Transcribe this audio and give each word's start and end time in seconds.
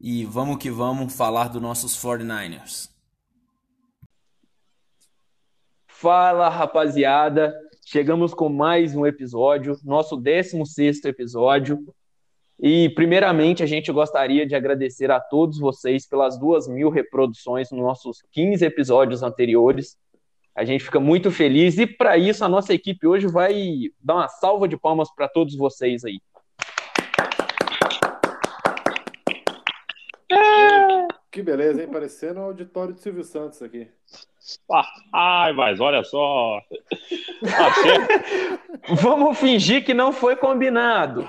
e 0.00 0.24
vamos 0.24 0.56
que 0.56 0.70
vamos 0.70 1.14
falar 1.14 1.48
dos 1.48 1.60
nossos 1.60 1.94
49ers. 1.94 2.88
Fala 5.86 6.48
rapaziada, 6.48 7.54
chegamos 7.84 8.32
com 8.32 8.48
mais 8.48 8.96
um 8.96 9.04
episódio, 9.04 9.76
nosso 9.84 10.16
16 10.16 11.04
episódio. 11.04 11.78
E 12.58 12.88
primeiramente 12.90 13.62
a 13.62 13.66
gente 13.66 13.92
gostaria 13.92 14.46
de 14.46 14.54
agradecer 14.54 15.10
a 15.10 15.20
todos 15.20 15.58
vocês 15.58 16.06
pelas 16.06 16.38
duas 16.38 16.66
mil 16.66 16.88
reproduções 16.88 17.70
nos 17.70 17.80
nossos 17.80 18.22
15 18.32 18.64
episódios 18.64 19.22
anteriores. 19.22 19.98
A 20.54 20.64
gente 20.64 20.84
fica 20.84 20.98
muito 20.98 21.30
feliz 21.30 21.76
e 21.78 21.86
para 21.86 22.16
isso 22.16 22.44
a 22.44 22.48
nossa 22.48 22.72
equipe 22.72 23.06
hoje 23.06 23.26
vai 23.26 23.90
dar 24.00 24.14
uma 24.14 24.28
salva 24.28 24.66
de 24.66 24.76
palmas 24.78 25.14
para 25.14 25.28
todos 25.28 25.54
vocês 25.56 26.04
aí. 26.04 26.20
Que 31.30 31.42
beleza, 31.42 31.82
hein? 31.82 31.88
Parecendo 31.88 32.40
o 32.40 32.44
auditório 32.44 32.92
de 32.92 33.00
Silvio 33.00 33.22
Santos 33.22 33.62
aqui. 33.62 33.86
Ah, 34.68 34.84
ai, 35.12 35.52
mas 35.52 35.78
olha 35.78 36.02
só. 36.02 36.60
Vamos 39.00 39.38
fingir 39.38 39.84
que 39.84 39.94
não 39.94 40.12
foi 40.12 40.34
combinado. 40.34 41.24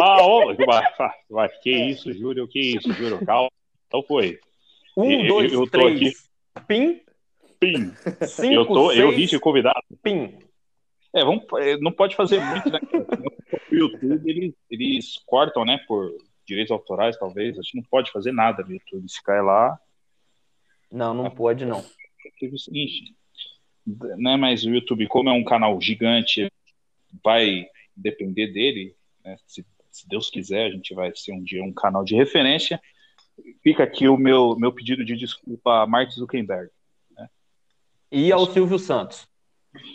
Ah, 0.00 0.18
vai, 0.64 1.12
vai, 1.28 1.48
que 1.60 1.70
isso, 1.70 2.12
Júlio? 2.12 2.46
Que 2.46 2.76
isso, 2.76 2.92
Júlio? 2.92 3.24
Calma. 3.26 3.50
Então 3.88 4.02
foi. 4.04 4.38
Um, 4.96 5.26
dois, 5.26 5.52
eu, 5.52 5.62
eu 5.62 5.70
três. 5.70 5.96
Aqui. 6.54 6.66
Pim. 6.68 7.00
Pim. 7.58 7.92
Cinco, 8.28 8.54
eu, 8.54 8.66
tô, 8.66 8.88
seis, 8.90 9.00
eu 9.00 9.10
vim 9.10 9.26
de 9.26 9.40
convidado. 9.40 9.82
Pim. 10.02 10.38
É, 11.12 11.24
vamos, 11.24 11.44
não 11.80 11.90
pode 11.90 12.14
fazer 12.14 12.40
muito, 12.40 12.70
né? 12.70 12.78
O 13.70 13.74
YouTube, 13.74 14.28
eles, 14.28 14.54
eles 14.68 15.18
cortam, 15.26 15.64
né, 15.64 15.78
por 15.86 16.12
direitos 16.50 16.72
autorais, 16.72 17.16
talvez, 17.16 17.56
a 17.56 17.62
gente 17.62 17.76
não 17.76 17.84
pode 17.84 18.10
fazer 18.10 18.32
nada 18.32 18.64
no 18.64 18.72
YouTube. 18.72 19.08
Se 19.08 19.22
cai 19.22 19.40
lá. 19.40 19.78
Não, 20.90 21.14
não 21.14 21.30
pode, 21.30 21.64
não. 21.64 21.78
É 22.42 22.46
o 22.46 22.58
seguinte, 22.58 23.14
né, 23.86 24.36
mas 24.36 24.64
o 24.64 24.70
YouTube, 24.70 25.06
como 25.06 25.28
é 25.28 25.32
um 25.32 25.44
canal 25.44 25.80
gigante, 25.80 26.50
vai 27.22 27.66
depender 27.94 28.48
dele, 28.48 28.96
né, 29.24 29.36
se, 29.46 29.64
se, 29.90 30.08
Deus 30.08 30.28
quiser, 30.28 30.66
a 30.66 30.70
gente 30.70 30.92
vai 30.94 31.12
ser 31.14 31.32
um 31.32 31.42
dia 31.42 31.62
um 31.62 31.72
canal 31.72 32.02
de 32.02 32.16
referência. 32.16 32.80
Fica 33.62 33.84
aqui 33.84 34.08
o 34.08 34.16
meu, 34.16 34.56
meu 34.56 34.72
pedido 34.72 35.04
de 35.04 35.16
desculpa 35.16 35.82
a 35.82 35.86
Mark 35.86 36.10
Zuckerberg. 36.10 36.70
Né? 37.12 37.28
E 38.10 38.32
ao 38.32 38.46
Silvio 38.46 38.78
Santos. 38.78 39.28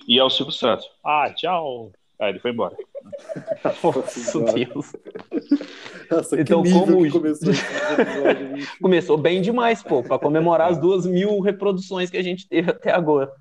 E 0.07 0.19
ao 0.19 0.29
Silvio 0.29 0.53
Santos. 0.53 0.89
Ah, 1.03 1.31
tchau. 1.35 1.91
Ah, 2.17 2.29
ele 2.29 2.39
foi 2.39 2.51
embora. 2.51 2.75
Nossa, 3.83 4.53
Deus. 4.53 4.93
Nossa, 6.09 6.39
então, 6.39 6.63
como 6.63 7.09
começou, 7.11 7.53
começou 8.81 9.17
bem 9.17 9.41
demais, 9.41 9.81
pô, 9.83 10.03
para 10.03 10.19
comemorar 10.19 10.71
as 10.71 10.77
duas 10.77 11.05
mil 11.05 11.39
reproduções 11.39 12.09
que 12.09 12.17
a 12.17 12.23
gente 12.23 12.47
teve 12.47 12.71
até 12.71 12.91
agora. 12.91 13.31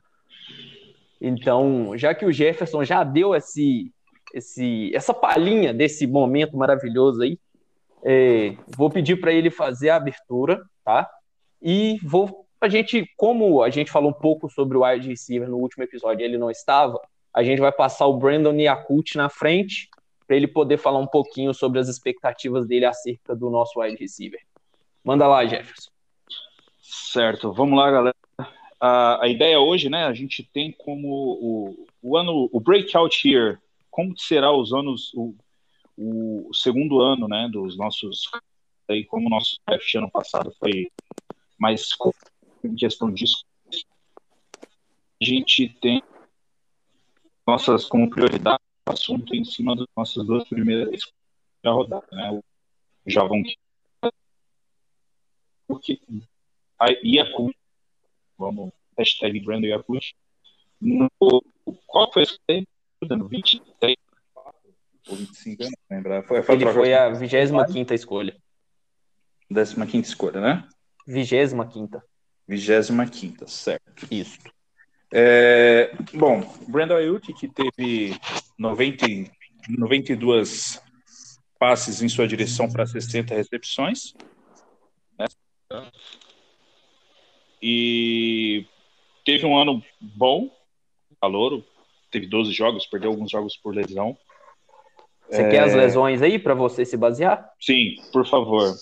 Então, 1.21 1.97
já 1.97 2.15
que 2.15 2.27
o 2.27 2.33
Jefferson 2.33 2.85
já 2.85 3.03
deu 3.03 3.35
esse, 3.35 3.91
esse, 4.33 4.91
essa 4.95 5.15
palhinha 5.15 5.73
desse 5.73 6.07
momento 6.07 6.57
maravilhoso 6.57 7.23
aí, 7.23 7.39
é, 8.05 8.55
vou 8.77 8.91
pedir 8.91 9.21
para 9.21 9.33
ele 9.33 9.51
fazer 9.51 9.91
a 9.91 9.97
abertura, 9.97 10.63
tá? 10.85 11.09
E 11.63 11.99
vou 12.03 12.45
a 12.61 12.69
gente, 12.69 13.07
como 13.17 13.63
a 13.63 13.69
gente 13.69 13.91
falou 13.91 14.11
um 14.11 14.15
pouco 14.15 14.49
sobre 14.49 14.77
o 14.77 14.85
wide 14.85 15.09
receiver 15.09 15.49
no 15.49 15.59
último 15.59 15.85
episódio, 15.85 16.25
ele 16.25 16.39
não 16.39 16.51
estava, 16.51 16.99
a 17.33 17.43
gente 17.43 17.61
vai 17.61 17.71
passar 17.71 18.07
o 18.07 18.17
Brandon 18.17 18.55
Yakult 18.55 19.17
na 19.17 19.29
frente 19.29 19.89
para 20.27 20.37
ele 20.37 20.47
poder 20.47 20.79
falar 20.79 20.99
um 20.99 21.07
pouquinho 21.07 21.53
sobre 21.53 21.79
as 21.79 21.89
expectativas 21.89 22.67
dele 22.67 22.87
acerca 22.87 23.35
do 23.35 23.51
nosso 23.51 23.81
wide 23.81 23.97
receiver. 23.97 24.41
Manda 25.05 25.27
lá, 25.27 25.45
Jefferson. 25.45 25.91
Certo, 26.81 27.53
vamos 27.53 27.79
lá, 27.79 27.91
galera. 27.91 28.17
A, 28.81 29.25
a 29.25 29.29
ideia 29.29 29.61
hoje, 29.61 29.89
né, 29.89 30.05
a 30.05 30.13
gente 30.13 30.43
tem 30.43 30.73
como 30.73 31.09
o, 31.09 31.87
o 32.03 32.17
ano, 32.17 32.49
o 32.53 32.61
breakout 32.61 33.27
year, 33.29 33.61
como 33.91 34.19
será 34.19 34.53
os 34.53 34.73
anos, 34.73 35.13
o, 35.15 35.35
o 35.97 36.53
segundo 36.53 37.01
ano, 37.01 37.29
né, 37.29 37.49
dos 37.51 37.77
nossos, 37.77 38.31
aí 38.89 39.05
como 39.05 39.27
o 39.27 39.31
nosso 39.31 39.59
draft 39.67 39.95
ano 39.95 40.11
passado 40.11 40.53
foi 40.59 40.91
mais 41.59 41.89
em 42.63 42.75
questão 42.75 43.11
disso, 43.13 43.45
a 45.23 45.25
gente 45.25 45.69
tem 45.81 46.03
nossas 47.47 47.85
como 47.85 48.11
prioridade 48.11 48.64
assunto 48.87 49.35
em 49.35 49.45
cima 49.45 49.75
das 49.77 49.87
nossas 49.97 50.27
duas 50.27 50.49
primeiras 50.49 51.13
da 51.63 51.73
rodada, 51.73 52.07
né? 52.13 52.31
O 52.31 52.43
Javon 53.07 53.43
porque 55.67 55.99
a 56.79 56.87
Yakut, 57.03 57.57
vamos, 58.39 58.71
hashtag 58.99 59.41
Brandon 59.41 59.69
Yakut, 59.69 60.15
no, 60.81 61.09
qual 61.87 62.13
foi 62.13 62.23
esse 62.23 62.39
tempo? 62.47 62.69
23 63.03 63.97
ou 65.09 65.17
25, 65.17 65.63
não 65.63 65.71
lembro. 65.91 66.23
Foi, 66.25 66.43
foi 66.43 66.55
Ele 66.55 66.73
foi 66.73 66.95
a 66.95 67.11
25 67.11 67.95
escolha. 67.95 68.37
15 69.87 70.09
escolha, 70.09 70.41
né? 70.41 70.69
25. 71.07 72.03
25, 72.47 73.49
certo. 73.49 74.07
Isso. 74.11 74.39
É, 75.17 75.93
bom, 76.13 76.41
Brandon 76.67 76.97
Ayuk, 76.97 77.33
que 77.35 77.47
teve 77.47 78.19
90, 78.59 79.07
92 79.69 80.83
passes 81.57 82.03
em 82.03 82.09
sua 82.09 82.27
direção 82.27 82.69
para 82.69 82.85
60 82.85 83.33
recepções. 83.33 84.13
Né? 85.17 85.27
E 87.63 88.67
teve 89.25 89.47
um 89.47 89.57
ano 89.57 89.81
bom, 90.01 90.51
calor, 91.21 91.65
teve 92.11 92.27
12 92.27 92.51
jogos, 92.51 92.85
perdeu 92.85 93.11
alguns 93.11 93.31
jogos 93.31 93.57
por 93.57 93.73
lesão. 93.73 94.19
Você 95.31 95.43
é... 95.43 95.49
quer 95.49 95.63
as 95.63 95.75
lesões 95.75 96.23
aí 96.23 96.41
para 96.41 96.55
você 96.55 96.85
se 96.85 96.97
basear? 96.97 97.53
Sim, 97.61 97.95
por 98.13 98.27
favor. 98.27 98.75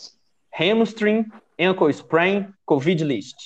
Hamstring, 0.59 1.27
ankle 1.61 1.91
sprain, 1.91 2.49
Covid 2.65 3.05
list. 3.05 3.37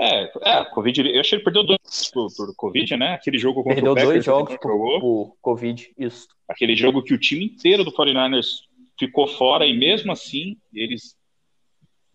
É, 0.00 0.30
é, 0.42 0.64
Covid, 0.66 1.00
eu 1.00 1.20
achei 1.20 1.30
que 1.30 1.34
ele 1.36 1.44
perdeu 1.44 1.64
dois 1.64 2.10
por, 2.12 2.28
por 2.36 2.54
Covid, 2.54 2.96
né? 2.96 3.14
Aquele 3.14 3.38
jogo 3.38 3.62
contra 3.62 3.74
perdeu 3.74 3.92
o 3.92 3.94
Packers. 3.94 4.12
dois 4.12 4.24
jogos 4.24 4.56
por, 4.56 5.00
por, 5.00 5.36
Covid, 5.40 5.92
isso. 5.98 6.28
Aquele 6.48 6.76
jogo 6.76 7.02
que 7.02 7.14
o 7.14 7.18
time 7.18 7.46
inteiro 7.46 7.84
do 7.84 7.92
49ers 7.92 8.60
ficou 8.98 9.26
fora 9.26 9.66
e 9.66 9.76
mesmo 9.76 10.12
assim 10.12 10.56
eles 10.72 11.16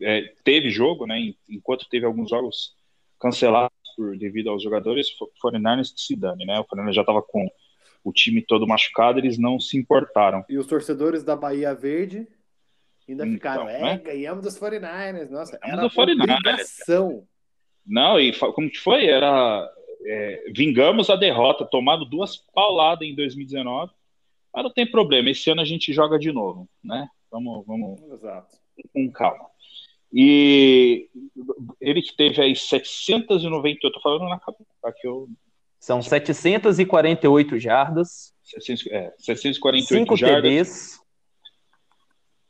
é, 0.02 0.34
teve 0.44 0.70
jogo, 0.70 1.06
né? 1.06 1.34
Enquanto 1.50 1.88
teve 1.90 2.06
alguns 2.06 2.30
jogos 2.30 2.76
cancelados 3.20 3.76
por, 3.96 4.18
devido 4.18 4.50
aos 4.50 4.64
jogadores, 4.64 5.08
o 5.22 5.30
49ers 5.48 5.94
se 5.96 6.16
dane, 6.16 6.46
né? 6.46 6.60
O 6.60 6.66
49ers 6.66 6.94
já 6.94 7.02
estava 7.02 7.22
com 7.22 7.48
o 8.04 8.12
time 8.12 8.42
todo 8.42 8.68
machucado, 8.68 9.20
eles 9.20 9.38
não 9.38 9.60
se 9.60 9.78
importaram. 9.78 10.44
E 10.50 10.58
os 10.58 10.68
torcedores 10.68 11.24
da 11.24 11.36
Bahia 11.36 11.74
Verde 11.74 12.28
ainda 13.08 13.24
Então, 13.24 13.34
ficaram, 13.34 13.70
é, 13.70 13.82
né? 13.82 13.98
ganhamos 13.98 14.44
dos 14.44 14.58
49ers. 14.58 15.30
Nossa, 15.30 15.58
Ganhamos 15.60 15.98
era 15.98 16.06
do 16.06 16.14
49ers. 16.14 16.38
obrigação. 16.38 17.28
Não, 17.86 18.20
e 18.20 18.32
como 18.34 18.70
que 18.70 18.78
foi? 18.80 19.06
Era 19.08 19.70
é, 20.06 20.44
vingamos 20.56 21.10
a 21.10 21.16
derrota, 21.16 21.66
tomado 21.66 22.06
duas 22.06 22.38
pauladas 22.38 23.08
em 23.08 23.16
2019, 23.16 23.92
mas 24.54 24.64
não 24.64 24.72
tem 24.72 24.90
problema. 24.90 25.30
Esse 25.30 25.50
ano 25.50 25.62
a 25.62 25.66
gente 25.66 25.92
joga 25.94 26.18
de 26.20 26.32
novo, 26.32 26.68
né? 26.84 27.08
Vamos, 27.32 27.66
vamos 27.66 28.02
Exato. 28.12 28.56
com 28.94 29.12
calma. 29.12 29.46
E 30.16 31.10
ele 31.82 32.02
que 32.02 32.16
teve 32.16 32.40
aí 32.42 32.56
798, 32.56 33.80
eu 33.88 33.92
tô 33.92 34.00
falando 34.00 34.30
na 34.30 34.40
cabeça, 34.40 34.66
tá? 34.82 34.92
Que 34.92 35.08
eu, 35.08 35.28
São 35.80 36.02
748 36.02 37.58
jardas, 37.60 38.34
700, 38.44 38.88
é, 38.88 39.14
748 39.18 39.88
5 39.88 40.16
jardas, 40.16 40.42
TDs, 40.44 41.00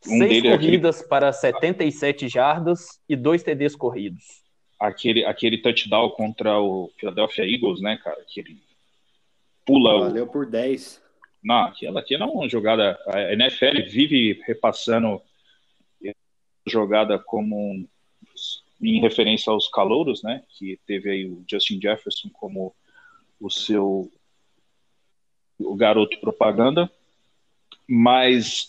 Um 0.06 0.18
6 0.18 0.20
dele 0.20 0.34
é 0.34 0.54
aquele- 0.54 0.58
corridas 0.58 1.02
para 1.02 1.32
77 1.32 2.28
jardas 2.28 3.00
e 3.08 3.16
2 3.16 3.42
TDs 3.42 3.76
corridos. 3.76 4.43
Aquele, 4.88 5.26
aquele 5.26 5.58
touchdown 5.58 6.10
contra 6.10 6.60
o 6.60 6.92
Philadelphia 6.98 7.46
Eagles, 7.46 7.82
né, 7.82 7.98
cara? 7.98 8.24
Que 8.28 8.42
ele 8.42 8.62
pula 9.66 9.96
o, 9.96 10.00
Valeu 10.02 10.28
por 10.28 10.46
10. 10.46 11.02
Não, 11.44 11.64
aquela 11.64 12.02
aqui 12.02 12.16
era 12.16 12.26
uma 12.26 12.50
jogada. 12.50 13.00
A 13.08 13.34
NFL 13.34 13.90
vive 13.90 14.42
repassando 14.46 15.22
jogada 16.66 17.20
como 17.20 17.56
um 17.56 17.88
em 18.82 19.00
referência 19.00 19.52
aos 19.52 19.70
calouros, 19.70 20.22
né? 20.24 20.44
Que 20.50 20.78
teve 20.86 21.10
aí 21.10 21.26
o 21.26 21.44
Justin 21.50 21.80
Jefferson 21.82 22.30
como 22.30 22.76
o 23.40 23.50
seu 23.50 24.12
o 25.58 25.76
garoto 25.76 26.20
propaganda, 26.20 26.92
mas 27.88 28.68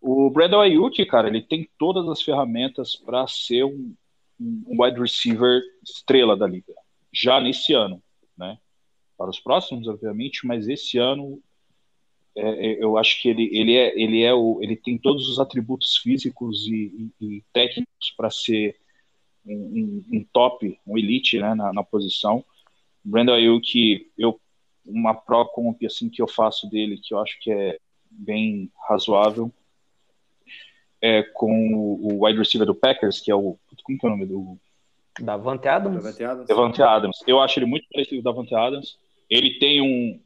o 0.00 0.28
Brandon 0.28 0.60
Ayuk, 0.60 1.02
cara, 1.06 1.28
ele 1.28 1.40
tem 1.40 1.66
todas 1.78 2.06
as 2.08 2.20
ferramentas 2.20 2.94
para 2.94 3.26
ser 3.26 3.64
um, 3.64 3.94
um 4.40 4.82
wide 4.82 5.00
receiver 5.00 5.60
estrela 5.82 6.36
da 6.36 6.46
liga, 6.46 6.72
já 7.12 7.40
nesse 7.40 7.72
ano, 7.72 8.02
né? 8.36 8.58
Para 9.16 9.30
os 9.30 9.40
próximos, 9.40 9.88
obviamente, 9.88 10.46
mas 10.46 10.68
esse 10.68 10.96
ano 10.96 11.42
é, 12.36 12.70
é, 12.70 12.84
eu 12.84 12.96
acho 12.96 13.20
que 13.20 13.28
ele, 13.28 13.50
ele, 13.52 13.74
é, 13.74 14.00
ele, 14.00 14.22
é 14.22 14.32
o, 14.32 14.62
ele 14.62 14.76
tem 14.76 14.96
todos 14.96 15.28
os 15.28 15.40
atributos 15.40 15.96
físicos 15.96 16.66
e, 16.68 17.10
e, 17.20 17.26
e 17.26 17.44
técnicos 17.52 18.14
para 18.16 18.30
ser 18.30 18.76
um, 19.44 19.54
um, 19.54 20.04
um, 20.18 20.24
top, 20.32 20.78
um 20.86 20.96
elite 20.96 21.40
né, 21.40 21.54
na, 21.54 21.72
na 21.72 21.82
posição. 21.82 22.44
Brandon 23.02 23.32
Ayuk, 23.32 24.08
eu, 24.16 24.40
uma 24.86 25.14
pro 25.14 25.46
comp 25.46 25.82
assim, 25.84 26.08
que 26.08 26.22
eu 26.22 26.28
faço 26.28 26.68
dele, 26.70 27.00
que 27.02 27.12
eu 27.12 27.18
acho 27.18 27.38
que 27.40 27.50
é 27.50 27.78
bem 28.08 28.70
razoável, 28.88 29.52
é 31.00 31.22
com 31.22 31.72
o 31.72 32.24
wide 32.24 32.38
receiver 32.38 32.66
do 32.66 32.74
Packers, 32.74 33.20
que 33.20 33.30
é 33.30 33.34
o. 33.34 33.58
Como 33.88 33.98
que 33.98 34.06
é 34.06 34.08
o 34.08 34.10
nome 34.10 34.26
do. 34.26 34.58
Davante 35.18 35.66
Adams? 35.66 35.96
Davante 36.04 36.24
Adams. 36.24 36.48
Davante 36.48 36.82
Adams. 36.82 37.24
Eu 37.26 37.40
acho 37.40 37.58
ele 37.58 37.66
muito 37.66 37.88
parecido 37.90 38.22
com 38.22 38.28
o 38.28 38.32
Davante 38.32 38.54
Adams. 38.54 38.98
Ele 39.30 39.58
tem 39.58 39.80
um. 39.80 40.20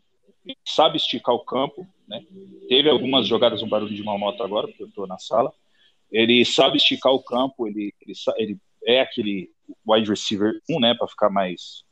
Sabe 0.65 0.97
esticar 0.97 1.35
o 1.35 1.45
campo, 1.45 1.87
né? 2.09 2.25
Teve 2.69 2.91
algumas 2.91 3.29
jogadas, 3.29 3.63
um 3.63 3.69
barulho 3.69 3.95
de 3.95 4.03
uma 4.03 4.19
moto 4.19 4.43
agora, 4.43 4.67
porque 4.67 4.83
eu 4.83 4.89
estou 4.89 5.07
na 5.07 5.19
sala. 5.19 5.53
Ele 6.11 6.45
sabe 6.45 6.77
esticar 6.77 7.13
o 7.13 7.23
campo, 7.23 7.69
ele, 7.69 7.95
ele, 8.03 8.13
ele 8.37 8.59
é 8.85 9.01
aquele 9.01 9.51
wide 9.87 10.11
receiver 10.11 10.61
1, 10.69 10.81
né? 10.81 10.95
Para 10.95 11.07
ficar 11.07 11.31
mais. 11.31 11.85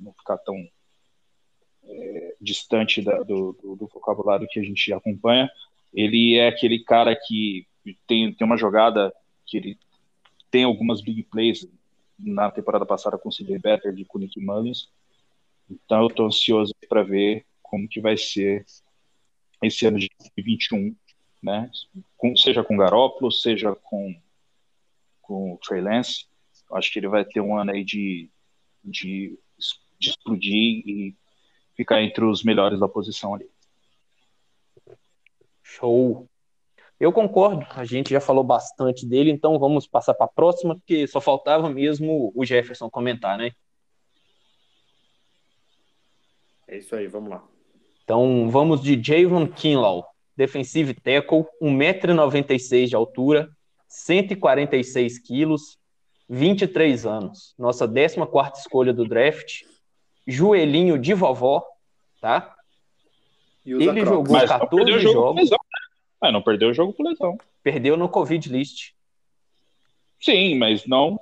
Não 0.00 0.12
ficar 0.12 0.38
tão 0.38 0.54
é, 1.84 2.36
distante 2.40 3.02
da, 3.02 3.18
do, 3.24 3.52
do, 3.60 3.74
do 3.74 3.86
vocabulário 3.88 4.46
que 4.48 4.60
a 4.60 4.62
gente 4.62 4.92
acompanha. 4.92 5.50
Ele 5.92 6.36
é 6.36 6.46
aquele 6.46 6.78
cara 6.84 7.16
que 7.16 7.66
tem, 8.06 8.32
tem 8.32 8.46
uma 8.46 8.56
jogada 8.56 9.12
que 9.44 9.56
ele 9.56 9.78
tem 10.50 10.64
algumas 10.64 11.00
big 11.00 11.22
plays 11.24 11.66
na 12.18 12.50
temporada 12.50 12.84
passada 12.84 13.18
com 13.18 13.28
o 13.28 13.32
CJ 13.32 13.58
Better 13.58 13.92
de 13.92 14.04
com 14.04 14.18
Nick 14.18 14.40
Mullins. 14.40 14.88
Então 15.70 16.02
eu 16.02 16.08
estou 16.08 16.26
ansioso 16.26 16.74
para 16.88 17.02
ver 17.02 17.44
como 17.62 17.88
que 17.88 18.00
vai 18.00 18.16
ser 18.16 18.64
esse 19.62 19.86
ano 19.86 19.98
de 19.98 20.08
2021, 20.36 20.96
né? 21.42 21.70
Com, 22.16 22.34
seja 22.36 22.64
com 22.64 22.76
Garoppolo, 22.76 23.30
seja 23.30 23.74
com 23.74 24.14
com 25.28 25.52
o 25.52 25.58
Trey 25.58 25.82
Lance. 25.82 26.26
Eu 26.70 26.76
acho 26.76 26.90
que 26.90 26.98
ele 26.98 27.08
vai 27.08 27.22
ter 27.22 27.40
um 27.40 27.56
ano 27.56 27.70
aí 27.70 27.84
de, 27.84 28.30
de, 28.82 29.38
de 29.98 30.08
explodir 30.08 30.82
e 30.86 31.14
ficar 31.76 32.02
entre 32.02 32.24
os 32.24 32.42
melhores 32.42 32.80
da 32.80 32.88
posição 32.88 33.34
ali. 33.34 33.48
Show. 35.62 36.26
Eu 37.00 37.12
concordo, 37.12 37.64
a 37.70 37.84
gente 37.84 38.10
já 38.10 38.20
falou 38.20 38.42
bastante 38.42 39.06
dele, 39.06 39.30
então 39.30 39.58
vamos 39.58 39.86
passar 39.86 40.14
para 40.14 40.26
a 40.26 40.28
próxima, 40.28 40.74
porque 40.74 41.06
só 41.06 41.20
faltava 41.20 41.70
mesmo 41.70 42.32
o 42.34 42.44
Jefferson 42.44 42.90
comentar, 42.90 43.38
né? 43.38 43.52
É 46.66 46.78
isso 46.78 46.94
aí, 46.96 47.06
vamos 47.06 47.30
lá. 47.30 47.44
Então 48.02 48.50
vamos 48.50 48.82
de 48.82 49.00
Javon 49.00 49.46
Kinlaw, 49.46 50.04
defensive 50.36 50.92
tackle, 50.92 51.46
1,96m 51.62 52.88
de 52.88 52.96
altura, 52.96 53.48
146 53.86 55.18
quilos, 55.20 55.78
23 56.28 57.06
anos. 57.06 57.54
Nossa 57.58 57.86
14 57.86 58.58
escolha 58.58 58.92
do 58.92 59.06
draft. 59.06 59.62
Joelhinho 60.26 60.98
de 60.98 61.14
vovó, 61.14 61.64
tá? 62.20 62.54
Ele 63.64 64.04
jogou 64.04 64.34
Mas 64.34 64.48
14 64.48 64.98
jogos. 65.00 65.50
Mas 66.20 66.32
não 66.32 66.42
perdeu 66.42 66.70
o 66.70 66.74
jogo 66.74 66.92
por 66.92 67.06
lesão. 67.06 67.38
Perdeu 67.62 67.96
no 67.96 68.08
Covid 68.08 68.48
list. 68.48 68.92
Sim, 70.20 70.56
mas 70.56 70.86
não 70.86 71.18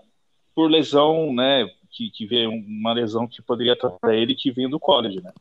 por 0.54 0.70
lesão, 0.70 1.32
né? 1.34 1.68
Que, 1.90 2.10
que 2.10 2.26
veio 2.26 2.50
uma 2.50 2.92
lesão 2.92 3.28
que 3.28 3.42
poderia 3.42 3.78
tratar 3.78 4.14
ele 4.14 4.34
que 4.34 4.50
vinha 4.50 4.68
do 4.68 4.80
college, 4.80 5.22
né? 5.22 5.32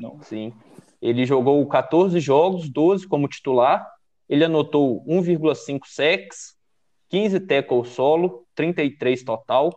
Não. 0.00 0.22
Sim. 0.22 0.52
Ele 1.00 1.26
jogou 1.26 1.64
14 1.66 2.18
jogos, 2.18 2.68
12 2.68 3.06
como 3.06 3.28
titular. 3.28 3.86
Ele 4.28 4.44
anotou 4.44 5.04
1,5 5.04 5.80
sacks, 5.84 6.56
15 7.10 7.40
tackles 7.40 7.88
solo, 7.90 8.46
33 8.54 9.22
total, 9.22 9.70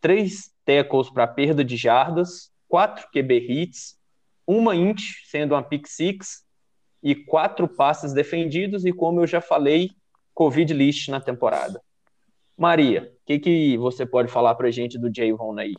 3 0.00 0.50
tackles 0.64 1.08
para 1.10 1.28
perda 1.28 1.64
de 1.64 1.76
jardas, 1.76 2.52
4 2.68 3.08
QB 3.12 3.46
hits, 3.48 3.96
uma 4.46 4.74
int, 4.74 5.00
sendo 5.26 5.54
uma 5.54 5.62
pick 5.62 5.86
six, 5.86 6.44
e 7.02 7.14
quatro 7.14 7.68
passes 7.68 8.12
defendidos, 8.12 8.84
e 8.84 8.92
como 8.92 9.20
eu 9.20 9.26
já 9.26 9.40
falei, 9.40 9.90
Covid 10.34 10.72
list 10.72 11.08
na 11.08 11.20
temporada. 11.20 11.82
Maria, 12.56 13.12
o 13.22 13.26
que, 13.26 13.38
que 13.38 13.78
você 13.78 14.04
pode 14.04 14.30
falar 14.30 14.54
para 14.54 14.70
gente 14.70 14.98
do 14.98 15.12
Javon 15.14 15.58
aí? 15.58 15.74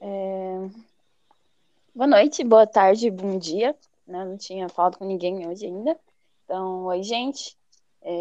É... 0.00 0.68
Boa 1.94 2.06
noite, 2.06 2.44
boa 2.44 2.66
tarde, 2.66 3.10
bom 3.10 3.38
dia. 3.38 3.76
Né? 4.06 4.24
Não 4.24 4.36
tinha 4.36 4.68
falado 4.68 4.98
com 4.98 5.04
ninguém 5.04 5.46
hoje 5.48 5.66
ainda. 5.66 5.98
Então, 6.44 6.84
oi, 6.84 7.02
gente. 7.02 7.56
É... 8.00 8.12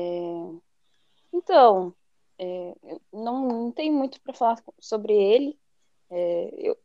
Então, 1.31 1.93
é... 2.39 2.75
não, 3.13 3.47
não 3.47 3.71
tem 3.71 3.91
muito 3.91 4.19
para 4.21 4.33
falar 4.33 4.57
sobre 4.79 5.13
ele. 5.13 5.57
É, 6.09 6.49
eu, 6.57 6.77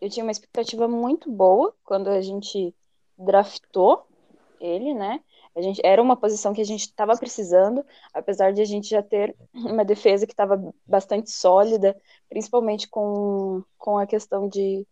eu 0.00 0.08
tinha 0.08 0.24
uma 0.24 0.32
expectativa 0.32 0.88
muito 0.88 1.30
boa 1.30 1.74
quando 1.84 2.08
a 2.08 2.22
gente 2.22 2.74
draftou 3.20 4.06
ele, 4.60 4.94
né? 4.94 5.20
A 5.56 5.60
gente, 5.62 5.80
era 5.84 6.00
uma 6.00 6.16
posição 6.16 6.52
que 6.52 6.60
a 6.60 6.64
gente 6.64 6.82
estava 6.82 7.16
precisando, 7.16 7.84
apesar 8.14 8.52
de 8.52 8.60
a 8.60 8.64
gente 8.64 8.88
já 8.88 9.02
ter 9.02 9.34
uma 9.54 9.84
defesa 9.84 10.26
que 10.26 10.32
estava 10.32 10.72
bastante 10.86 11.30
sólida, 11.30 11.96
principalmente 12.28 12.88
com, 12.88 13.62
com 13.76 13.98
a 13.98 14.06
questão 14.06 14.48
de, 14.48 14.86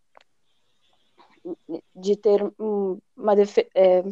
de 1.95 2.15
ter 2.17 2.41
uma, 2.57 3.33
é, 3.73 4.03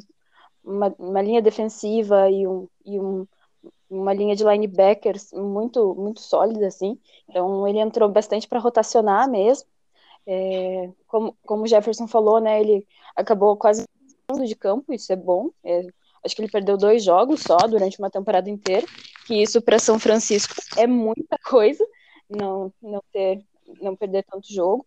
uma, 0.64 0.96
uma, 0.98 1.22
linha 1.22 1.42
defensiva 1.42 2.30
e, 2.30 2.48
um, 2.48 2.68
e 2.86 3.00
um, 3.00 3.28
uma 3.90 4.14
linha 4.14 4.36
de 4.36 4.46
linebackers 4.46 5.34
muito, 5.34 5.94
muito 5.96 6.22
sólida, 6.22 6.68
assim. 6.68 6.98
Então, 7.28 7.68
ele 7.68 7.80
entrou 7.80 8.10
bastante 8.10 8.48
para 8.48 8.60
rotacionar 8.60 9.30
mesmo. 9.30 9.68
É, 10.26 10.92
como, 11.08 11.38
como 11.44 11.64
o 11.64 11.68
Jefferson 11.68 12.08
falou, 12.08 12.40
né, 12.40 12.60
ele 12.60 12.86
acabou 13.16 13.56
quase 13.58 13.86
de 14.36 14.56
campo, 14.56 14.94
isso 14.94 15.12
é 15.14 15.16
bom. 15.16 15.50
É, 15.64 15.82
acho 16.24 16.36
que 16.36 16.42
ele 16.42 16.52
perdeu 16.52 16.78
dois 16.78 17.04
jogos 17.04 17.42
só 17.42 17.58
durante 17.58 17.98
uma 17.98 18.10
temporada 18.10 18.50
inteira, 18.50 18.86
que 19.26 19.42
isso 19.42 19.62
para 19.62 19.80
São 19.80 19.98
Francisco 19.98 20.56
é 20.76 20.86
muita 20.86 21.38
coisa, 21.46 21.86
não, 22.30 22.72
não 22.82 23.02
ter, 23.12 23.42
não 23.82 23.96
perder 23.96 24.26
tanto 24.30 24.54
jogo. 24.54 24.86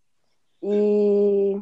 E 0.62 1.58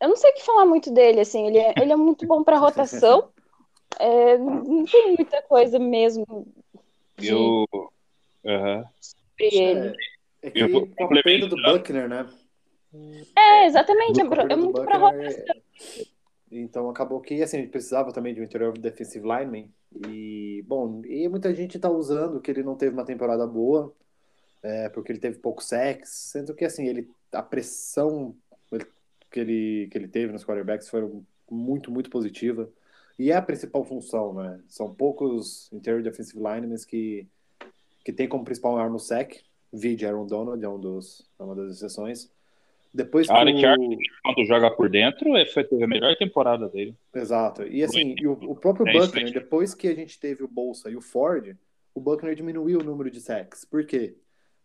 eu 0.00 0.08
não 0.08 0.16
sei 0.16 0.30
o 0.30 0.34
que 0.34 0.44
falar 0.44 0.66
muito 0.66 0.92
dele, 0.92 1.20
assim, 1.20 1.46
ele 1.46 1.58
é, 1.58 1.72
ele 1.80 1.92
é 1.92 1.96
muito 1.96 2.26
bom 2.26 2.44
para 2.44 2.58
rotação. 2.60 3.30
É, 3.98 4.36
não 4.36 4.84
tem 4.84 5.16
muita 5.16 5.40
coisa 5.42 5.78
mesmo. 5.78 6.46
De... 7.16 7.28
Eu. 7.28 7.64
Uhum. 8.44 8.84
Sobre 9.00 9.56
ele. 9.56 9.96
É, 10.42 10.48
é 10.48 10.50
que 10.50 10.60
eu 10.60 10.86
complemento 10.94 11.48
do 11.48 11.56
Buckner, 11.62 12.08
né? 12.08 12.28
É, 13.36 13.66
exatamente. 13.66 14.20
É, 14.20 14.52
é 14.52 14.56
muito 14.56 14.82
para 14.82 14.98
rotação. 14.98 15.44
É... 15.44 16.18
Então 16.50 16.88
acabou 16.88 17.20
que 17.20 17.42
assim, 17.42 17.58
a 17.58 17.60
gente 17.60 17.70
precisava 17.70 18.12
também 18.12 18.34
de 18.34 18.40
um 18.40 18.44
interior 18.44 18.76
defensive 18.76 19.26
lineman. 19.26 19.70
E, 20.06 20.64
bom, 20.66 21.02
e 21.04 21.28
muita 21.28 21.54
gente 21.54 21.76
está 21.76 21.90
usando 21.90 22.40
que 22.40 22.50
ele 22.50 22.62
não 22.62 22.76
teve 22.76 22.92
uma 22.92 23.04
temporada 23.04 23.46
boa, 23.46 23.92
é, 24.62 24.88
porque 24.88 25.12
ele 25.12 25.18
teve 25.18 25.38
pouco 25.38 25.62
sex, 25.62 26.08
sendo 26.10 26.54
que 26.54 26.64
assim, 26.64 26.86
ele, 26.86 27.08
a 27.32 27.42
pressão 27.42 28.34
que 29.30 29.40
ele, 29.40 29.88
que 29.90 29.98
ele 29.98 30.08
teve 30.08 30.32
nos 30.32 30.44
quarterbacks 30.44 30.88
foi 30.88 31.08
muito, 31.50 31.90
muito 31.90 32.10
positiva. 32.10 32.68
E 33.18 33.30
é 33.30 33.36
a 33.36 33.42
principal 33.42 33.84
função, 33.84 34.32
né? 34.32 34.60
São 34.68 34.94
poucos 34.94 35.70
interior 35.72 36.02
defensive 36.02 36.38
linemen 36.38 36.78
que, 36.86 37.26
que 38.04 38.12
tem 38.12 38.28
como 38.28 38.44
principal 38.44 38.76
arma 38.78 38.96
o 38.96 39.00
sec. 39.00 39.42
Vide 39.72 40.06
Aaron 40.06 40.26
Donald 40.26 40.64
é 40.64 40.68
um 40.68 40.78
dos, 40.78 41.28
é 41.38 41.42
uma 41.42 41.54
das 41.54 41.72
exceções. 41.72 42.30
Depois 42.98 43.30
a 43.30 43.42
Eric 43.42 43.64
o... 43.64 43.96
quando 44.24 44.44
joga 44.44 44.68
por 44.72 44.90
dentro, 44.90 45.36
é, 45.36 45.46
foi 45.46 45.64
a 45.80 45.86
melhor 45.86 46.16
temporada 46.16 46.68
dele. 46.68 46.96
Exato. 47.14 47.62
E 47.62 47.84
assim, 47.84 48.16
e 48.18 48.26
o, 48.26 48.32
o, 48.32 48.56
próprio 48.56 48.88
é 48.88 48.92
Buckner, 48.92 49.32
depois 49.32 49.72
que 49.72 49.86
a 49.86 49.94
gente 49.94 50.18
teve 50.18 50.42
o 50.42 50.48
Bolsa 50.48 50.90
e 50.90 50.96
o 50.96 51.00
Ford, 51.00 51.56
o 51.94 52.00
Buckner 52.00 52.34
diminuiu 52.34 52.80
o 52.80 52.82
número 52.82 53.08
de 53.08 53.20
sacks. 53.20 53.64
Por 53.64 53.86
quê? 53.86 54.16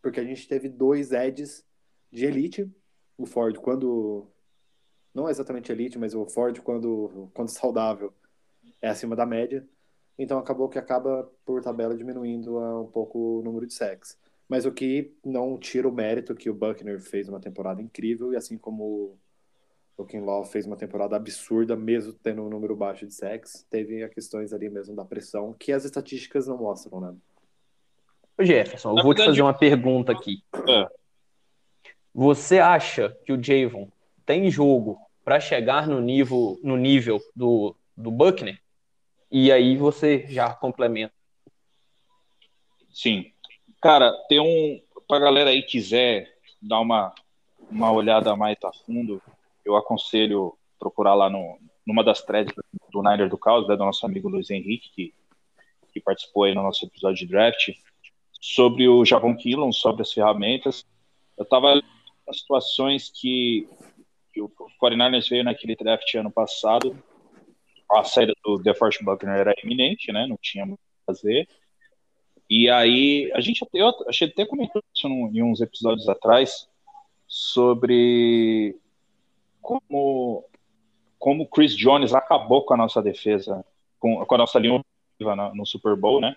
Porque 0.01 0.19
a 0.19 0.23
gente 0.23 0.47
teve 0.47 0.67
dois 0.67 1.11
Eds 1.11 1.63
de 2.11 2.25
elite. 2.25 2.67
O 3.15 3.27
Ford, 3.27 3.55
quando. 3.57 4.27
Não 5.13 5.29
exatamente 5.29 5.71
elite, 5.71 5.99
mas 5.99 6.15
o 6.15 6.25
Ford, 6.25 6.59
quando, 6.61 7.29
quando 7.35 7.49
saudável, 7.49 8.11
é 8.81 8.89
acima 8.89 9.15
da 9.15 9.27
média. 9.27 9.63
então 10.17 10.39
acabou 10.39 10.67
que 10.67 10.79
acaba 10.79 11.31
por 11.45 11.61
tabela 11.61 11.95
diminuindo 11.95 12.57
um 12.81 12.87
pouco 12.87 13.39
o 13.39 13.43
número 13.43 13.67
de 13.67 13.75
sacks. 13.75 14.17
Mas 14.53 14.67
o 14.67 14.71
que 14.71 15.11
não 15.25 15.57
tira 15.57 15.89
o 15.89 15.91
mérito 15.91 16.35
que 16.35 16.47
o 16.47 16.53
Buckner 16.53 17.01
fez 17.01 17.27
uma 17.27 17.39
temporada 17.39 17.81
incrível 17.81 18.33
e 18.33 18.35
assim 18.35 18.55
como 18.55 19.17
o 19.97 20.05
Kinlaw 20.05 20.45
fez 20.45 20.67
uma 20.67 20.77
temporada 20.77 21.15
absurda, 21.15 21.75
mesmo 21.75 22.13
tendo 22.13 22.43
um 22.43 22.49
número 22.49 22.75
baixo 22.75 23.07
de 23.07 23.15
sacks, 23.15 23.65
teve 23.67 24.03
as 24.03 24.13
questões 24.13 24.53
ali 24.53 24.69
mesmo 24.69 24.95
da 24.95 25.03
pressão 25.03 25.55
que 25.57 25.71
as 25.71 25.85
estatísticas 25.85 26.45
não 26.45 26.59
mostram, 26.59 27.01
né? 27.01 27.15
Ô 28.37 28.45
Jefferson, 28.45 28.89
eu 28.91 28.95
Na 28.97 29.01
vou 29.01 29.09
verdade... 29.09 29.29
te 29.29 29.31
fazer 29.31 29.41
uma 29.41 29.57
pergunta 29.57 30.11
aqui. 30.11 30.43
É. 30.69 30.87
Você 32.13 32.59
acha 32.59 33.09
que 33.25 33.33
o 33.33 33.43
Javon 33.43 33.89
tem 34.23 34.51
jogo 34.51 34.99
para 35.25 35.39
chegar 35.39 35.87
no 35.87 35.99
nível, 35.99 36.59
no 36.61 36.77
nível 36.77 37.19
do, 37.35 37.75
do 37.97 38.11
Buckner? 38.11 38.61
E 39.31 39.51
aí 39.51 39.75
você 39.75 40.27
já 40.27 40.53
complementa. 40.53 41.11
Sim. 42.91 43.32
Cara, 43.83 44.13
tem 44.29 44.39
um. 44.39 44.81
Pra 45.09 45.19
galera 45.19 45.49
aí 45.49 45.61
quiser 45.61 46.37
dar 46.61 46.79
uma, 46.79 47.13
uma 47.69 47.91
olhada 47.91 48.33
mais 48.33 48.57
a 48.63 48.71
fundo, 48.71 49.21
eu 49.65 49.75
aconselho 49.75 50.57
procurar 50.79 51.13
lá 51.13 51.29
no, 51.29 51.59
numa 51.85 52.01
das 52.01 52.21
threads 52.21 52.55
do 52.89 53.03
Niner 53.03 53.27
do 53.27 53.37
Caos, 53.37 53.67
né, 53.67 53.75
do 53.75 53.83
nosso 53.83 54.05
amigo 54.05 54.29
Luiz 54.29 54.49
Henrique, 54.49 54.89
que, 54.95 55.13
que 55.91 55.99
participou 55.99 56.45
aí 56.45 56.55
no 56.55 56.63
nosso 56.63 56.85
episódio 56.85 57.27
de 57.27 57.27
draft, 57.27 57.71
sobre 58.39 58.87
o 58.87 59.03
Javon 59.03 59.35
Killon, 59.35 59.73
sobre 59.73 60.03
as 60.03 60.13
ferramentas. 60.13 60.85
Eu 61.37 61.43
estava 61.43 61.75
nas 62.25 62.39
situações 62.39 63.11
que, 63.13 63.67
que 64.31 64.41
o 64.41 64.49
49ers 64.81 65.29
veio 65.29 65.43
naquele 65.43 65.75
draft 65.75 66.15
ano 66.15 66.31
passado, 66.31 66.97
a 67.91 68.05
saída 68.05 68.33
do 68.45 68.57
DeForest 68.59 69.03
Buckner 69.03 69.39
era 69.39 69.53
iminente, 69.61 70.09
né, 70.13 70.25
não 70.25 70.37
tinha 70.41 70.65
muito 70.65 70.79
a 70.79 71.11
fazer, 71.11 71.49
e 72.49 72.69
aí, 72.69 73.31
a 73.33 73.41
gente 73.41 73.65
eu 73.73 73.93
achei 74.07 74.27
até 74.27 74.45
comentou 74.45 74.81
isso 74.95 75.07
em 75.07 75.41
uns 75.41 75.61
episódios 75.61 76.07
atrás, 76.09 76.67
sobre 77.27 78.77
como 79.61 80.45
como 81.17 81.47
Chris 81.47 81.75
Jones 81.75 82.13
acabou 82.13 82.65
com 82.65 82.73
a 82.73 82.77
nossa 82.77 83.01
defesa, 83.01 83.65
com, 83.97 84.25
com 84.25 84.35
a 84.35 84.37
nossa 84.37 84.59
linha 84.59 84.83
no, 85.19 85.55
no 85.55 85.65
Super 85.65 85.95
Bowl, 85.95 86.19
né? 86.19 86.35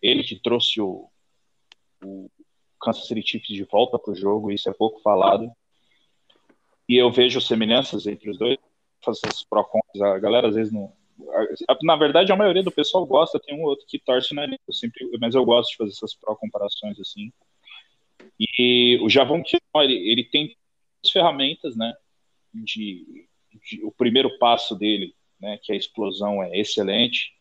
Ele 0.00 0.24
que 0.24 0.36
trouxe 0.36 0.80
o, 0.80 1.06
o 2.02 2.30
Kansas 2.80 3.06
City 3.06 3.22
Chiefs 3.22 3.54
de 3.54 3.64
volta 3.64 3.98
para 3.98 4.12
o 4.12 4.16
jogo, 4.16 4.50
isso 4.50 4.70
é 4.70 4.72
pouco 4.72 5.02
falado. 5.02 5.52
E 6.88 6.96
eu 6.96 7.12
vejo 7.12 7.42
semelhanças 7.42 8.06
entre 8.06 8.30
os 8.30 8.38
dois, 8.38 8.56
essas 9.06 9.44
pró 9.44 9.68
a 10.02 10.18
galera 10.18 10.48
às 10.48 10.54
vezes 10.54 10.72
não. 10.72 10.92
Na 11.82 11.96
verdade, 11.96 12.32
a 12.32 12.36
maioria 12.36 12.62
do 12.62 12.70
pessoal 12.70 13.06
gosta, 13.06 13.40
tem 13.40 13.58
um 13.58 13.62
outro 13.62 13.86
que 13.86 13.98
torce 13.98 14.34
na 14.34 14.44
eu 14.44 14.74
sempre, 14.74 15.08
mas 15.20 15.34
eu 15.34 15.44
gosto 15.44 15.70
de 15.70 15.76
fazer 15.76 15.90
essas 15.90 16.14
pró 16.14 16.34
comparações 16.34 16.98
assim. 17.00 17.32
E 18.38 18.98
o 19.02 19.08
Javon 19.08 19.42
ele, 19.76 20.10
ele 20.10 20.24
tem 20.24 20.56
as 21.04 21.10
ferramentas, 21.10 21.76
né? 21.76 21.92
de, 22.52 23.26
de, 23.52 23.84
o 23.84 23.92
primeiro 23.92 24.38
passo 24.38 24.74
dele, 24.74 25.14
né, 25.40 25.58
que 25.62 25.72
a 25.72 25.76
explosão 25.76 26.42
é 26.42 26.58
excelente. 26.58 27.32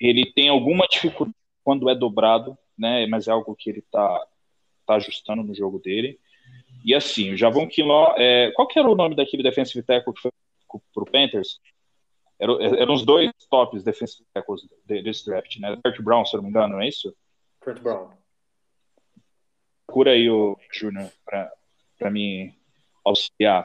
Ele 0.00 0.32
tem 0.32 0.48
alguma 0.48 0.86
dificuldade 0.90 1.36
quando 1.64 1.88
é 1.88 1.94
dobrado, 1.94 2.56
né, 2.76 3.06
mas 3.06 3.28
é 3.28 3.30
algo 3.30 3.54
que 3.54 3.70
ele 3.70 3.80
está 3.80 4.26
tá 4.86 4.94
ajustando 4.96 5.42
no 5.42 5.54
jogo 5.54 5.78
dele. 5.78 6.18
E 6.84 6.94
assim, 6.94 7.32
o 7.32 7.36
Javon 7.36 7.68
Kinlaw, 7.68 8.14
é, 8.16 8.50
qual 8.52 8.66
que 8.66 8.78
era 8.78 8.90
o 8.90 8.96
nome 8.96 9.14
daquele 9.14 9.42
defensive 9.42 9.84
tackle 9.84 10.12
que 10.12 10.20
foi 10.20 10.32
pro 10.92 11.06
Panthers? 11.06 11.60
Eram, 12.42 12.60
eram 12.60 12.94
os 12.94 13.04
dois 13.04 13.30
tops 13.48 13.84
defensive 13.84 14.26
tackles 14.34 14.62
desse 14.84 15.24
draft, 15.24 15.60
né? 15.60 15.78
Kurt 15.80 16.02
Brown, 16.02 16.24
se 16.24 16.34
eu 16.34 16.38
não 16.38 16.44
me 16.44 16.50
engano, 16.50 16.74
não 16.74 16.82
é 16.82 16.88
isso? 16.88 17.14
Kurt 17.60 17.80
Brown. 17.80 18.10
Procura 19.86 20.10
aí 20.10 20.28
o 20.28 20.58
Júnior 20.72 21.08
para 21.24 22.10
mim 22.10 22.52
auxiliar. 23.04 23.64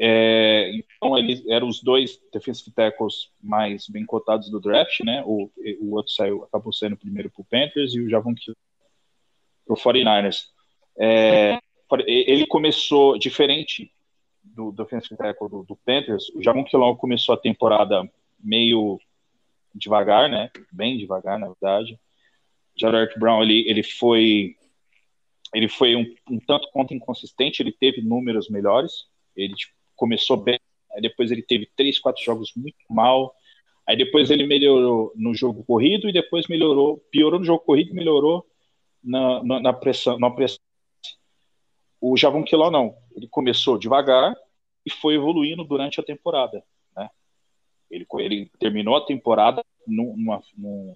É, 0.00 0.72
então, 0.74 1.16
eles 1.16 1.46
eram 1.46 1.68
os 1.68 1.80
dois 1.80 2.20
defensive 2.32 2.72
tackles 2.72 3.30
mais 3.40 3.86
bem 3.86 4.04
cotados 4.04 4.50
do 4.50 4.58
draft, 4.58 4.98
né? 5.04 5.22
O, 5.24 5.48
o 5.80 5.94
outro 5.94 6.12
saiu, 6.12 6.42
acabou 6.42 6.72
saindo 6.72 6.96
primeiro 6.96 7.30
para 7.30 7.42
o 7.42 7.44
Panthers 7.44 7.94
e 7.94 8.00
o 8.00 8.10
Javon 8.10 8.34
Kill 8.34 8.56
para 9.64 9.74
o 9.74 9.76
49ers. 9.76 10.46
É, 10.98 11.60
ele 12.04 12.48
começou 12.48 13.16
diferente 13.16 13.92
do, 14.54 14.72
defensive 14.72 15.16
tackle 15.16 15.48
do, 15.48 15.62
do 15.62 15.76
Panthers. 15.76 16.28
O 16.34 16.42
Javon 16.42 16.64
Killon 16.64 16.96
começou 16.96 17.34
a 17.34 17.38
temporada 17.38 18.08
meio 18.38 18.98
devagar, 19.74 20.28
né? 20.28 20.50
Bem 20.72 20.98
devagar, 20.98 21.38
na 21.38 21.48
verdade. 21.48 21.98
Jared 22.76 23.18
Brown, 23.18 23.42
ele, 23.42 23.68
ele 23.68 23.82
foi 23.82 24.56
ele 25.54 25.68
foi 25.68 25.96
um, 25.96 26.14
um 26.30 26.38
tanto 26.38 26.68
quanto 26.72 26.94
inconsistente, 26.94 27.60
ele 27.60 27.72
teve 27.72 28.00
números 28.00 28.48
melhores, 28.48 29.06
ele 29.36 29.54
tipo, 29.54 29.74
começou 29.96 30.36
bem, 30.36 30.60
aí 30.92 31.02
depois 31.02 31.30
ele 31.30 31.42
teve 31.42 31.68
três, 31.76 31.98
quatro 31.98 32.22
jogos 32.22 32.52
muito 32.54 32.76
mal, 32.88 33.34
aí 33.86 33.96
depois 33.96 34.30
ele 34.30 34.46
melhorou 34.46 35.12
no 35.16 35.34
jogo 35.34 35.64
corrido 35.64 36.08
e 36.08 36.12
depois 36.12 36.46
melhorou, 36.46 36.98
piorou 37.10 37.38
no 37.38 37.44
jogo 37.44 37.64
corrido 37.64 37.90
e 37.90 37.94
melhorou 37.94 38.46
na, 39.02 39.42
na, 39.42 39.60
na, 39.60 39.72
pressão, 39.72 40.18
na 40.18 40.30
pressão. 40.30 40.60
O 42.00 42.16
Javon 42.16 42.44
Quiló 42.44 42.70
não, 42.70 42.94
ele 43.20 43.28
começou 43.28 43.78
devagar 43.78 44.34
e 44.84 44.90
foi 44.90 45.14
evoluindo 45.14 45.62
durante 45.62 46.00
a 46.00 46.02
temporada, 46.02 46.64
né? 46.96 47.08
Ele, 47.90 48.06
ele 48.18 48.50
terminou 48.58 48.96
a 48.96 49.04
temporada 49.04 49.64
num, 49.86 50.16
numa, 50.16 50.42
num, 50.56 50.94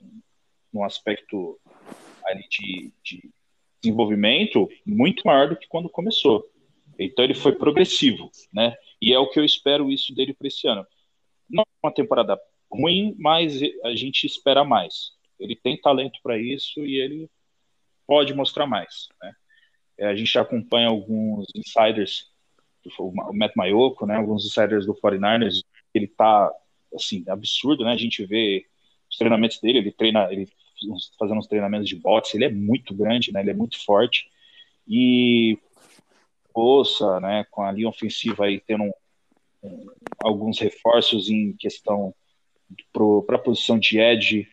num 0.72 0.84
aspecto 0.84 1.60
de, 2.48 2.92
de 3.02 3.30
desenvolvimento 3.82 4.68
muito 4.86 5.22
maior 5.26 5.50
do 5.50 5.56
que 5.56 5.68
quando 5.68 5.88
começou. 5.88 6.48
Então 6.98 7.24
ele 7.24 7.34
foi 7.34 7.52
progressivo, 7.52 8.30
né? 8.52 8.74
E 9.00 9.12
é 9.12 9.18
o 9.18 9.28
que 9.28 9.38
eu 9.38 9.44
espero 9.44 9.90
isso 9.90 10.14
dele 10.14 10.32
para 10.32 10.48
esse 10.48 10.66
ano. 10.66 10.86
Não 11.48 11.62
é 11.62 11.86
uma 11.86 11.92
temporada 11.92 12.40
ruim, 12.70 13.14
mas 13.18 13.60
a 13.84 13.94
gente 13.94 14.26
espera 14.26 14.64
mais. 14.64 15.12
Ele 15.38 15.54
tem 15.54 15.76
talento 15.76 16.18
para 16.22 16.38
isso 16.38 16.80
e 16.80 16.98
ele 16.98 17.28
pode 18.06 18.32
mostrar 18.32 18.66
mais. 18.66 19.08
Né? 19.22 19.32
É, 19.98 20.06
a 20.06 20.14
gente 20.14 20.38
acompanha 20.38 20.88
alguns 20.88 21.46
insiders, 21.54 22.30
o 22.98 23.12
Matt 23.32 23.52
Mayoko, 23.56 24.06
né? 24.06 24.16
Alguns 24.16 24.44
insiders 24.44 24.86
do 24.86 24.94
49ers. 24.94 25.62
Ele 25.92 26.06
tá 26.06 26.50
assim 26.94 27.24
absurdo, 27.28 27.84
né? 27.84 27.92
A 27.92 27.96
gente 27.96 28.24
vê 28.26 28.66
os 29.10 29.16
treinamentos 29.16 29.60
dele. 29.60 29.78
Ele 29.78 29.92
treina, 29.92 30.28
ele 30.30 30.48
fazendo 31.18 31.38
uns 31.38 31.46
treinamentos 31.46 31.88
de 31.88 31.96
boxe. 31.96 32.36
Ele 32.36 32.44
é 32.44 32.50
muito 32.50 32.94
grande, 32.94 33.32
né? 33.32 33.40
Ele 33.40 33.50
é 33.50 33.54
muito 33.54 33.82
forte 33.84 34.28
e 34.86 35.58
Bolsa, 36.54 37.18
né, 37.20 37.44
com 37.50 37.62
a 37.62 37.72
linha 37.72 37.88
ofensiva 37.88 38.44
aí 38.44 38.60
tendo 38.60 38.84
um, 38.84 38.92
um, 39.64 39.86
alguns 40.22 40.60
reforços 40.60 41.28
em 41.28 41.52
questão 41.54 42.14
para 43.26 43.36
a 43.36 43.40
posição 43.40 43.78
de 43.78 43.98
edge, 43.98 44.48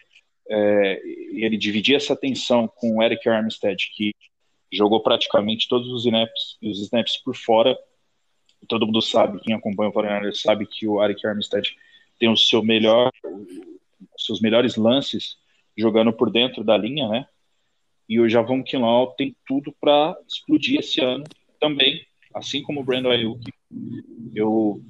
é, 0.50 1.02
ele 1.06 1.58
dividir 1.58 1.96
essa 1.96 2.14
atenção 2.14 2.68
com 2.68 2.98
o 2.98 3.04
Eric 3.04 3.28
Armstead, 3.30 3.92
que 3.96 4.14
jogou 4.72 5.02
praticamente 5.02 5.68
todos 5.68 5.90
os 5.90 6.06
snaps, 6.06 6.58
os 6.62 6.80
snaps 6.82 7.18
por 7.18 7.36
fora. 7.36 7.78
Todo 8.68 8.86
mundo 8.86 9.02
sabe, 9.02 9.40
quem 9.42 9.54
acompanha 9.54 9.90
o 9.90 9.94
Foreigner 9.94 10.36
sabe 10.36 10.66
que 10.66 10.88
o 10.88 11.04
Eric 11.04 11.26
Armstead 11.26 11.76
tem 12.20 12.30
o 12.30 12.38
seu 12.38 12.64
melhor, 12.64 13.12
os 14.16 14.26
seus 14.26 14.40
melhores 14.40 14.76
lances 14.76 15.38
jogando 15.78 16.14
por 16.14 16.32
dentro 16.32 16.64
da 16.64 16.78
linha, 16.78 17.08
né? 17.08 17.28
E 18.08 18.20
o 18.20 18.30
Javon 18.30 18.64
Kinlaw 18.64 19.14
tem 19.16 19.36
tudo 19.48 19.74
para 19.80 20.16
explodir 20.28 20.80
esse 20.80 21.02
ano 21.02 21.24
também, 21.60 22.06
assim 22.34 22.62
como 22.62 22.82
o 22.82 22.84
Brandon 22.84 23.10
Ayuk, 23.10 23.52
eu 24.36 24.82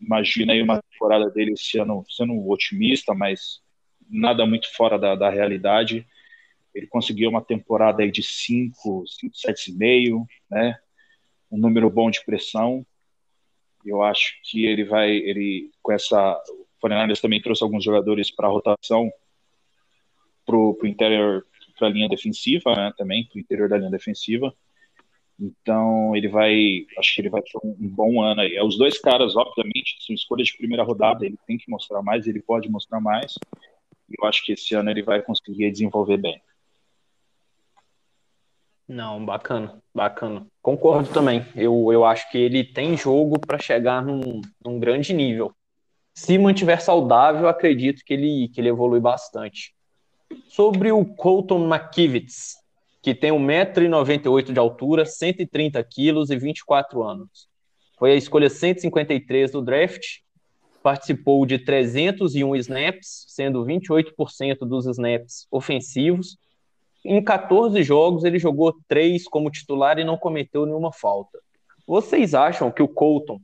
imagino 0.00 0.52
aí 0.52 0.62
uma 0.62 0.82
temporada 0.82 1.30
dele 1.30 1.52
esse 1.52 1.78
ano 1.78 2.04
sendo 2.08 2.48
otimista, 2.48 3.14
mas 3.14 3.60
nada 4.08 4.46
muito 4.46 4.72
fora 4.74 4.98
da, 4.98 5.14
da 5.14 5.30
realidade. 5.30 6.06
Ele 6.74 6.86
conseguiu 6.86 7.30
uma 7.30 7.42
temporada 7.42 8.02
aí 8.02 8.10
de 8.10 8.22
5, 8.22 9.04
7,5, 9.32 10.26
né? 10.50 10.78
Um 11.50 11.58
número 11.58 11.90
bom 11.90 12.10
de 12.10 12.24
pressão. 12.24 12.84
Eu 13.84 14.02
acho 14.02 14.34
que 14.44 14.66
ele 14.66 14.84
vai, 14.84 15.10
ele 15.10 15.70
com 15.82 15.92
essa, 15.92 16.34
o 16.48 16.66
Fernandes 16.80 17.20
também 17.20 17.40
trouxe 17.40 17.62
alguns 17.62 17.84
jogadores 17.84 18.30
para 18.30 18.48
rotação 18.48 19.10
pro, 20.44 20.74
pro 20.74 20.86
interior, 20.86 21.46
para 21.78 21.88
a 21.88 21.90
linha 21.90 22.08
defensiva, 22.08 22.74
né? 22.74 22.92
Também 22.96 23.26
pro 23.26 23.40
interior 23.40 23.68
da 23.68 23.78
linha 23.78 23.90
defensiva. 23.90 24.54
Então 25.38 26.16
ele 26.16 26.28
vai, 26.28 26.84
acho 26.98 27.14
que 27.14 27.20
ele 27.20 27.30
vai 27.30 27.40
ter 27.42 27.58
um, 27.62 27.76
bom 27.78 28.20
ano 28.20 28.40
aí. 28.40 28.56
É, 28.56 28.64
os 28.64 28.76
dois 28.76 28.98
caras, 28.98 29.36
obviamente, 29.36 29.96
são 30.00 30.14
escolhas 30.14 30.48
de 30.48 30.56
primeira 30.56 30.82
rodada, 30.82 31.24
ele 31.24 31.38
tem 31.46 31.56
que 31.56 31.70
mostrar 31.70 32.02
mais, 32.02 32.26
ele 32.26 32.42
pode 32.42 32.68
mostrar 32.68 33.00
mais. 33.00 33.34
E 34.08 34.14
eu 34.20 34.26
acho 34.26 34.44
que 34.44 34.52
esse 34.52 34.74
ano 34.74 34.90
ele 34.90 35.02
vai 35.02 35.22
conseguir 35.22 35.70
desenvolver 35.70 36.16
bem. 36.16 36.40
Não, 38.88 39.22
bacana, 39.22 39.82
bacana. 39.94 40.46
Concordo 40.62 41.12
também. 41.12 41.44
Eu, 41.54 41.92
eu 41.92 42.06
acho 42.06 42.30
que 42.30 42.38
ele 42.38 42.64
tem 42.64 42.96
jogo 42.96 43.38
para 43.38 43.58
chegar 43.58 44.02
num, 44.02 44.40
num 44.64 44.80
grande 44.80 45.12
nível. 45.12 45.52
se 46.14 46.38
mantiver 46.38 46.80
saudável, 46.80 47.48
acredito 47.48 48.02
que 48.04 48.14
ele, 48.14 48.48
que 48.48 48.60
ele 48.60 48.70
evolui 48.70 48.98
bastante. 48.98 49.74
Sobre 50.48 50.90
o 50.90 51.04
Colton 51.04 51.68
McKivitz, 51.68 52.56
que 53.02 53.14
tem 53.14 53.30
1,98m 53.30 54.52
de 54.52 54.58
altura, 54.58 55.04
130 55.04 55.82
quilos 55.84 56.30
e 56.30 56.38
24 56.38 57.02
anos. 57.02 57.48
Foi 57.98 58.12
a 58.12 58.16
escolha 58.16 58.48
153 58.48 59.52
do 59.52 59.60
draft, 59.60 60.20
participou 60.82 61.44
de 61.44 61.58
301 61.58 62.56
snaps, 62.56 63.24
sendo 63.28 63.64
28% 63.64 64.58
dos 64.60 64.86
snaps 64.86 65.46
ofensivos. 65.50 66.38
Em 67.04 67.22
14 67.22 67.82
jogos, 67.82 68.24
ele 68.24 68.38
jogou 68.38 68.74
3 68.88 69.24
como 69.24 69.50
titular 69.50 69.98
e 69.98 70.04
não 70.04 70.18
cometeu 70.18 70.66
nenhuma 70.66 70.92
falta. 70.92 71.38
Vocês 71.86 72.34
acham 72.34 72.70
que 72.70 72.82
o 72.82 72.88
Colton 72.88 73.40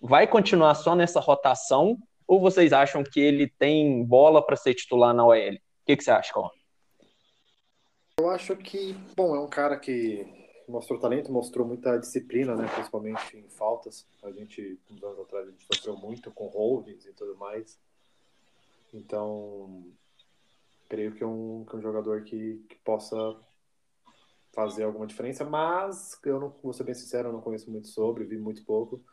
vai 0.00 0.26
continuar 0.26 0.74
só 0.74 0.94
nessa 0.94 1.20
rotação 1.20 1.98
ou 2.26 2.40
vocês 2.40 2.72
acham 2.72 3.02
que 3.02 3.20
ele 3.20 3.48
tem 3.58 4.04
bola 4.04 4.44
para 4.44 4.56
ser 4.56 4.74
titular 4.74 5.14
na 5.14 5.26
OL? 5.26 5.34
O 5.34 5.58
que, 5.86 5.96
que 5.96 6.04
você 6.04 6.10
acha, 6.10 6.32
Colin? 6.32 6.50
Eu 8.20 8.28
acho 8.30 8.56
que, 8.56 8.94
bom, 9.16 9.34
é 9.34 9.40
um 9.40 9.48
cara 9.48 9.78
que 9.78 10.26
mostrou 10.68 10.98
talento, 10.98 11.32
mostrou 11.32 11.66
muita 11.66 11.96
disciplina, 11.96 12.54
né? 12.54 12.68
Principalmente 12.74 13.36
em 13.36 13.48
faltas. 13.48 14.06
A 14.22 14.30
gente, 14.30 14.78
uns 14.90 15.02
anos 15.02 15.20
atrás, 15.20 15.48
a 15.48 15.50
gente 15.50 15.66
sofreu 15.72 15.96
muito 15.96 16.30
com 16.30 16.48
holdings 16.48 17.06
e 17.06 17.12
tudo 17.12 17.36
mais. 17.36 17.78
Então, 18.92 19.86
creio 20.88 21.12
que 21.14 21.22
é 21.22 21.26
um, 21.26 21.64
que 21.64 21.74
é 21.74 21.78
um 21.78 21.82
jogador 21.82 22.22
que, 22.22 22.64
que 22.68 22.76
possa 22.76 23.16
fazer 24.54 24.84
alguma 24.84 25.06
diferença, 25.06 25.44
mas 25.44 26.18
eu 26.24 26.40
não 26.40 26.50
vou 26.62 26.72
ser 26.72 26.84
bem 26.84 26.94
sincero, 26.94 27.28
eu 27.28 27.32
não 27.32 27.40
conheço 27.40 27.70
muito 27.70 27.88
sobre, 27.88 28.24
vi 28.24 28.38
muito 28.38 28.64
pouco. 28.64 29.04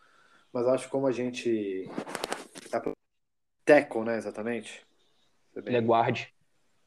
Mas 0.51 0.67
acho 0.67 0.89
como 0.89 1.07
a 1.07 1.11
gente. 1.11 1.89
É 2.71 2.93
Teco, 3.65 4.03
né, 4.03 4.17
exatamente? 4.17 4.85
Bem... 5.53 5.63
Ele 5.67 5.77
é 5.77 5.81
guarde. 5.81 6.33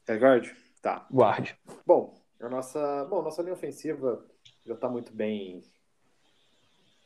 É 0.07 0.17
guarde? 0.17 0.55
Tá. 0.81 1.05
Guarde. 1.11 1.57
Bom, 1.85 2.19
a 2.39 2.49
nossa, 2.49 3.05
bom, 3.05 3.21
nossa 3.21 3.41
linha 3.41 3.53
ofensiva 3.53 4.25
já 4.65 4.73
está 4.73 4.89
muito 4.89 5.13
bem 5.13 5.61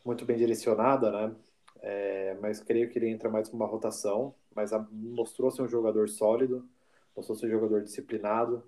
muito 0.06 0.26
bem 0.26 0.38
direcionada, 0.38 1.12
né? 1.12 1.36
É, 1.82 2.38
mas 2.42 2.62
creio 2.62 2.90
que 2.90 2.98
ele 2.98 3.10
entra 3.10 3.30
mais 3.30 3.50
com 3.50 3.56
uma 3.56 3.66
rotação, 3.66 4.36
mas 4.56 4.72
mostrou 4.92 5.52
ser 5.52 5.64
um 5.64 5.68
jogador 5.68 6.08
sólido, 6.08 6.68
mostrou 7.16 7.38
ser 7.38 7.48
um 7.48 7.52
jogador 7.52 7.82
disciplinado. 7.84 8.64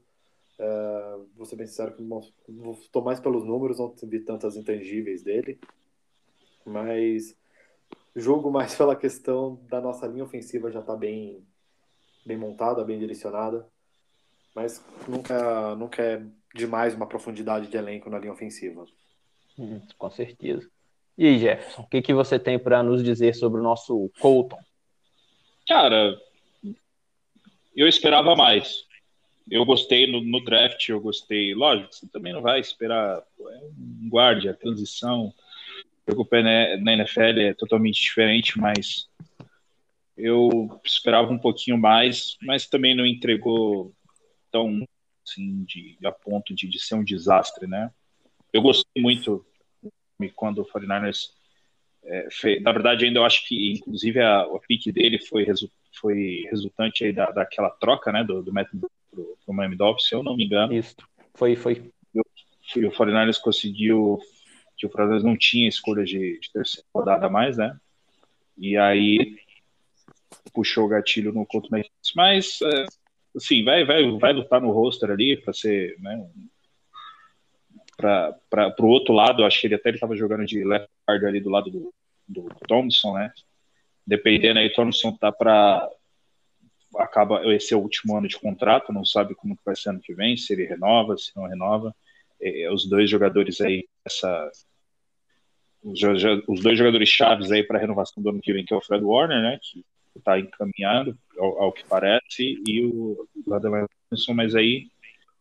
Uh, 0.58 1.28
vou 1.36 1.46
ser 1.46 1.58
bem 1.58 1.68
sincero 1.68 1.94
que 1.94 2.04
estou 2.82 3.04
mais 3.04 3.20
pelos 3.20 3.44
números, 3.44 3.78
não 3.78 3.94
vi 4.04 4.22
tantas 4.22 4.56
intangíveis 4.56 5.22
dele, 5.22 5.60
mas 6.66 7.38
jogo 8.16 8.50
mais 8.50 8.74
pela 8.78 8.96
questão 8.96 9.60
da 9.70 9.82
nossa 9.82 10.08
linha 10.08 10.24
ofensiva 10.24 10.72
já 10.72 10.80
está 10.80 10.96
bem, 10.96 11.46
bem 12.26 12.38
montada, 12.38 12.86
bem 12.86 12.98
direcionada, 12.98 13.68
mas 14.56 14.84
nunca, 15.08 15.76
nunca 15.76 16.02
é 16.02 16.26
demais 16.54 16.96
uma 16.96 17.06
profundidade 17.06 17.68
de 17.68 17.76
elenco 17.76 18.10
na 18.10 18.18
linha 18.18 18.32
ofensiva. 18.32 18.86
Hum, 19.60 19.82
com 19.98 20.10
certeza. 20.10 20.70
E 21.18 21.28
aí, 21.28 21.40
Jefferson, 21.40 21.82
o 21.82 21.88
que, 21.88 22.02
que 22.02 22.14
você 22.14 22.40
tem 22.40 22.58
para 22.58 22.82
nos 22.82 23.04
dizer 23.04 23.36
sobre 23.36 23.60
o 23.60 23.64
nosso 23.64 24.10
Colton? 24.20 24.60
Cara, 25.68 26.16
eu 27.76 27.88
esperava 27.88 28.36
mais. 28.36 28.86
Eu 29.50 29.64
gostei 29.66 30.08
no, 30.12 30.22
no 30.22 30.44
draft, 30.44 30.90
eu 30.90 31.00
gostei. 31.00 31.54
Lógico, 31.54 31.94
você 31.94 32.08
também 32.08 32.34
não 32.34 32.42
vai 32.42 32.60
esperar 32.60 33.20
é 33.20 33.58
um 33.78 34.10
guarda, 34.10 34.54
transição. 34.54 35.34
O 36.08 36.26
pé 36.26 36.44
na 36.78 36.94
NFL 36.94 37.40
é 37.40 37.54
totalmente 37.54 38.00
diferente, 38.00 38.60
mas 38.60 39.08
eu 40.18 40.80
esperava 40.84 41.32
um 41.32 41.38
pouquinho 41.38 41.78
mais, 41.78 42.38
mas 42.42 42.68
também 42.68 42.96
não 42.96 43.06
entregou 43.06 43.94
tão 44.52 44.88
assim, 45.28 45.64
de, 45.66 45.98
a 46.04 46.12
ponto 46.12 46.54
de, 46.54 46.68
de 46.68 46.80
ser 46.80 46.96
um 46.96 47.04
desastre, 47.04 47.68
né? 47.68 47.92
Eu 48.54 48.62
gostei 48.62 49.02
muito 49.02 49.46
quando 50.36 50.62
o 50.62 50.66
49ers 50.66 51.32
é, 52.04 52.28
fez, 52.32 52.62
na 52.62 52.72
verdade 52.72 53.06
ainda 53.06 53.20
eu 53.20 53.26
acho 53.26 53.46
que 53.48 53.74
inclusive 53.74 54.22
a, 54.22 54.42
a 54.42 54.60
pique 54.66 54.92
dele 54.92 55.20
foi, 55.20 55.44
resu, 55.44 55.70
foi 56.00 56.44
resultante 56.50 57.04
aí 57.04 57.14
da, 57.14 57.32
daquela 57.32 57.70
troca, 57.70 58.12
né, 58.12 58.24
do, 58.24 58.42
do 58.42 58.54
método 58.54 58.90
pro, 59.10 59.38
pro 59.46 59.54
Miami 59.54 59.76
Dolphins, 59.76 60.08
se 60.08 60.16
eu 60.16 60.24
não 60.24 60.36
me 60.36 60.46
engano. 60.46 60.74
Isso, 60.74 60.96
foi, 61.34 61.56
foi. 61.56 61.92
E 62.76 62.86
o 62.86 62.92
49ers 62.92 63.40
conseguiu 63.40 64.20
que 64.78 64.86
o 64.86 64.90
49ers 64.90 65.24
não 65.24 65.38
tinha 65.38 65.68
escolha 65.68 66.04
de, 66.04 66.40
de 66.40 66.52
terceira 66.52 66.88
rodada 66.94 67.30
mais, 67.30 67.58
né? 67.58 67.78
E 68.58 68.78
aí 68.78 69.38
puxou 70.54 70.86
o 70.86 70.90
gatilho 70.90 71.34
no 71.34 71.46
Couto 71.46 71.70
Mas, 72.16 72.60
é, 72.62 72.86
assim, 73.36 73.64
vai, 73.64 73.86
vai, 73.86 74.10
vai 74.18 74.34
lutar 74.34 74.62
no 74.62 74.72
roster 74.72 75.12
ali 75.12 75.38
para 75.38 75.54
ser, 75.54 76.00
né, 76.00 76.28
para 77.98 78.76
o 78.80 78.88
outro 78.88 79.14
lado, 79.14 79.44
acho 79.44 79.62
que 79.62 79.68
ele 79.68 79.76
até 79.76 79.90
estava 79.90 80.16
jogando 80.16 80.46
de 80.46 80.64
left 80.64 80.90
guard 81.08 81.24
ali 81.24 81.40
do 81.40 81.50
lado 81.50 81.70
do, 81.70 81.94
do 82.28 82.50
Thompson, 82.68 83.14
né? 83.14 83.32
Dependendo 84.06 84.60
aí, 84.60 84.70
Thompson 84.74 85.12
tá 85.14 85.32
para 85.32 85.90
acaba 86.98 87.42
esse 87.54 87.74
é 87.74 87.78
o 87.78 87.82
último 87.82 88.16
ano 88.16 88.28
de 88.28 88.40
contrato, 88.40 88.94
não 88.94 89.04
sabe 89.04 89.36
como 89.36 89.58
vai 89.66 89.76
ser 89.76 89.90
ano 89.90 90.00
que 90.00 90.14
vem, 90.14 90.38
se 90.38 90.54
ele 90.54 90.66
renova, 90.66 91.18
se 91.18 91.36
não 91.36 91.46
renova. 91.46 91.94
É, 92.42 92.72
os 92.72 92.88
dois 92.88 93.10
jogadores 93.10 93.60
aí 93.62 93.88
essa 94.06 94.52
os, 95.84 96.00
os 96.48 96.62
dois 96.62 96.78
jogadores 96.78 97.08
chaves 97.08 97.52
aí 97.52 97.64
para 97.64 97.78
a 97.78 97.82
renovação 97.82 98.22
do 98.22 98.30
ano 98.30 98.42
que 98.42 98.52
vem, 98.52 98.66
que 98.66 98.74
é 98.74 98.78
o 98.78 98.82
Fred 98.82 99.04
Warner, 99.04 99.42
né, 99.42 99.60
que 99.62 99.84
está 100.18 100.40
encaminhado 100.40 101.18
ao, 101.38 101.64
ao, 101.64 101.72
que 101.72 101.84
parece, 101.86 102.62
e 102.68 102.84
o 102.84 103.28
Ladamar 103.46 103.88
Thompson, 104.10 104.34
mas 104.34 104.56
aí 104.56 104.88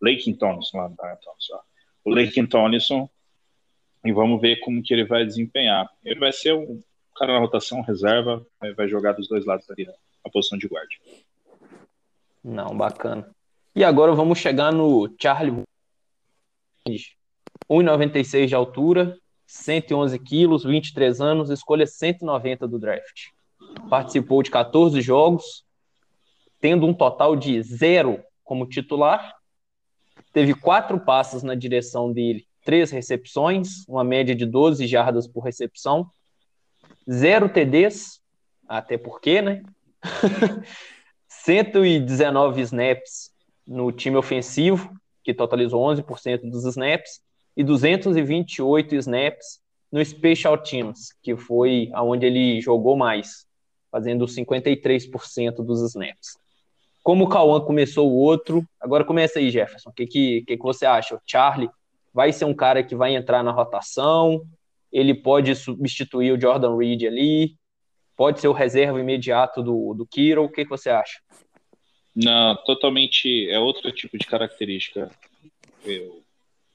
Lakin 0.03 0.35
Thompson, 0.35 0.77
lá, 0.77 0.89
Thompson, 0.89 1.61
o 2.05 2.11
Lakin 2.11 2.47
Thompson, 2.47 3.09
e 4.05 4.13
vamos 4.13 4.41
ver 4.41 4.57
como 4.61 4.83
que 4.83 4.93
ele 4.93 5.05
vai 5.05 5.25
desempenhar. 5.25 5.89
Ele 6.05 6.21
vai 6.21 6.31
ser 6.31 6.53
um 6.53 6.83
cara 7.15 7.33
na 7.33 7.39
rotação, 7.39 7.81
reserva, 7.83 8.45
vai 8.77 8.89
jogar 8.89 9.13
dos 9.13 9.29
dois 9.29 9.45
lados 9.45 9.69
ali, 9.71 9.87
né, 9.87 9.95
a 10.25 10.31
posição 10.31 10.59
de 10.59 10.69
guarda. 10.69 10.91
Não, 12.43 12.77
bacana. 12.77 13.31
E 13.75 13.83
agora 13.83 14.13
vamos 14.13 14.39
chegar 14.39 14.73
no 14.73 15.13
Charlie 15.21 15.63
1,96 17.69 18.47
de 18.47 18.55
altura, 18.55 19.17
111 19.47 20.19
quilos, 20.19 20.65
23 20.65 21.21
anos, 21.21 21.51
escolha 21.51 21.87
190 21.87 22.69
do 22.69 22.79
draft. 22.79 23.29
Participou 23.89 24.43
de 24.43 24.51
14 24.51 25.01
jogos, 25.01 25.65
tendo 26.61 26.87
um 26.87 26.95
total 26.95 27.35
de 27.35 27.63
zero 27.63 28.23
como 28.43 28.69
titular. 28.69 29.35
Teve 30.33 30.55
quatro 30.55 31.01
passes 31.01 31.43
na 31.43 31.55
direção 31.55 32.13
dele, 32.13 32.47
três 32.65 32.91
recepções, 32.91 33.87
uma 33.89 34.05
média 34.05 34.35
de 34.35 34.45
12 34.47 34.87
jardas 34.87 35.27
por 35.27 35.41
recepção, 35.41 36.11
zero 37.11 37.49
TDs, 37.49 38.21
até 38.69 38.97
porque, 38.99 39.43
né? 39.43 39.63
119 41.29 42.61
snaps 42.63 43.31
no 43.67 43.93
time 43.93 44.17
ofensivo, 44.17 44.91
que 45.23 45.35
totalizou 45.35 45.83
11% 45.83 46.51
dos 46.51 46.65
snaps, 46.65 47.21
e 47.57 47.63
228 47.63 48.95
snaps 48.97 49.61
no 49.93 50.05
Special 50.05 50.59
Teams, 50.59 51.15
que 51.23 51.37
foi 51.37 51.89
aonde 51.93 52.27
ele 52.27 52.61
jogou 52.61 52.97
mais, 52.97 53.47
fazendo 53.91 54.25
53% 54.25 55.57
dos 55.65 55.81
snaps. 55.83 56.37
Como 57.03 57.25
o 57.25 57.29
Cauã 57.29 57.61
começou 57.61 58.11
o 58.11 58.17
outro, 58.17 58.67
agora 58.81 59.05
começa 59.05 59.39
aí, 59.39 59.51
Jefferson. 59.51 59.91
O 59.91 59.93
que, 59.93 60.07
que, 60.07 60.43
que, 60.47 60.57
que 60.57 60.63
você 60.63 60.87
acha? 60.87 61.15
O 61.15 61.21
Charlie 61.27 61.71
vai 62.13 62.33
ser 62.33 62.47
um 62.47 62.55
cara 62.55 62.83
que 62.83 62.97
vai 62.97 63.15
entrar 63.15 63.43
na 63.45 63.53
rotação? 63.53 64.43
Ele 64.95 65.13
pode 65.13 65.55
substituir 65.57 66.31
o 66.31 66.41
Jordan 66.41 66.77
Reed 66.77 67.03
ali? 67.03 67.57
Pode 68.17 68.41
ser 68.41 68.47
o 68.47 68.53
reserva 68.53 69.01
imediato 69.01 69.61
do, 69.61 69.93
do 69.93 70.07
Kiro? 70.07 70.45
O 70.45 70.49
que, 70.49 70.63
que 70.63 70.71
você 70.71 70.89
acha? 70.89 71.21
Não, 72.15 72.55
totalmente 72.65 73.51
é 73.51 73.59
outro 73.59 73.91
tipo 73.91 74.17
de 74.17 74.25
característica. 74.25 75.11
Eu, 75.85 76.23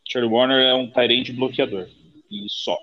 Charlie 0.05 0.29
Warner 0.29 0.59
é 0.59 0.73
um 0.73 0.91
Tyrande 0.91 1.31
bloqueador 1.31 1.87
e 2.29 2.45
só. 2.49 2.77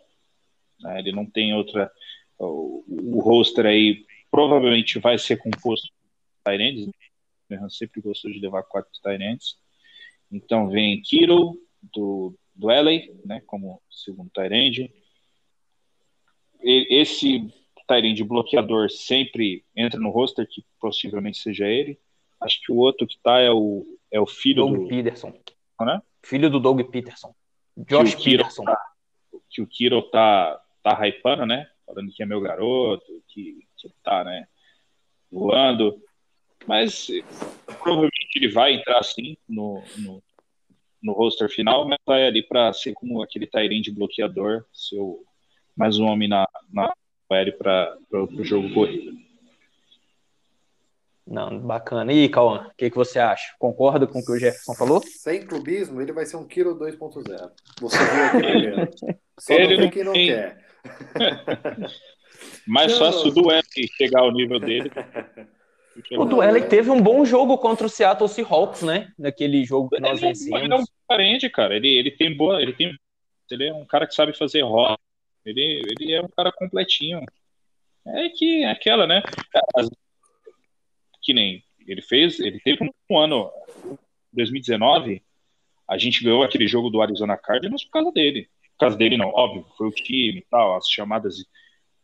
Né? 0.81 1.01
Ele 1.01 1.13
não 1.13 1.27
tem 1.27 1.53
outra. 1.53 1.93
O, 2.39 2.83
o 2.89 3.21
roster 3.21 3.67
aí 3.67 4.07
provavelmente 4.31 4.99
vai 4.99 5.19
ser 5.19 5.37
composto 5.37 5.89
por 5.93 6.51
Tyrands. 6.51 6.87
Né? 7.51 7.67
sempre 7.69 8.01
gostou 8.01 8.31
de 8.31 8.41
levar 8.41 8.63
quatro 8.63 8.91
Tyrands. 9.03 9.59
Então 10.33 10.71
vem 10.71 11.03
Kiro 11.03 11.61
do, 11.95 12.35
do 12.55 12.69
LA, 12.69 13.03
né, 13.25 13.43
como 13.47 13.83
segundo 13.91 14.31
Tyrande. 14.31 14.91
Esse 16.63 17.53
Tyrande 17.87 18.25
bloqueador 18.25 18.91
sempre 18.91 19.65
entra 19.75 20.01
no 20.01 20.11
roster, 20.11 20.47
que 20.49 20.65
possivelmente 20.81 21.39
seja 21.39 21.67
ele. 21.67 21.99
Acho 22.41 22.61
que 22.61 22.73
o 22.73 22.77
outro 22.77 23.07
que 23.07 23.19
tá 23.23 23.39
é 23.39 23.51
o, 23.51 23.87
é 24.11 24.21
o 24.21 24.27
filho 24.27 24.67
Doug 24.67 24.77
do. 24.77 24.89
Peterson. 24.89 25.33
Né? 25.81 26.03
Filho 26.23 26.51
do 26.51 26.59
Doug 26.61 26.81
Peterson. 26.91 27.35
Josh 27.77 28.15
que 28.15 28.31
Peterson. 28.33 28.65
Tá, 28.65 28.79
que 29.49 29.63
o 29.63 29.67
Kiro 29.67 30.03
tá, 30.03 30.61
tá 30.83 31.07
hypando, 31.07 31.47
né? 31.47 31.71
Falando 31.87 32.13
que 32.13 32.23
é 32.23 32.27
meu 32.27 32.41
garoto, 32.41 33.23
que, 33.29 33.67
que 33.77 33.89
tá, 34.03 34.25
né? 34.25 34.47
voando. 35.31 36.01
Mas 36.67 37.09
provavelmente 37.83 38.37
ele 38.37 38.49
vai 38.49 38.75
entrar 38.75 39.03
sim 39.03 39.37
no, 39.49 39.83
no, 39.99 40.23
no 41.03 41.13
roster 41.13 41.49
final, 41.49 41.87
mas 41.87 41.99
vai 42.05 42.27
ali 42.27 42.43
para 42.43 42.73
ser 42.73 42.93
como 42.95 43.23
aquele 43.23 43.47
Tyrande 43.47 43.93
bloqueador, 43.93 44.65
seu 44.73 45.25
mais 45.77 45.99
um 45.99 46.07
homem 46.07 46.29
na, 46.29 46.49
na 46.73 46.93
aéreo 47.31 47.57
para 47.59 47.97
o 48.13 48.43
jogo 48.45 48.73
corrido. 48.73 49.13
Não, 51.27 51.59
bacana. 51.59 52.13
E 52.13 52.29
Cauã, 52.29 52.69
o 52.69 52.77
que, 52.77 52.89
que 52.89 52.97
você 52.97 53.19
acha? 53.19 53.53
Concorda 53.59 54.07
com 54.07 54.21
o 54.21 54.25
que 54.25 54.31
o 54.31 54.39
Jefferson 54.39 54.75
falou? 54.75 55.03
Sem 55.05 55.45
clubismo, 55.45 56.01
ele 56.01 56.13
vai 56.13 56.25
ser 56.25 56.37
um 56.37 56.47
Kiro 56.47 56.79
2.0. 56.79 57.51
Você 57.81 57.99
viu 57.99 58.25
aqui 58.25 58.39
primeiro. 58.39 58.91
Só 59.39 59.55
ele 59.55 59.77
não, 59.77 59.91
quem 59.91 60.05
não 60.05 60.13
tem. 60.13 60.27
quer. 60.29 60.65
Mais 62.67 62.93
não. 62.93 62.99
fácil 62.99 63.33
do 63.33 63.43
Duellen 63.43 63.63
chegar 63.97 64.21
ao 64.21 64.31
nível 64.31 64.61
dele. 64.61 64.91
O 66.13 66.25
Duellen 66.25 66.69
teve 66.69 66.91
um 66.91 67.01
bom 67.01 67.25
jogo 67.25 67.59
contra 67.59 67.87
o 67.87 67.91
Seattle 67.91 68.29
Seahawks, 68.29 68.83
né? 68.83 69.13
Naquele 69.19 69.65
jogo 69.65 69.89
que 69.89 70.01
nós 70.01 70.21
vencemos. 70.21 70.63
Ele 70.63 70.73
é 70.73 70.77
um 70.77 70.85
parente, 71.09 71.51
cara. 71.51 71.75
Ele, 71.75 71.89
ele 71.89 72.11
tem 72.13 72.37
boa. 72.37 72.63
Ele, 72.63 72.73
tem, 72.73 72.95
ele 73.51 73.67
é 73.67 73.75
um 73.75 73.85
cara 73.85 74.07
que 74.07 74.15
sabe 74.15 74.33
fazer 74.37 74.63
rota. 74.63 75.01
Ele, 75.47 75.83
ele 75.89 76.13
é 76.13 76.21
um 76.21 76.29
cara 76.29 76.53
completinho. 76.53 77.21
É 78.07 78.29
que 78.29 78.65
é 78.65 78.71
aquela, 78.71 79.07
né? 79.07 79.23
As, 79.75 79.89
que 81.23 81.33
nem 81.33 81.63
ele 81.87 82.03
fez, 82.03 82.41
ele 82.41 82.61
teve 82.61 82.91
um 83.11 83.19
ano, 83.19 83.51
2019, 84.33 85.23
a 85.89 85.97
gente 85.97 86.23
ganhou 86.23 86.43
aquele 86.43 86.67
jogo 86.67 86.91
do 86.91 87.01
Arizona 87.01 87.37
Cardinals 87.37 87.85
por 87.85 87.93
causa 87.93 88.13
dele. 88.13 88.49
Por 88.73 88.81
causa 88.81 88.97
dele, 88.97 89.17
não, 89.17 89.29
óbvio, 89.29 89.65
foi 89.79 89.89
o 89.89 89.93
time 89.93 90.39
e 90.39 90.47
tal, 90.51 90.77
as 90.77 90.89
chamadas 90.89 91.45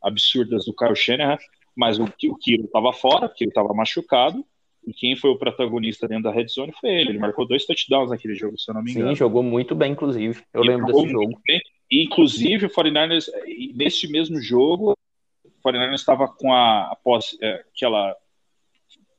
absurdas 0.02 0.64
do 0.64 0.74
Kyle 0.74 0.96
Shanahan, 0.96 1.38
mas 1.76 1.98
o, 1.98 2.05
o 2.05 2.37
Kiro 2.37 2.64
estava 2.64 2.92
fora, 2.92 3.28
porque 3.28 3.44
ele 3.44 3.50
estava 3.50 3.74
machucado, 3.74 4.44
e 4.87 4.92
quem 4.92 5.14
foi 5.14 5.31
o 5.31 5.38
protagonista 5.38 6.09
dentro 6.09 6.24
da 6.24 6.33
red 6.33 6.48
zone 6.48 6.72
foi 6.81 6.90
ele. 6.90 7.11
Ele 7.11 7.18
marcou 7.18 7.46
dois 7.46 7.64
touchdowns 7.64 8.11
naquele 8.11 8.35
jogo, 8.35 8.59
se 8.59 8.70
eu 8.70 8.74
não 8.74 8.83
me 8.83 8.90
engano. 8.90 9.11
Sim, 9.11 9.14
jogou 9.16 9.42
muito 9.42 9.74
bem, 9.74 9.92
inclusive. 9.92 10.42
Eu 10.52 10.62
lembro 10.62 10.87
desse 10.87 11.09
jogo. 11.09 11.40
Bem. 11.46 11.61
Inclusive, 12.00 12.66
o 12.66 12.70
49ers, 12.70 13.26
nesse 13.74 14.09
mesmo 14.09 14.40
jogo, 14.40 14.96
o 15.44 15.50
49ers 15.68 15.94
estava 15.94 16.26
com 16.26 16.50
a, 16.52 16.92
a 16.92 16.98
é, 17.42 17.64
aquela 17.74 18.16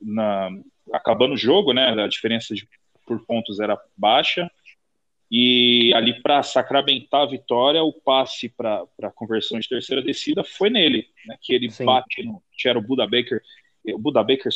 na, 0.01 0.49
acabando 0.91 1.35
o 1.35 1.37
jogo, 1.37 1.71
né? 1.71 1.89
A 1.89 2.07
diferença 2.07 2.55
de, 2.55 2.67
por 3.05 3.23
pontos 3.25 3.59
era 3.59 3.79
baixa. 3.95 4.49
E 5.29 5.93
ali 5.93 6.21
para 6.21 6.41
sacramentar 6.41 7.21
a 7.21 7.29
vitória, 7.29 7.83
o 7.83 7.93
passe 7.93 8.49
para 8.49 8.85
a 9.01 9.11
conversão 9.11 9.59
de 9.59 9.69
terceira 9.69 10.01
descida 10.01 10.43
foi 10.43 10.69
nele, 10.69 11.07
né, 11.25 11.37
que 11.41 11.53
ele 11.53 11.71
Sim. 11.71 11.85
bate 11.85 12.23
no. 12.23 12.43
Que 12.57 12.69
era 12.69 12.77
o 12.77 12.81
Buda 12.81 13.05
Baker. 13.05 13.41
O 13.85 13.99
Buda 13.99 14.23
Baker 14.23 14.51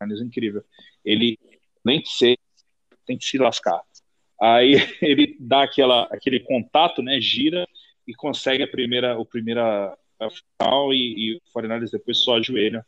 é 0.00 0.06
incrível. 0.22 0.64
Ele 1.04 1.38
nem 1.84 2.02
ser, 2.04 2.38
tem 3.06 3.18
que 3.18 3.24
se 3.24 3.38
lascar. 3.38 3.82
Aí 4.40 4.74
ele 5.02 5.36
dá 5.38 5.62
aquela, 5.62 6.04
aquele 6.04 6.40
contato, 6.40 7.02
né? 7.02 7.20
Gira 7.20 7.66
e 8.06 8.14
consegue 8.14 8.62
a 8.62 8.68
primeira, 8.68 9.18
o 9.18 9.24
primeira 9.24 9.96
final 10.58 10.92
e, 10.92 11.14
e 11.16 11.36
o 11.36 11.40
Foreigners 11.52 11.90
depois 11.90 12.18
só 12.18 12.36
ajoelha 12.36 12.84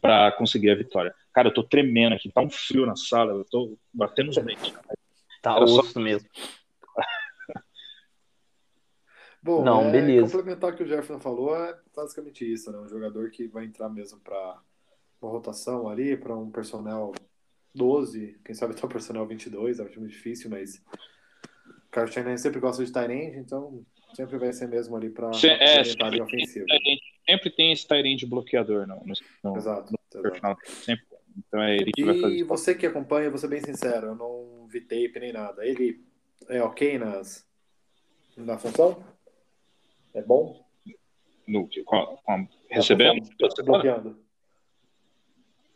para 0.00 0.32
conseguir 0.32 0.70
a 0.70 0.74
vitória. 0.74 1.14
Cara, 1.32 1.48
eu 1.48 1.54
tô 1.54 1.62
tremendo 1.62 2.14
aqui, 2.14 2.30
tá 2.30 2.40
um 2.40 2.50
frio 2.50 2.86
na 2.86 2.96
sala, 2.96 3.32
eu 3.32 3.44
tô 3.44 3.78
batendo 3.92 4.30
os 4.30 4.36
dentes. 4.36 4.74
Tá 5.42 5.56
Era 5.56 5.64
osso 5.64 5.84
só... 5.84 6.00
mesmo. 6.00 6.28
Bom, 9.42 9.62
não, 9.62 9.82
é, 9.82 9.90
beleza. 9.90 10.26
complementar 10.26 10.72
o 10.72 10.76
que 10.76 10.82
o 10.82 10.86
Jefferson 10.86 11.20
falou 11.20 11.54
é 11.54 11.78
basicamente 11.94 12.50
isso, 12.50 12.72
né? 12.72 12.78
Um 12.78 12.88
jogador 12.88 13.30
que 13.30 13.46
vai 13.46 13.64
entrar 13.64 13.88
mesmo 13.88 14.18
para 14.20 14.58
uma 15.20 15.30
rotação 15.30 15.88
ali, 15.88 16.16
para 16.16 16.34
um 16.34 16.50
personnel 16.50 17.12
12, 17.74 18.38
quem 18.44 18.54
sabe 18.54 18.74
até 18.74 18.86
o 18.86 18.88
personnel 18.88 19.26
22, 19.26 19.80
acho 19.80 19.98
muito 19.98 20.12
difícil, 20.12 20.48
mas 20.50 20.82
o 21.66 21.90
Kyle 21.90 22.06
Shanahan 22.06 22.36
sempre 22.36 22.60
gosta 22.60 22.84
de 22.84 23.12
end, 23.12 23.38
então 23.38 23.84
sempre 24.14 24.38
vai 24.38 24.52
ser 24.52 24.68
mesmo 24.68 24.96
ali 24.96 25.10
para 25.10 25.30
é, 25.44 25.78
a 25.78 26.22
ofensiva 26.22 26.66
sempre 27.26 27.50
tem 27.50 27.72
esse 27.72 27.86
Tyrande 27.86 28.26
bloqueador 28.26 28.86
no, 28.86 29.02
no, 29.42 29.56
exato, 29.56 29.92
no 29.92 30.26
exato. 30.26 30.70
Sempre. 30.70 31.04
Então 31.36 31.62
é 31.62 31.76
ele 31.76 31.90
que 31.90 32.02
e 32.02 32.04
vai 32.04 32.20
fazer. 32.20 32.36
E 32.36 32.42
você 32.44 32.74
que 32.74 32.86
acompanha, 32.86 33.30
vou 33.30 33.38
ser 33.38 33.48
bem 33.48 33.60
sincero, 33.60 34.08
eu 34.08 34.14
não 34.14 34.66
vi 34.68 34.80
tape 34.80 35.18
nem 35.18 35.32
nada. 35.32 35.66
Ele 35.66 36.00
é 36.48 36.62
ok 36.62 36.98
nas, 36.98 37.46
na 38.36 38.56
função? 38.56 39.02
É 40.12 40.22
bom? 40.22 40.64
No, 41.46 41.68
com, 41.84 42.16
com, 42.24 42.48
recebendo? 42.68 43.28
Bloqueando. 43.64 44.22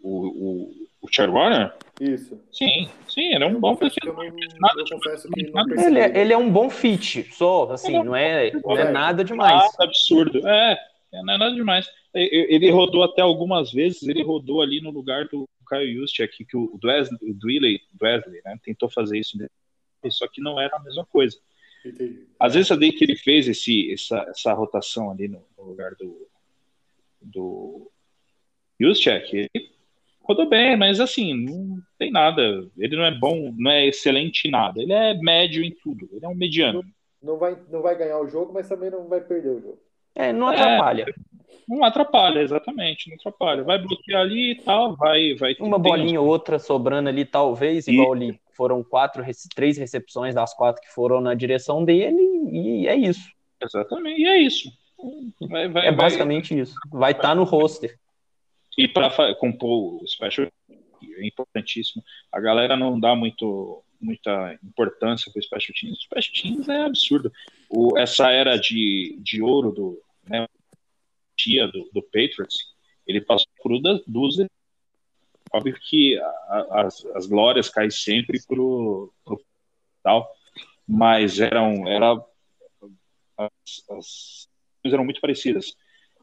O, 0.00 0.26
o, 0.28 0.87
o 1.00 1.08
Chad 1.10 1.30
Warner? 1.30 1.74
Isso. 2.00 2.40
Sim, 2.52 2.88
sim, 3.08 3.34
ele 3.34 3.44
é 3.44 3.46
um 3.46 3.52
eu 3.52 3.60
bom 3.60 3.74
bloqueador. 3.74 4.24
Eu, 4.24 4.32
eu 4.32 4.84
confesso 4.90 5.28
que 5.28 5.50
não 5.50 5.86
ele, 5.86 5.98
é, 5.98 6.20
ele 6.20 6.32
é 6.32 6.36
um 6.36 6.50
bom 6.50 6.70
fit, 6.70 7.28
só, 7.32 7.70
assim, 7.72 7.92
não 7.92 8.14
é, 8.14 8.52
não 8.52 8.76
é 8.76 8.90
nada 8.90 9.24
demais. 9.24 9.54
Nada 9.54 9.84
absurdo. 9.84 10.46
É, 10.46 10.78
é, 11.12 11.22
não 11.22 11.34
é 11.34 11.38
nada 11.38 11.54
demais. 11.54 11.88
Ele 12.14 12.70
rodou 12.70 13.02
até 13.04 13.22
algumas 13.22 13.72
vezes, 13.72 14.02
ele 14.02 14.22
rodou 14.22 14.62
ali 14.62 14.80
no 14.80 14.90
lugar 14.90 15.26
do 15.28 15.48
Kyle 15.68 15.94
Juszczyk, 15.94 16.44
que 16.44 16.56
o 16.56 16.78
Dwesley, 16.80 17.18
Dwesley 17.92 18.40
né, 18.44 18.58
tentou 18.64 18.90
fazer 18.90 19.18
isso, 19.18 19.36
só 20.10 20.26
que 20.26 20.40
não 20.40 20.58
era 20.60 20.76
a 20.76 20.80
mesma 20.80 21.04
coisa. 21.04 21.36
Entendi. 21.84 22.26
Às 22.40 22.54
vezes 22.54 22.72
ali 22.72 22.92
que 22.92 23.04
ele 23.04 23.16
fez 23.16 23.46
esse, 23.46 23.92
essa, 23.92 24.24
essa 24.28 24.52
rotação 24.52 25.10
ali 25.10 25.28
no, 25.28 25.44
no 25.56 25.64
lugar 25.64 25.94
do, 25.94 26.28
do 27.20 27.90
Juszczyk, 28.80 29.48
ele 29.54 29.77
rodou 30.28 30.48
bem, 30.48 30.76
mas 30.76 31.00
assim, 31.00 31.34
não 31.34 31.78
tem 31.98 32.10
nada. 32.10 32.42
Ele 32.76 32.96
não 32.96 33.04
é 33.04 33.10
bom, 33.10 33.52
não 33.56 33.70
é 33.70 33.86
excelente 33.86 34.46
em 34.46 34.50
nada. 34.50 34.80
Ele 34.80 34.92
é 34.92 35.14
médio 35.14 35.64
em 35.64 35.70
tudo. 35.70 36.08
Ele 36.12 36.24
é 36.24 36.28
um 36.28 36.34
mediano. 36.34 36.82
Não, 37.22 37.32
não 37.32 37.38
vai, 37.38 37.56
não 37.70 37.82
vai 37.82 37.96
ganhar 37.96 38.18
o 38.18 38.28
jogo, 38.28 38.52
mas 38.52 38.68
também 38.68 38.90
não 38.90 39.08
vai 39.08 39.20
perder 39.20 39.48
o 39.48 39.60
jogo. 39.60 39.78
É, 40.14 40.32
não 40.32 40.48
atrapalha. 40.48 41.06
É, 41.08 41.14
não 41.68 41.84
atrapalha, 41.84 42.40
exatamente, 42.40 43.08
não 43.08 43.16
atrapalha. 43.16 43.62
Vai 43.62 43.78
bloquear 43.78 44.22
ali 44.22 44.52
e 44.52 44.54
tal, 44.56 44.96
vai. 44.96 45.34
vai 45.34 45.54
Uma 45.60 45.78
bolinha 45.78 46.20
ou 46.20 46.26
outra 46.26 46.58
sobrando 46.58 47.08
ali, 47.08 47.24
talvez, 47.24 47.86
e... 47.86 47.92
igual 47.92 48.12
ali. 48.12 48.38
Foram 48.52 48.82
quatro, 48.82 49.22
três 49.54 49.78
recepções 49.78 50.34
das 50.34 50.52
quatro 50.52 50.82
que 50.82 50.92
foram 50.92 51.20
na 51.20 51.34
direção 51.34 51.84
dele, 51.84 52.20
e 52.50 52.88
é 52.88 52.96
isso. 52.96 53.30
Exatamente, 53.62 54.20
e 54.20 54.26
é 54.26 54.38
isso. 54.38 54.72
Vai, 55.48 55.68
vai, 55.68 55.86
é 55.86 55.92
basicamente 55.92 56.54
vai, 56.54 56.62
isso. 56.62 56.74
Vai 56.90 57.12
estar 57.12 57.28
tá 57.28 57.34
no 57.34 57.44
roster. 57.44 57.96
E 58.78 58.86
para 58.86 59.34
compor 59.34 60.00
o 60.00 60.06
special 60.06 60.46
é 60.70 61.26
importantíssimo. 61.26 62.02
A 62.32 62.40
galera 62.40 62.76
não 62.76 62.98
dá 62.98 63.14
muito 63.16 63.82
muita 64.00 64.56
importância 64.62 65.30
para 65.32 65.40
o 65.40 65.42
Special 65.42 65.74
Teams. 65.74 65.98
O 65.98 66.02
Special 66.02 66.34
Teams 66.42 66.68
é 66.68 66.84
absurdo. 66.84 67.32
O, 67.68 67.98
essa 67.98 68.30
era 68.30 68.56
de, 68.56 69.18
de 69.20 69.42
ouro 69.42 69.72
do, 69.72 70.00
né, 70.24 70.46
tia 71.36 71.66
do, 71.66 71.90
do 71.92 72.00
Patriots, 72.02 72.74
ele 73.06 73.20
passou 73.20 73.48
por 73.60 73.72
duas. 74.06 74.36
Óbvio 75.52 75.76
que 75.80 76.16
a, 76.18 76.82
as, 76.82 77.04
as 77.06 77.26
glórias 77.26 77.68
caem 77.68 77.90
sempre 77.90 78.40
pro, 78.46 79.12
pro 79.24 79.42
tal, 80.02 80.30
mas 80.86 81.40
eram 81.40 81.88
era 81.88 82.12
as, 83.36 83.84
as 83.90 84.48
eram 84.84 85.04
muito 85.04 85.20
parecidas. 85.20 85.74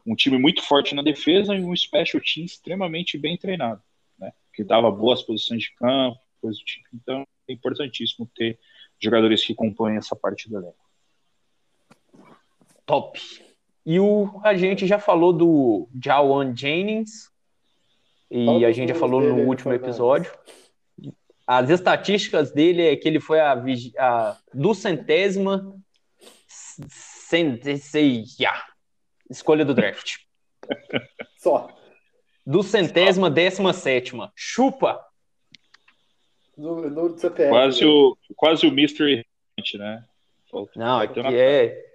Um 0.06 0.14
time 0.14 0.38
muito 0.38 0.62
forte 0.62 0.94
na 0.94 1.02
defesa 1.02 1.54
e 1.54 1.64
um 1.64 1.74
special 1.76 2.22
team 2.22 2.44
extremamente 2.44 3.18
bem 3.18 3.36
treinado, 3.36 3.82
né? 4.18 4.32
Que 4.54 4.62
dava 4.62 4.90
boas 4.90 5.22
posições 5.22 5.62
de 5.62 5.74
campo, 5.74 6.20
coisa 6.40 6.58
do 6.58 6.64
tipo. 6.64 6.88
Então 6.94 7.26
é 7.48 7.52
importantíssimo 7.52 8.30
ter 8.34 8.58
jogadores 9.00 9.44
que 9.44 9.54
compõem 9.54 9.96
essa 9.96 10.14
parte 10.14 10.48
do 10.48 10.58
elenco. 10.58 10.86
Top. 12.84 13.20
E 13.84 13.98
o, 14.00 14.40
a 14.42 14.54
gente 14.54 14.86
já 14.86 14.98
falou 14.98 15.32
do 15.32 15.88
Jawan 16.02 16.54
Jennings, 16.54 17.30
e 18.30 18.64
a 18.64 18.72
gente 18.72 18.88
já 18.88 18.94
falou 18.94 19.20
no 19.20 19.44
último 19.44 19.72
episódio. 19.72 20.32
As 21.46 21.70
estatísticas 21.70 22.50
dele 22.50 22.82
é 22.82 22.96
que 22.96 23.06
ele 23.06 23.20
foi 23.20 23.38
a, 23.38 23.52
a 23.98 24.36
do 24.52 24.74
centésima 24.74 25.72
escolha 29.30 29.64
do 29.64 29.74
draft. 29.74 30.16
Só. 31.38 31.68
Do 32.44 32.62
centésima 32.62 33.30
décima 33.30 33.72
sétima. 33.72 34.32
Chupa! 34.34 35.00
No, 36.56 36.88
no 36.88 37.18
CPF. 37.18 37.50
Quase 37.50 37.84
o, 37.84 38.16
quase 38.34 38.66
o 38.66 38.72
Mystery, 38.72 39.26
né? 39.74 40.04
Não, 40.74 41.02
é 41.02 41.08
que 41.08 41.20
é 41.20 41.86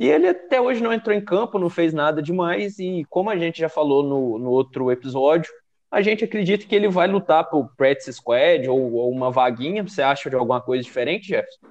e 0.00 0.08
ele 0.08 0.28
até 0.28 0.58
hoje 0.58 0.82
não 0.82 0.94
entrou 0.94 1.14
em 1.14 1.20
campo, 1.20 1.58
não 1.58 1.68
fez 1.68 1.92
nada 1.92 2.22
demais, 2.22 2.78
e 2.78 3.04
como 3.10 3.28
a 3.28 3.36
gente 3.36 3.60
já 3.60 3.68
falou 3.68 4.02
no, 4.02 4.38
no 4.38 4.50
outro 4.50 4.90
episódio, 4.90 5.52
a 5.90 6.00
gente 6.00 6.24
acredita 6.24 6.66
que 6.66 6.74
ele 6.74 6.88
vai 6.88 7.06
lutar 7.06 7.44
pro 7.50 7.68
practice 7.76 8.14
squad 8.14 8.66
ou, 8.66 8.94
ou, 8.94 9.10
uma 9.10 9.30
vaguinha. 9.30 9.82
Você 9.82 10.00
acha 10.00 10.30
de 10.30 10.36
alguma 10.36 10.58
coisa 10.58 10.82
diferente, 10.82 11.28
Jefferson? 11.28 11.66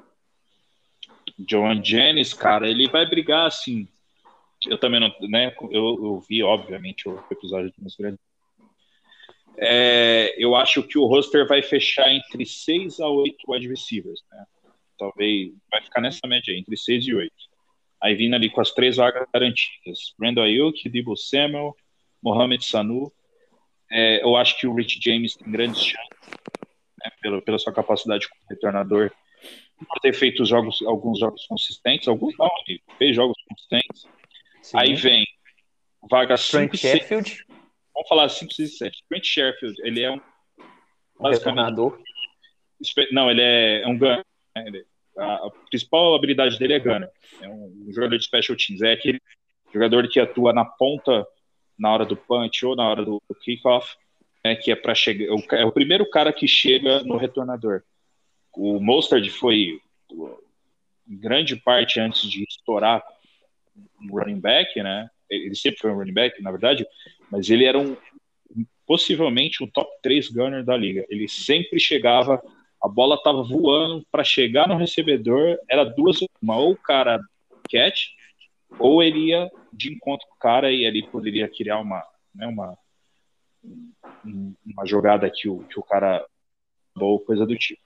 John 1.40 1.84
Jennings, 1.84 2.36
cara, 2.36 2.70
ele 2.70 2.88
vai 2.88 3.10
brigar 3.10 3.48
assim. 3.48 3.88
Eu 4.70 4.78
também 4.78 5.00
não, 5.00 5.14
né? 5.30 5.54
Eu, 5.72 6.04
eu 6.04 6.24
vi, 6.28 6.44
obviamente, 6.44 7.08
o 7.08 7.24
episódio 7.32 7.72
do 7.78 7.98
Grande. 7.98 8.20
É, 9.58 10.36
eu 10.38 10.56
acho 10.56 10.84
que 10.84 10.98
o 10.98 11.06
roster 11.06 11.48
vai 11.48 11.62
fechar 11.62 12.10
entre 12.12 12.46
6 12.46 13.00
a 13.00 13.08
8 13.08 13.38
wide 13.48 13.68
receivers, 13.68 14.24
né? 14.32 14.46
Talvez 14.98 15.52
vai 15.70 15.82
ficar 15.82 16.02
nessa 16.02 16.26
média 16.28 16.54
aí, 16.54 16.60
entre 16.60 16.78
6 16.78 17.08
e 17.08 17.14
8. 17.14 17.34
Aí 18.02 18.16
vindo 18.16 18.36
ali 18.36 18.50
com 18.50 18.62
as 18.62 18.72
três 18.72 18.96
vagas 18.98 19.28
garantidas: 19.34 20.14
Brandon 20.18 20.44
Ayuk, 20.44 20.88
Debo 20.90 21.16
Samuel, 21.18 21.76
Mohamed 22.22 22.64
Sanu. 22.64 23.12
É, 23.92 24.24
eu 24.24 24.36
acho 24.36 24.58
que 24.58 24.68
o 24.68 24.74
Rich 24.74 25.00
James 25.04 25.36
tem 25.36 25.52
grandes 25.52 25.84
chances, 25.84 26.10
né, 27.04 27.12
pela, 27.22 27.42
pela 27.42 27.58
sua 27.58 27.74
capacidade 27.74 28.30
como 28.30 28.42
retornador, 28.48 29.12
por 29.80 30.00
ter 30.00 30.14
feito 30.14 30.46
jogos, 30.46 30.82
alguns 30.84 31.20
jogos 31.20 31.46
consistentes, 31.48 32.08
alguns 32.08 32.38
não, 32.38 32.50
ele 32.68 32.82
fez 32.98 33.16
jogos 33.16 33.36
consistentes. 33.50 34.08
Sim. 34.62 34.78
Aí 34.78 34.96
vem 34.96 35.26
vaga 36.10 36.38
5 36.38 36.76
e 36.76 36.78
6. 36.78 37.10
Vamos 37.94 38.08
falar 38.08 38.30
5, 38.30 38.54
6 38.54 38.70
e 38.70 38.78
7. 38.78 39.04
Trent 39.10 39.26
Sheffield, 39.26 39.76
ele 39.84 40.02
é 40.02 40.12
um. 40.12 40.22
Retornador? 41.22 42.02
Não, 43.12 43.30
ele 43.30 43.42
é, 43.42 43.82
é 43.82 43.88
um 43.88 43.98
gunner. 43.98 44.26
Né? 44.56 44.84
A, 45.18 45.50
principal 45.70 46.16
habilidade 46.16 46.58
dele 46.58 46.74
é 46.74 46.80
gunner. 46.80 47.10
É 47.42 47.50
um, 47.50 47.88
um 47.88 47.94
jogador 47.94 48.18
de 48.18 48.24
special 48.24 48.56
teams. 48.56 48.82
É 48.82 48.94
aquele 48.94 49.20
jogador 49.74 50.08
que 50.08 50.20
atua 50.20 50.54
na 50.54 50.64
ponta 50.64 51.28
na 51.78 51.92
hora 51.92 52.06
do 52.06 52.16
punch 52.16 52.66
ou 52.66 52.76
na 52.76 52.88
hora 52.88 53.04
do, 53.06 53.22
do 53.28 53.36
kickoff, 53.36 53.96
né, 54.44 54.56
que 54.56 54.72
é 54.72 54.76
para 54.76 54.94
chegar. 54.94 55.26
É 55.52 55.66
o 55.66 55.72
primeiro 55.72 56.10
cara 56.10 56.34
que 56.34 56.48
chega 56.48 57.04
no 57.04 57.18
retornador. 57.18 57.84
O 58.54 58.80
Mostard 58.80 59.30
foi 59.30 59.80
em 61.08 61.18
grande 61.18 61.56
parte 61.56 62.00
antes 62.00 62.30
de 62.30 62.44
estourar 62.44 63.04
um 64.02 64.18
running 64.18 64.40
back, 64.40 64.82
né? 64.82 65.10
Ele 65.30 65.56
sempre 65.56 65.80
foi 65.80 65.92
um 65.92 65.96
running 65.96 66.14
back, 66.14 66.42
na 66.42 66.52
verdade, 66.52 66.86
mas 67.32 67.50
ele 67.50 67.66
era 67.66 67.78
um 67.78 67.96
possivelmente 68.86 69.64
um 69.64 69.68
top 69.68 69.88
3 70.02 70.30
gunner 70.30 70.66
da 70.66 70.76
liga. 70.76 71.06
Ele 71.10 71.28
sempre 71.28 71.80
chegava, 71.80 72.42
a 72.82 72.88
bola 72.88 73.16
estava 73.16 73.44
voando 73.44 74.04
para 74.12 74.24
chegar 74.24 74.68
no 74.68 74.76
recebedor, 74.76 75.60
era 75.70 75.84
duas, 75.84 76.18
uma 76.42 76.58
ou 76.58 76.72
o 76.72 76.78
cara 76.78 77.20
catch, 77.70 78.08
ou 78.80 79.04
ele 79.04 79.28
ia 79.28 79.48
de 79.72 79.94
encontro 79.94 80.28
com 80.28 80.36
o 80.36 80.40
cara 80.40 80.72
e 80.72 80.88
ali 80.88 81.06
poderia 81.08 81.48
criar 81.48 81.80
uma, 81.80 82.04
né, 82.34 82.48
uma, 82.48 82.76
uma 84.66 84.86
jogada 84.88 85.30
que 85.30 85.48
o, 85.48 85.60
que 85.66 85.80
o 85.80 85.84
cara 85.84 86.26
ou 86.96 87.20
coisa 87.20 87.46
do 87.46 87.56
tipo. 87.56 87.82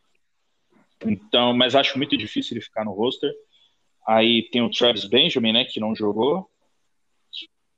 Então, 1.05 1.53
mas 1.53 1.75
acho 1.75 1.97
muito 1.97 2.17
difícil 2.17 2.55
ele 2.55 2.63
ficar 2.63 2.85
no 2.85 2.93
roster. 2.93 3.31
Aí 4.07 4.49
tem 4.49 4.61
o 4.61 4.69
Travis 4.69 5.05
Benjamin, 5.05 5.53
né, 5.53 5.65
que 5.65 5.79
não 5.79 5.95
jogou, 5.95 6.49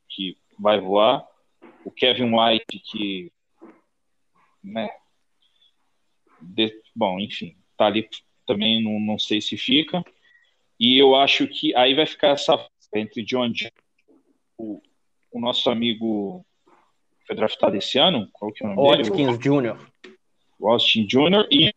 que, 0.10 0.38
vai 0.58 0.80
voar 0.80 1.28
o 1.84 1.92
Kevin 1.92 2.32
White, 2.34 2.80
que. 2.80 3.32
Né, 4.64 4.90
de, 6.42 6.82
bom, 6.96 7.20
enfim, 7.20 7.56
tá 7.78 7.86
ali 7.86 8.08
também, 8.48 8.84
não, 8.84 9.00
não 9.00 9.20
sei 9.20 9.42
se 9.42 9.58
fica. 9.58 10.04
E 10.80 10.98
eu 10.98 11.16
acho 11.16 11.48
que 11.48 11.76
aí 11.76 11.94
vai 11.94 12.06
ficar 12.06 12.30
essa 12.30 12.68
entre 12.94 13.24
John 13.24 13.52
o, 14.58 14.82
o 15.32 15.40
nosso 15.40 15.70
amigo 15.70 16.46
foi 17.26 17.36
draftado 17.36 17.76
esse 17.76 17.98
ano, 17.98 18.30
qual 18.32 18.52
que 18.52 18.64
é 18.64 18.68
o 18.68 18.76
nome 18.76 19.04
Watkins 19.04 19.38
dele? 19.38 19.38
Jr. 19.38 19.92
O 20.60 20.70
Austin 20.70 21.06
Jr. 21.06 21.48
e 21.52 21.74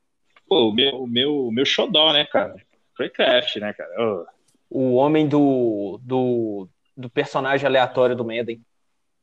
pô, 0.48 0.68
o 0.68 0.72
meu, 0.72 1.06
meu, 1.06 1.50
meu 1.50 1.64
xodó, 1.64 2.12
né, 2.12 2.24
cara? 2.24 2.54
Craft, 3.14 3.56
né, 3.56 3.72
cara? 3.72 3.90
Oh. 3.98 4.37
O 4.70 4.94
homem 4.94 5.26
do, 5.26 5.98
do, 6.02 6.68
do 6.96 7.08
personagem 7.10 7.66
aleatório 7.66 8.14
do 8.14 8.24
Madden. 8.24 8.60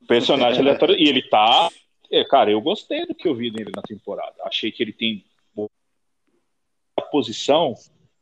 Personagem 0.08 0.62
aleatório. 0.62 0.96
E 0.98 1.08
ele 1.08 1.22
tá. 1.24 1.70
É, 2.12 2.24
cara, 2.24 2.52
eu 2.52 2.62
gostei 2.62 3.06
do 3.06 3.16
que 3.16 3.28
eu 3.28 3.36
vi 3.36 3.52
nele 3.52 3.72
na 3.76 3.82
temporada. 3.82 4.36
Achei 4.44 4.72
que 4.72 4.82
ele 4.82 4.94
tem 4.94 5.24
a 6.98 7.02
posição. 7.02 7.76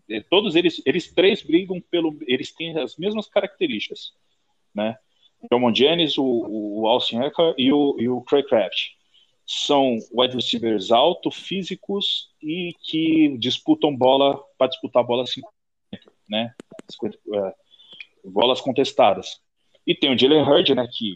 É, 0.09 0.21
todos 0.21 0.55
eles, 0.55 0.81
eles 0.85 1.11
três 1.11 1.41
brigam 1.41 1.79
pelo. 1.79 2.17
Eles 2.27 2.51
têm 2.51 2.77
as 2.77 2.97
mesmas 2.97 3.27
características, 3.27 4.13
né? 4.73 4.97
John 5.51 5.73
Jennings, 5.73 6.17
o, 6.17 6.23
o 6.23 6.87
Austin 6.87 7.19
e 7.57 7.71
o, 7.71 7.95
e 7.99 8.09
o 8.09 8.21
Craig 8.21 8.47
Craft. 8.47 8.91
São 9.45 9.97
wide 10.13 10.35
receivers 10.35 10.89
alto, 10.89 11.29
físicos 11.29 12.29
e 12.41 12.73
que 12.81 13.37
disputam 13.37 13.95
bola 13.95 14.41
para 14.57 14.67
disputar 14.67 15.03
bola 15.03 15.25
50, 15.25 15.51
né? 16.29 16.53
50, 16.89 17.17
é, 17.17 17.55
bolas 18.25 18.61
contestadas. 18.61 19.41
E 19.85 19.93
tem 19.93 20.13
o 20.13 20.17
Jalen 20.17 20.43
Hurd, 20.43 20.75
né? 20.75 20.87
Que 20.91 21.13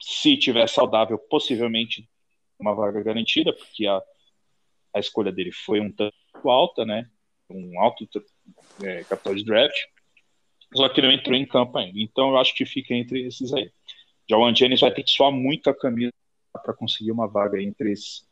se 0.00 0.36
tiver 0.36 0.68
saudável, 0.68 1.18
possivelmente 1.18 2.08
uma 2.58 2.74
vaga 2.74 3.02
garantida, 3.02 3.52
porque 3.52 3.86
a, 3.86 4.02
a 4.94 4.98
escolha 4.98 5.32
dele 5.32 5.52
foi 5.52 5.80
um 5.80 5.90
tanto 5.90 6.14
alta, 6.44 6.84
né? 6.84 7.08
Um 7.50 7.80
alto 7.80 8.06
é, 8.82 9.04
capital 9.04 9.34
de 9.34 9.44
draft. 9.44 9.76
Só 10.74 10.88
que 10.88 11.00
não 11.00 11.10
entrou 11.10 11.34
em 11.34 11.46
campo 11.46 11.78
ainda. 11.78 11.98
Então 11.98 12.30
eu 12.30 12.38
acho 12.38 12.54
que 12.54 12.66
fica 12.66 12.94
entre 12.94 13.26
esses 13.26 13.52
aí. 13.54 13.70
Já 14.28 14.36
o 14.36 14.54
Jennings 14.54 14.80
vai 14.80 14.92
ter 14.92 15.02
que 15.02 15.10
suar 15.10 15.32
muito 15.32 15.70
a 15.70 15.74
camisa 15.74 16.12
para 16.62 16.74
conseguir 16.74 17.12
uma 17.12 17.26
vaga 17.26 17.60
entre, 17.62 17.92
esses, 17.92 18.26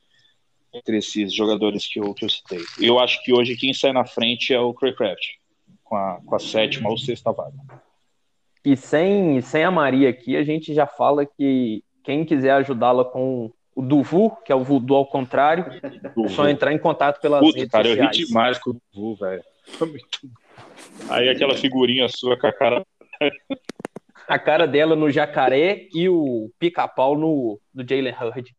entre 0.73 0.99
esses 0.99 1.33
jogadores 1.33 1.87
que 1.87 1.99
eu, 1.99 2.13
que 2.13 2.25
eu 2.25 2.29
citei. 2.29 2.61
Eu 2.79 2.99
acho 2.99 3.23
que 3.23 3.33
hoje 3.33 3.57
quem 3.57 3.73
sai 3.73 3.93
na 3.93 4.05
frente 4.05 4.53
é 4.53 4.61
o 4.61 4.75
Craycraft, 4.75 5.37
com 5.87 5.97
a, 5.97 6.21
com 6.25 6.35
a 6.35 6.39
sétima 6.39 6.91
ou 6.91 6.99
sexta 6.99 7.33
vaga. 7.33 7.57
E 8.65 8.77
sem, 8.77 9.41
sem 9.41 9.65
a 9.65 9.71
Maria 9.71 10.11
aqui, 10.11 10.37
a 10.37 10.43
gente 10.43 10.75
já 10.75 10.87
fala 10.87 11.25
que 11.25 11.85
quem 12.03 12.25
quiser 12.25 12.51
ajudá-la 12.51 13.05
com 13.05 13.53
o 13.75 13.83
Duvu, 13.83 14.37
que 14.45 14.51
é 14.51 14.55
o 14.55 14.65
Vudu 14.65 14.95
ao 14.95 15.07
contrário, 15.07 15.67
é 15.83 16.29
só 16.29 16.49
entrar 16.49 16.73
em 16.73 16.79
contato 16.79 17.21
pelas 17.21 17.41
Puta, 17.41 17.59
redes 17.59 17.71
cara, 17.71 17.89
sociais. 17.89 18.17
eu 18.17 18.21
ri 18.21 18.27
demais 18.27 18.59
com 18.59 18.71
o 18.71 18.81
Duvu, 18.93 19.15
velho. 19.17 19.43
Aí 21.09 21.29
aquela 21.29 21.55
figurinha 21.55 22.09
sua 22.09 22.39
com 22.39 22.47
a 22.47 22.53
cara... 22.53 22.85
a 24.27 24.39
cara 24.39 24.67
dela 24.67 24.97
no 24.97 25.11
jacaré 25.11 25.89
e 25.95 26.09
o 26.09 26.51
pica-pau 26.59 27.17
no, 27.17 27.61
no 27.73 27.87
Jalen 27.89 28.15
Hurd. 28.21 28.55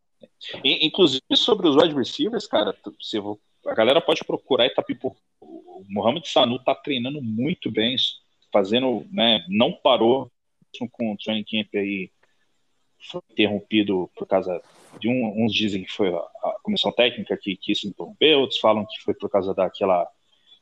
Inclusive, 0.64 1.22
sobre 1.34 1.68
os 1.68 1.76
wide 1.76 1.94
receivers, 1.94 2.46
cara, 2.46 2.74
você, 3.00 3.20
a 3.68 3.74
galera 3.74 4.00
pode 4.00 4.24
procurar 4.24 4.66
e 4.66 4.70
tá 4.70 4.84
O 5.40 5.84
Mohamed 5.88 6.28
Sanu 6.28 6.58
tá 6.58 6.74
treinando 6.74 7.22
muito 7.22 7.70
bem 7.70 7.96
fazendo, 8.52 9.06
né, 9.12 9.44
não 9.48 9.72
parou 9.72 10.30
com 10.92 11.12
o 11.12 11.16
training 11.16 11.44
camp 11.44 11.74
aí 11.74 12.10
foi 13.10 13.20
interrompido 13.30 14.10
por 14.16 14.26
causa 14.26 14.60
de 14.98 15.08
um, 15.08 15.44
uns 15.44 15.52
dizem 15.52 15.84
que 15.84 15.92
foi 15.92 16.08
a, 16.08 16.18
a 16.18 16.56
comissão 16.62 16.90
técnica 16.92 17.36
que 17.36 17.56
quis 17.56 17.84
interromper, 17.84 18.36
outros 18.36 18.58
falam 18.58 18.84
que 18.86 19.00
foi 19.02 19.14
por 19.14 19.30
causa 19.30 19.54
daquela 19.54 20.08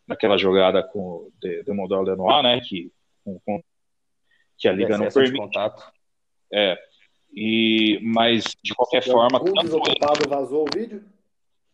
daquela 0.06 0.38
jogada 0.38 0.82
com 0.82 1.00
o 1.00 1.32
de, 1.40 1.64
de 1.64 1.72
Model 1.72 2.02
Lenoir, 2.02 2.42
né, 2.42 2.60
que 2.60 2.92
com, 3.24 3.40
com, 3.40 3.62
que 4.56 4.68
a 4.68 4.72
liga 4.72 4.96
não 4.96 5.08
permite. 5.08 5.36
Contato. 5.36 5.92
É. 6.52 6.78
E 7.32 7.98
mas 8.02 8.44
de 8.62 8.74
qualquer 8.74 9.02
forma, 9.02 9.42
tanto 9.42 10.28
vazou 10.28 10.64
o 10.64 10.78
vídeo? 10.78 11.04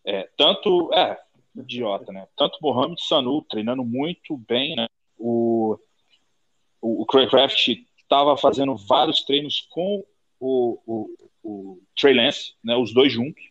É, 0.04 0.28
tanto 0.36 0.92
é 0.92 1.18
idiota, 1.56 2.12
né? 2.12 2.26
Tanto 2.36 2.58
Mohamed 2.60 3.00
Sanu 3.02 3.42
treinando 3.42 3.84
muito 3.84 4.36
bem, 4.36 4.74
né? 4.74 4.88
O 5.18 5.78
o, 6.82 7.02
o 7.02 7.06
Craycraft 7.06 7.68
estava 7.96 8.36
fazendo 8.36 8.76
vários 8.76 9.24
treinos 9.24 9.66
com 9.70 10.04
o, 10.40 10.78
o, 10.84 11.08
o 11.42 11.78
Trey 11.96 12.12
Lance, 12.12 12.54
né, 12.62 12.76
os 12.76 12.92
dois 12.92 13.12
juntos. 13.12 13.42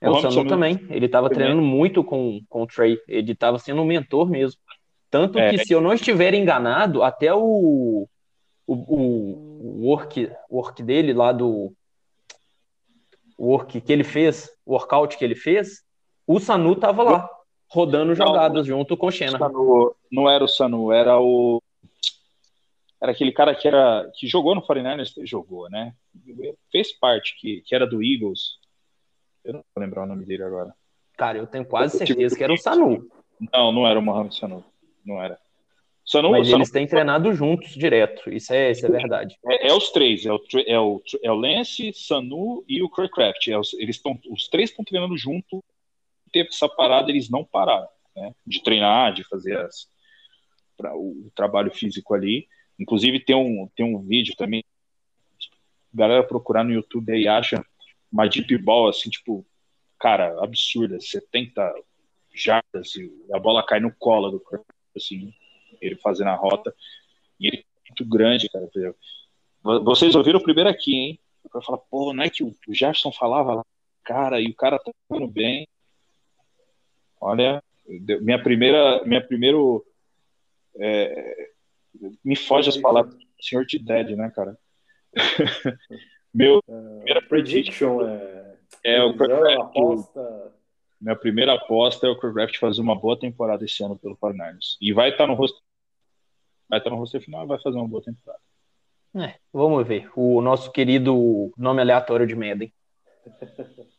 É, 0.00 0.10
o, 0.10 0.14
o 0.14 0.20
Sanu 0.20 0.46
também, 0.46 0.84
ele 0.90 1.06
estava 1.06 1.30
treinando 1.30 1.62
muito 1.62 2.02
com, 2.02 2.42
com 2.48 2.62
o 2.62 2.66
Trey, 2.66 3.00
ele 3.06 3.32
estava 3.32 3.58
sendo 3.58 3.80
um 3.80 3.86
mentor 3.86 4.28
mesmo. 4.28 4.60
Tanto 5.10 5.38
é, 5.38 5.50
que, 5.50 5.64
se 5.64 5.72
eu 5.72 5.80
não 5.80 5.94
estiver 5.94 6.34
enganado, 6.34 7.02
até 7.02 7.32
o, 7.32 8.06
o, 8.66 8.74
o, 8.74 9.86
work, 9.86 10.30
work 10.50 10.82
dele 10.82 11.14
lá 11.14 11.32
do. 11.32 11.72
O 13.38 13.52
work 13.52 13.80
que 13.80 13.92
ele 13.92 14.04
fez, 14.04 14.50
o 14.66 14.72
workout 14.72 15.16
que 15.16 15.24
ele 15.24 15.36
fez, 15.36 15.82
o 16.26 16.38
Sanu 16.40 16.72
estava 16.72 17.02
lá, 17.02 17.30
rodando 17.70 18.14
jogadas 18.14 18.66
junto 18.66 18.96
com 18.96 19.06
o 19.06 19.10
Xena. 19.10 19.38
não 20.12 20.28
era 20.28 20.44
o 20.44 20.48
Sanu, 20.48 20.92
era 20.92 21.18
o 21.18 21.62
era 23.00 23.12
aquele 23.12 23.30
cara 23.30 23.54
que 23.54 23.68
era 23.68 24.10
que 24.14 24.26
jogou 24.26 24.54
no 24.54 24.62
49ers, 24.62 25.12
jogou, 25.24 25.70
né? 25.70 25.94
Fez 26.70 26.92
parte, 26.92 27.36
que, 27.38 27.62
que 27.64 27.74
era 27.74 27.86
do 27.86 28.02
Eagles. 28.02 28.58
Eu 29.44 29.54
não 29.54 29.64
vou 29.74 29.84
lembrar 29.84 30.02
o 30.02 30.06
nome 30.06 30.24
dele 30.24 30.42
agora. 30.42 30.74
Cara, 31.16 31.38
eu 31.38 31.46
tenho 31.46 31.64
quase 31.64 31.96
certeza 31.96 32.36
que 32.36 32.42
era 32.42 32.52
o 32.52 32.58
Sanu. 32.58 33.08
Não, 33.52 33.70
não 33.70 33.86
era 33.86 33.98
o 33.98 34.02
Mohamed 34.02 34.36
Sanu. 34.36 34.64
Não 35.04 35.22
era. 35.22 35.38
Sanu, 36.10 36.30
Mas 36.30 36.46
Sanu... 36.46 36.58
eles 36.58 36.70
têm 36.70 36.86
treinado 36.86 37.32
juntos 37.34 37.72
direto. 37.74 38.30
Isso 38.30 38.52
é, 38.52 38.70
isso 38.70 38.86
é 38.86 38.90
verdade. 38.90 39.36
É, 39.46 39.68
é 39.68 39.74
os 39.74 39.90
três. 39.90 40.24
É 40.24 40.32
o, 40.32 40.40
é, 40.66 40.80
o, 40.80 41.02
é 41.22 41.30
o 41.30 41.34
Lance, 41.34 41.92
Sanu 41.92 42.64
e 42.66 42.82
o 42.82 42.88
Kirkcraft. 42.88 43.48
É 43.48 43.58
os, 43.58 43.74
eles 43.74 43.96
estão, 43.96 44.18
os 44.30 44.48
três 44.48 44.70
estão 44.70 44.84
treinando 44.84 45.16
junto. 45.18 45.62
Teve 46.32 46.48
essa 46.48 46.68
parada, 46.68 47.10
eles 47.10 47.28
não 47.28 47.44
pararam. 47.44 47.88
Né? 48.16 48.32
De 48.46 48.62
treinar, 48.62 49.12
de 49.12 49.22
fazer 49.24 49.58
as, 49.58 49.86
pra, 50.76 50.94
o, 50.96 51.26
o 51.26 51.32
trabalho 51.34 51.70
físico 51.70 52.14
ali 52.14 52.46
Inclusive 52.78 53.20
tem 53.20 53.34
um, 53.34 53.68
tem 53.74 53.84
um 53.84 54.00
vídeo 54.00 54.36
também, 54.36 54.64
galera 55.92 56.22
procurar 56.22 56.62
no 56.62 56.72
YouTube 56.72 57.12
aí 57.12 57.26
acha 57.26 57.64
uma 58.10 58.28
deep 58.28 58.56
ball 58.58 58.88
assim, 58.88 59.10
tipo, 59.10 59.44
cara, 59.98 60.42
absurda, 60.42 61.00
70 61.00 61.74
jardas 62.32 62.94
e 62.94 63.10
a 63.32 63.38
bola 63.38 63.66
cai 63.66 63.80
no 63.80 63.92
colo 63.98 64.30
do 64.30 64.42
assim, 64.96 65.34
ele 65.80 65.96
fazendo 65.96 66.28
a 66.28 66.34
rota. 66.34 66.74
E 67.38 67.48
ele 67.48 67.58
é 67.58 67.90
muito 67.90 68.04
grande, 68.04 68.48
cara. 68.48 68.68
Vocês 69.82 70.14
ouviram 70.14 70.38
o 70.38 70.42
primeiro 70.42 70.68
aqui, 70.68 70.94
hein? 70.94 71.20
Pra 71.50 71.62
falar, 71.62 71.78
pô, 71.78 72.12
não 72.12 72.22
é 72.22 72.30
que 72.30 72.42
o 72.42 72.54
Gerson 72.68 73.10
falava 73.10 73.54
lá, 73.54 73.64
cara, 74.04 74.40
e 74.40 74.48
o 74.48 74.54
cara 74.54 74.78
tá 74.78 74.92
indo 75.10 75.26
bem. 75.26 75.66
Olha, 77.20 77.62
minha 78.20 78.42
primeira, 78.42 79.02
minha 79.04 79.20
primeiro 79.20 79.84
é, 80.76 81.50
me 82.24 82.36
foge 82.36 82.68
as 82.68 82.76
palavras, 82.76 83.14
senhor 83.40 83.64
de 83.64 83.78
Dead, 83.78 84.10
né, 84.10 84.30
cara? 84.30 84.56
Meu 86.32 86.58
uh, 86.58 87.28
prediction 87.28 88.06
é, 88.06 88.56
é 88.84 89.02
o 89.02 89.16
Kirk 89.16 89.32
aposta. 89.60 90.52
Minha 91.00 91.16
primeira 91.16 91.54
aposta 91.54 92.06
é 92.06 92.10
o 92.10 92.18
Kirk 92.18 92.58
fazer 92.58 92.80
uma 92.80 92.94
boa 92.94 93.18
temporada 93.18 93.64
esse 93.64 93.82
ano 93.82 93.98
pelo 93.98 94.16
49 94.16 94.58
E 94.80 94.92
vai 94.92 95.10
estar 95.10 95.24
tá 95.24 95.26
no 95.26 95.34
rosto 95.34 95.62
vai 96.68 96.78
estar 96.78 96.90
no 96.90 96.96
roster 96.96 97.20
final 97.20 97.44
e 97.44 97.48
vai 97.48 97.60
fazer 97.60 97.76
uma 97.76 97.88
boa 97.88 98.02
temporada. 98.02 98.40
É, 99.16 99.34
vamos 99.52 99.86
ver. 99.86 100.10
O 100.14 100.40
nosso 100.40 100.70
querido 100.70 101.50
nome 101.56 101.80
aleatório 101.80 102.26
de 102.26 102.34
Madden. 102.34 102.72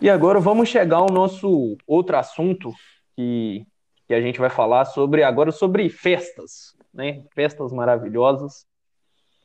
E 0.00 0.08
agora 0.08 0.38
vamos 0.38 0.68
chegar 0.68 0.98
ao 0.98 1.10
nosso 1.10 1.76
outro 1.84 2.16
assunto 2.16 2.72
que, 3.16 3.66
que 4.06 4.14
a 4.14 4.20
gente 4.20 4.38
vai 4.38 4.48
falar 4.48 4.84
sobre 4.84 5.24
agora 5.24 5.50
sobre 5.50 5.88
festas, 5.88 6.72
né? 6.94 7.24
Festas 7.34 7.72
maravilhosas 7.72 8.64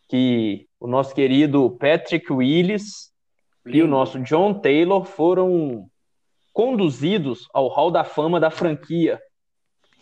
que 0.08 0.68
o 0.80 0.86
nosso 0.86 1.16
querido 1.16 1.72
Patrick 1.80 2.32
Willis 2.32 3.12
Lindo. 3.66 3.78
e 3.78 3.82
o 3.82 3.88
nosso 3.88 4.20
John 4.20 4.54
Taylor 4.54 5.06
foram 5.06 5.90
conduzidos 6.52 7.48
ao 7.52 7.68
Hall 7.68 7.90
da 7.90 8.04
Fama 8.04 8.40
da 8.40 8.52
franquia. 8.52 9.20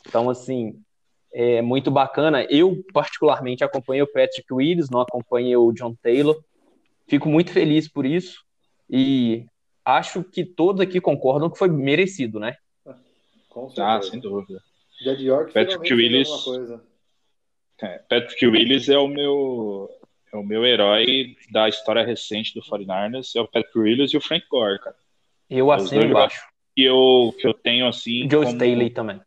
Então, 0.06 0.30
assim, 0.30 0.82
é 1.34 1.62
muito 1.62 1.90
bacana. 1.90 2.44
Eu, 2.50 2.84
particularmente, 2.94 3.64
acompanhei 3.64 4.02
o 4.02 4.12
Patrick 4.12 4.52
Willis, 4.54 4.90
não 4.90 5.02
acompanhei 5.02 5.56
o 5.56 5.72
John 5.72 5.96
Taylor. 6.02 6.42
Fico 7.08 7.30
muito 7.30 7.52
feliz 7.52 7.88
por 7.88 8.06
isso 8.06 8.44
e 8.90 9.46
acho 9.86 10.24
que 10.24 10.44
todos 10.44 10.82
aqui 10.82 11.00
concordam 11.00 11.50
que 11.50 11.58
foi 11.58 11.70
merecido, 11.70 12.40
né? 12.40 12.56
Com 13.50 13.68
certeza. 13.68 13.88
Ah, 13.88 14.02
sem 14.02 14.20
dúvida. 14.20 14.62
Jed 15.02 15.24
York 15.24 15.54
Patrick 15.54 15.94
Willis. 15.94 16.30
É, 17.82 17.98
Patrick 18.10 18.46
Willis 18.46 18.90
é 18.90 18.98
o 18.98 19.08
meu 19.08 19.90
é 20.32 20.38
o 20.38 20.44
meu 20.44 20.66
herói 20.66 21.36
da 21.52 21.68
história 21.68 22.06
recente 22.06 22.54
do 22.54 22.62
49ers, 22.62 23.36
é 23.36 23.42
o 23.42 23.48
Patrick 23.48 23.78
Willis 23.78 24.14
e 24.14 24.18
o 24.18 24.22
Frank 24.22 24.46
Gore, 24.50 24.80
cara. 24.80 24.96
Eu 25.50 25.72
assino 25.72 26.04
embaixo. 26.04 26.42
Que 26.74 26.84
eu, 26.84 27.36
que 27.38 27.46
eu 27.46 27.54
tenho 27.54 27.88
assim. 27.88 28.30
Joe 28.30 28.46
como... 28.46 28.56
Staley 28.56 28.90
também. 28.90 29.20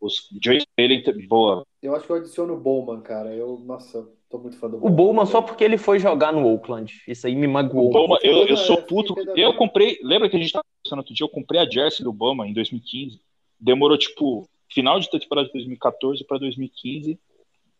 Os 0.00 0.28
Joe 0.42 0.58
Staley, 0.58 1.26
boa. 1.26 1.64
Eu 1.82 1.94
acho 1.94 2.06
que 2.06 2.12
eu 2.12 2.16
adiciono 2.16 2.54
o 2.54 2.60
Bowman, 2.60 3.00
cara. 3.00 3.34
Eu, 3.34 3.58
nossa, 3.64 4.08
tô 4.30 4.38
muito 4.38 4.56
fã 4.56 4.68
do 4.68 4.78
Bowman. 4.78 4.92
O 4.92 4.96
Bowman 4.96 5.26
só 5.26 5.42
porque 5.42 5.64
ele 5.64 5.76
foi 5.76 5.98
jogar 5.98 6.32
no 6.32 6.46
Oakland. 6.46 7.02
Isso 7.06 7.26
aí 7.26 7.34
me 7.34 7.46
magoou. 7.46 7.90
Bowman, 7.90 8.18
eu, 8.22 8.46
eu 8.46 8.56
sou 8.56 8.80
puto. 8.82 9.14
Eu 9.36 9.54
comprei. 9.54 9.98
Lembra 10.02 10.28
que 10.28 10.36
a 10.36 10.38
gente 10.38 10.52
tava 10.52 10.64
conversando 10.76 10.98
outro 10.98 11.14
dia? 11.14 11.24
Eu 11.24 11.28
comprei 11.28 11.60
a 11.60 11.68
Jersey 11.68 12.04
do 12.04 12.12
Bowman 12.12 12.50
em 12.50 12.54
2015. 12.54 13.20
Demorou, 13.60 13.98
tipo, 13.98 14.48
final 14.70 15.00
de 15.00 15.10
temporada 15.10 15.46
de 15.48 15.52
2014 15.52 16.24
para 16.24 16.38
2015. 16.38 17.18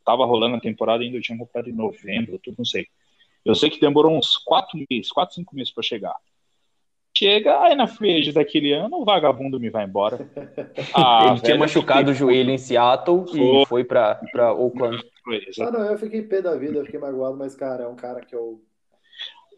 Tava 0.05 0.25
rolando 0.25 0.57
a 0.57 0.61
temporada 0.61 1.03
ainda, 1.03 1.19
eu 1.19 1.23
tinha 1.23 1.37
comprado 1.37 1.69
em 1.69 1.73
novembro, 1.73 2.41
tudo, 2.43 2.57
não 2.59 2.65
sei. 2.65 2.87
Eu 3.45 3.55
sei 3.55 3.71
que 3.71 3.81
demorou 3.81 4.17
uns 4.17 4.37
quatro 4.39 4.79
meses, 4.91 5.11
quatro, 5.13 5.35
cinco 5.35 5.55
meses 5.55 5.73
para 5.73 5.83
chegar. 5.83 6.15
Chega, 7.19 7.61
aí 7.63 7.75
na 7.75 7.89
frente 7.89 8.31
daquele 8.31 8.73
ano, 8.73 8.99
o 8.99 9.05
vagabundo 9.05 9.59
me 9.59 9.71
vai 9.71 9.85
embora. 9.85 10.19
Ah, 10.95 11.31
ele 11.33 11.41
tinha 11.41 11.59
machucado 11.59 12.13
o 12.13 12.15
joelho 12.15 12.51
em 12.51 12.59
Seattle 12.59 13.27
foi. 13.27 13.41
e 13.41 13.67
foi 13.67 13.85
para 13.85 14.55
Oakland. 14.55 15.03
Foi, 15.25 15.41
ah, 15.61 15.71
não, 15.73 15.85
eu 15.85 15.99
fiquei 15.99 16.23
pé 16.23 16.41
da 16.41 16.55
vida, 16.55 16.79
eu 16.79 16.85
fiquei 16.85 17.01
magoado, 17.01 17.37
mas, 17.37 17.57
cara, 17.57 17.85
é 17.85 17.89
um 17.89 17.97
cara 17.97 18.21
que 18.21 18.35
eu. 18.35 18.63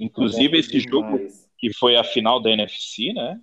Inclusive, 0.01 0.59
esse 0.59 0.81
jogo 0.81 1.19
que 1.59 1.73
foi 1.75 1.97
a 1.97 2.03
final 2.03 2.41
da 2.41 2.51
NFC, 2.51 3.13
né? 3.13 3.39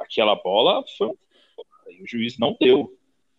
Aquela 0.00 0.34
bola 0.34 0.82
foi. 0.98 1.08
O 1.08 2.06
juiz 2.06 2.36
não 2.38 2.56
deu. 2.60 2.92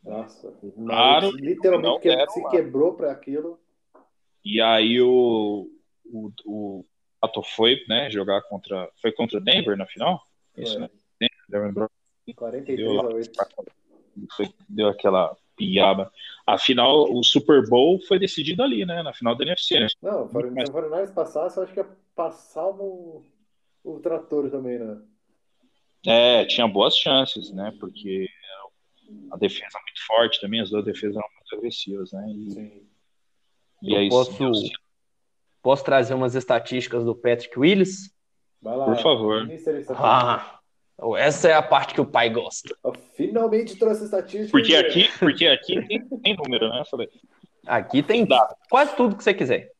Nossa, 0.03 0.53
claro, 0.75 1.31
literalmente 1.31 1.99
que, 1.99 2.29
se 2.29 2.49
quebrou 2.49 2.93
para 2.93 3.11
aquilo. 3.11 3.59
E 4.43 4.61
aí 4.61 5.01
o, 5.01 5.69
o, 6.05 6.31
o 6.45 6.85
Pato 7.23 7.41
foi, 7.41 7.81
né, 7.87 8.11
jogar 8.11 8.41
contra. 8.41 8.89
Foi 9.01 9.09
contra 9.09 9.37
o 9.37 9.41
Denver 9.41 9.77
na 9.77 9.85
final? 9.85 10.21
Isso, 10.57 10.77
né? 10.77 10.89
Denver, 11.47 11.87
43 12.35 12.77
deu, 12.77 12.99
a 12.99 13.13
8. 13.13 13.31
deu 14.67 14.89
aquela 14.89 15.33
piaba. 15.55 16.11
Afinal, 16.45 17.09
o 17.09 17.23
Super 17.23 17.65
Bowl 17.69 17.97
foi 18.01 18.19
decidido 18.19 18.61
ali, 18.61 18.85
né? 18.85 19.01
Na 19.01 19.13
final 19.13 19.37
da 19.37 19.45
NFC. 19.45 19.79
Né? 19.79 19.87
Não, 20.01 20.27
se 20.27 20.37
o 20.37 20.51
49 20.51 21.13
passasse, 21.13 21.57
eu 21.57 21.63
acho 21.63 21.73
que 21.73 21.85
passava 22.13 22.83
o, 22.83 23.23
o 23.85 23.99
trator 24.01 24.49
também, 24.51 24.77
né? 24.77 25.01
É, 26.05 26.43
tinha 26.43 26.67
boas 26.67 26.97
chances, 26.97 27.53
né? 27.53 27.73
Porque 27.79 28.27
a 29.31 29.37
defesa 29.37 29.77
é 29.77 29.81
muito 29.81 30.05
forte 30.05 30.41
também, 30.41 30.59
as 30.59 30.69
duas 30.69 30.83
defesas 30.83 31.15
eram 31.15 31.29
muito 31.33 31.55
agressivas, 31.55 32.11
né? 32.11 32.29
E, 32.35 32.51
Sim. 32.51 32.87
e 33.81 33.95
aí, 33.95 34.09
posso, 34.09 34.33
Posso 35.63 35.81
trazer 35.85 36.13
umas 36.13 36.35
estatísticas 36.35 37.05
do 37.05 37.15
Patrick 37.15 37.57
Willis? 37.57 38.13
Vai 38.61 38.75
lá. 38.75 38.83
Por 38.83 38.97
favor. 39.01 39.47
Ah, 39.91 40.59
essa 41.17 41.47
é 41.47 41.53
a 41.53 41.61
parte 41.61 41.93
que 41.93 42.01
o 42.01 42.05
pai 42.05 42.29
gosta. 42.29 42.75
Eu 42.83 42.93
finalmente 43.15 43.77
trouxe 43.77 44.03
estatística. 44.03 44.51
Porque 44.51 44.75
aqui, 44.75 45.09
porque 45.17 45.47
aqui 45.47 45.81
tem, 45.87 46.05
tem 46.19 46.35
número, 46.35 46.67
né? 46.67 46.83
Aqui 47.65 48.03
tem 48.03 48.25
Dá. 48.25 48.53
quase 48.69 48.93
tudo 48.97 49.15
que 49.15 49.23
você 49.23 49.33
quiser. 49.33 49.71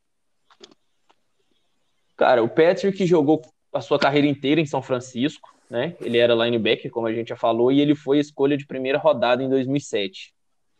Cara, 2.16 2.42
o 2.42 2.48
Patrick 2.48 3.06
jogou 3.06 3.42
a 3.74 3.82
sua 3.82 4.00
carreira 4.00 4.26
inteira 4.26 4.62
em 4.62 4.66
São 4.66 4.82
Francisco, 4.82 5.54
né? 5.70 5.98
Ele 6.00 6.18
era 6.18 6.34
linebacker, 6.34 6.90
como 6.92 7.08
a 7.08 7.14
gente 7.14 7.28
já 7.28 7.36
falou, 7.36 7.74
e 7.74 7.82
ele 7.82 7.94
foi 7.94 8.20
escolha 8.20 8.56
de 8.56 8.66
primeira 8.66 8.98
rodada 8.98 9.44
em 9.44 9.50
2007. 9.50 10.34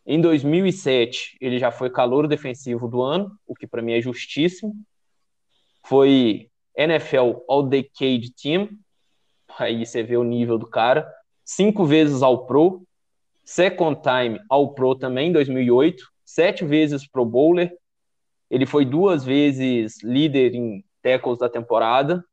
Em 0.06 0.22
2007, 0.22 1.38
ele 1.42 1.60
já 1.60 1.72
foi 1.72 1.90
calor 1.90 2.26
defensivo 2.26 2.88
do 2.88 3.02
ano, 3.02 3.38
o 3.46 3.54
que 3.54 3.68
para 3.68 3.82
mim 3.82 3.92
é 3.94 4.02
justíssimo 4.02 4.74
foi 5.86 6.50
NFL 6.76 7.44
All 7.48 7.64
Decade 7.64 8.34
Team, 8.34 8.70
aí 9.58 9.86
você 9.86 10.02
vê 10.02 10.18
o 10.18 10.24
nível 10.24 10.58
do 10.58 10.66
cara, 10.66 11.08
cinco 11.44 11.86
vezes 11.86 12.22
All 12.22 12.46
Pro, 12.46 12.84
Second 13.44 14.02
Time 14.02 14.40
All 14.50 14.74
Pro 14.74 14.96
também, 14.96 15.30
em 15.30 15.34
2008, 15.34 16.04
sete 16.26 16.66
vezes 16.66 17.08
Pro 17.08 17.26
Bowler, 17.26 17.72
ele 18.50 18.66
foi 18.66 18.86
duas 18.86 19.24
vezes 19.24 20.02
líder 20.04 20.56
em 20.56 20.84
tackles 21.02 21.40
da 21.40 21.50
temporada, 21.50 22.24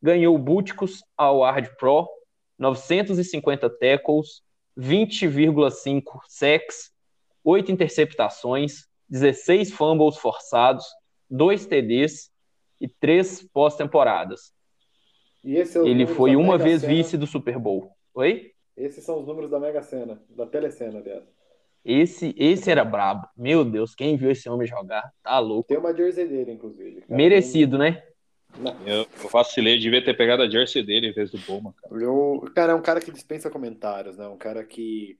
ganhou 0.00 0.34
o 0.34 0.38
Búticos 0.38 1.02
Award 1.16 1.76
Pro, 1.76 2.08
950 2.58 3.68
tackles, 3.78 4.42
20,5 4.78 6.02
sacks, 6.28 6.90
8 7.42 7.72
interceptações, 7.72 8.86
16 9.08 9.72
fumbles 9.72 10.16
forçados, 10.16 10.84
2 11.28 11.66
TDs, 11.66 12.30
e 12.80 12.88
três 12.88 13.42
pós-temporadas. 13.52 14.52
É 15.44 15.62
Ele 15.86 16.06
foi 16.06 16.36
uma 16.36 16.58
vez 16.58 16.82
vice 16.82 17.16
do 17.16 17.26
Super 17.26 17.58
Bowl. 17.58 17.90
Oi? 18.14 18.52
Esses 18.76 19.04
são 19.04 19.20
os 19.20 19.26
números 19.26 19.50
da 19.50 19.58
Mega 19.58 19.82
Sena, 19.82 20.20
da 20.28 20.46
Telecena, 20.46 20.98
aliás. 20.98 21.24
Esse, 21.84 22.34
esse 22.38 22.70
era 22.70 22.84
brabo. 22.84 23.26
Meu 23.36 23.64
Deus, 23.64 23.94
quem 23.94 24.16
viu 24.16 24.30
esse 24.30 24.48
homem 24.48 24.66
jogar? 24.66 25.10
Tá 25.22 25.38
louco. 25.38 25.68
Tem 25.68 25.78
uma 25.78 25.94
jersey 25.94 26.26
dele, 26.26 26.52
inclusive. 26.52 27.00
Cara. 27.02 27.16
Merecido, 27.16 27.78
né? 27.78 28.02
Eu, 28.84 29.06
eu 29.22 29.28
vacilei, 29.30 29.78
devia 29.78 30.04
ter 30.04 30.16
pegado 30.16 30.42
a 30.42 30.50
jersey 30.50 30.82
dele 30.82 31.08
em 31.08 31.12
vez 31.12 31.30
do 31.30 31.38
Bowman, 31.38 31.72
cara. 31.72 32.02
Eu, 32.02 32.50
cara, 32.54 32.72
é 32.72 32.74
um 32.74 32.82
cara 32.82 33.00
que 33.00 33.12
dispensa 33.12 33.48
comentários, 33.48 34.18
né? 34.18 34.26
Um 34.26 34.36
cara 34.36 34.64
que, 34.64 35.18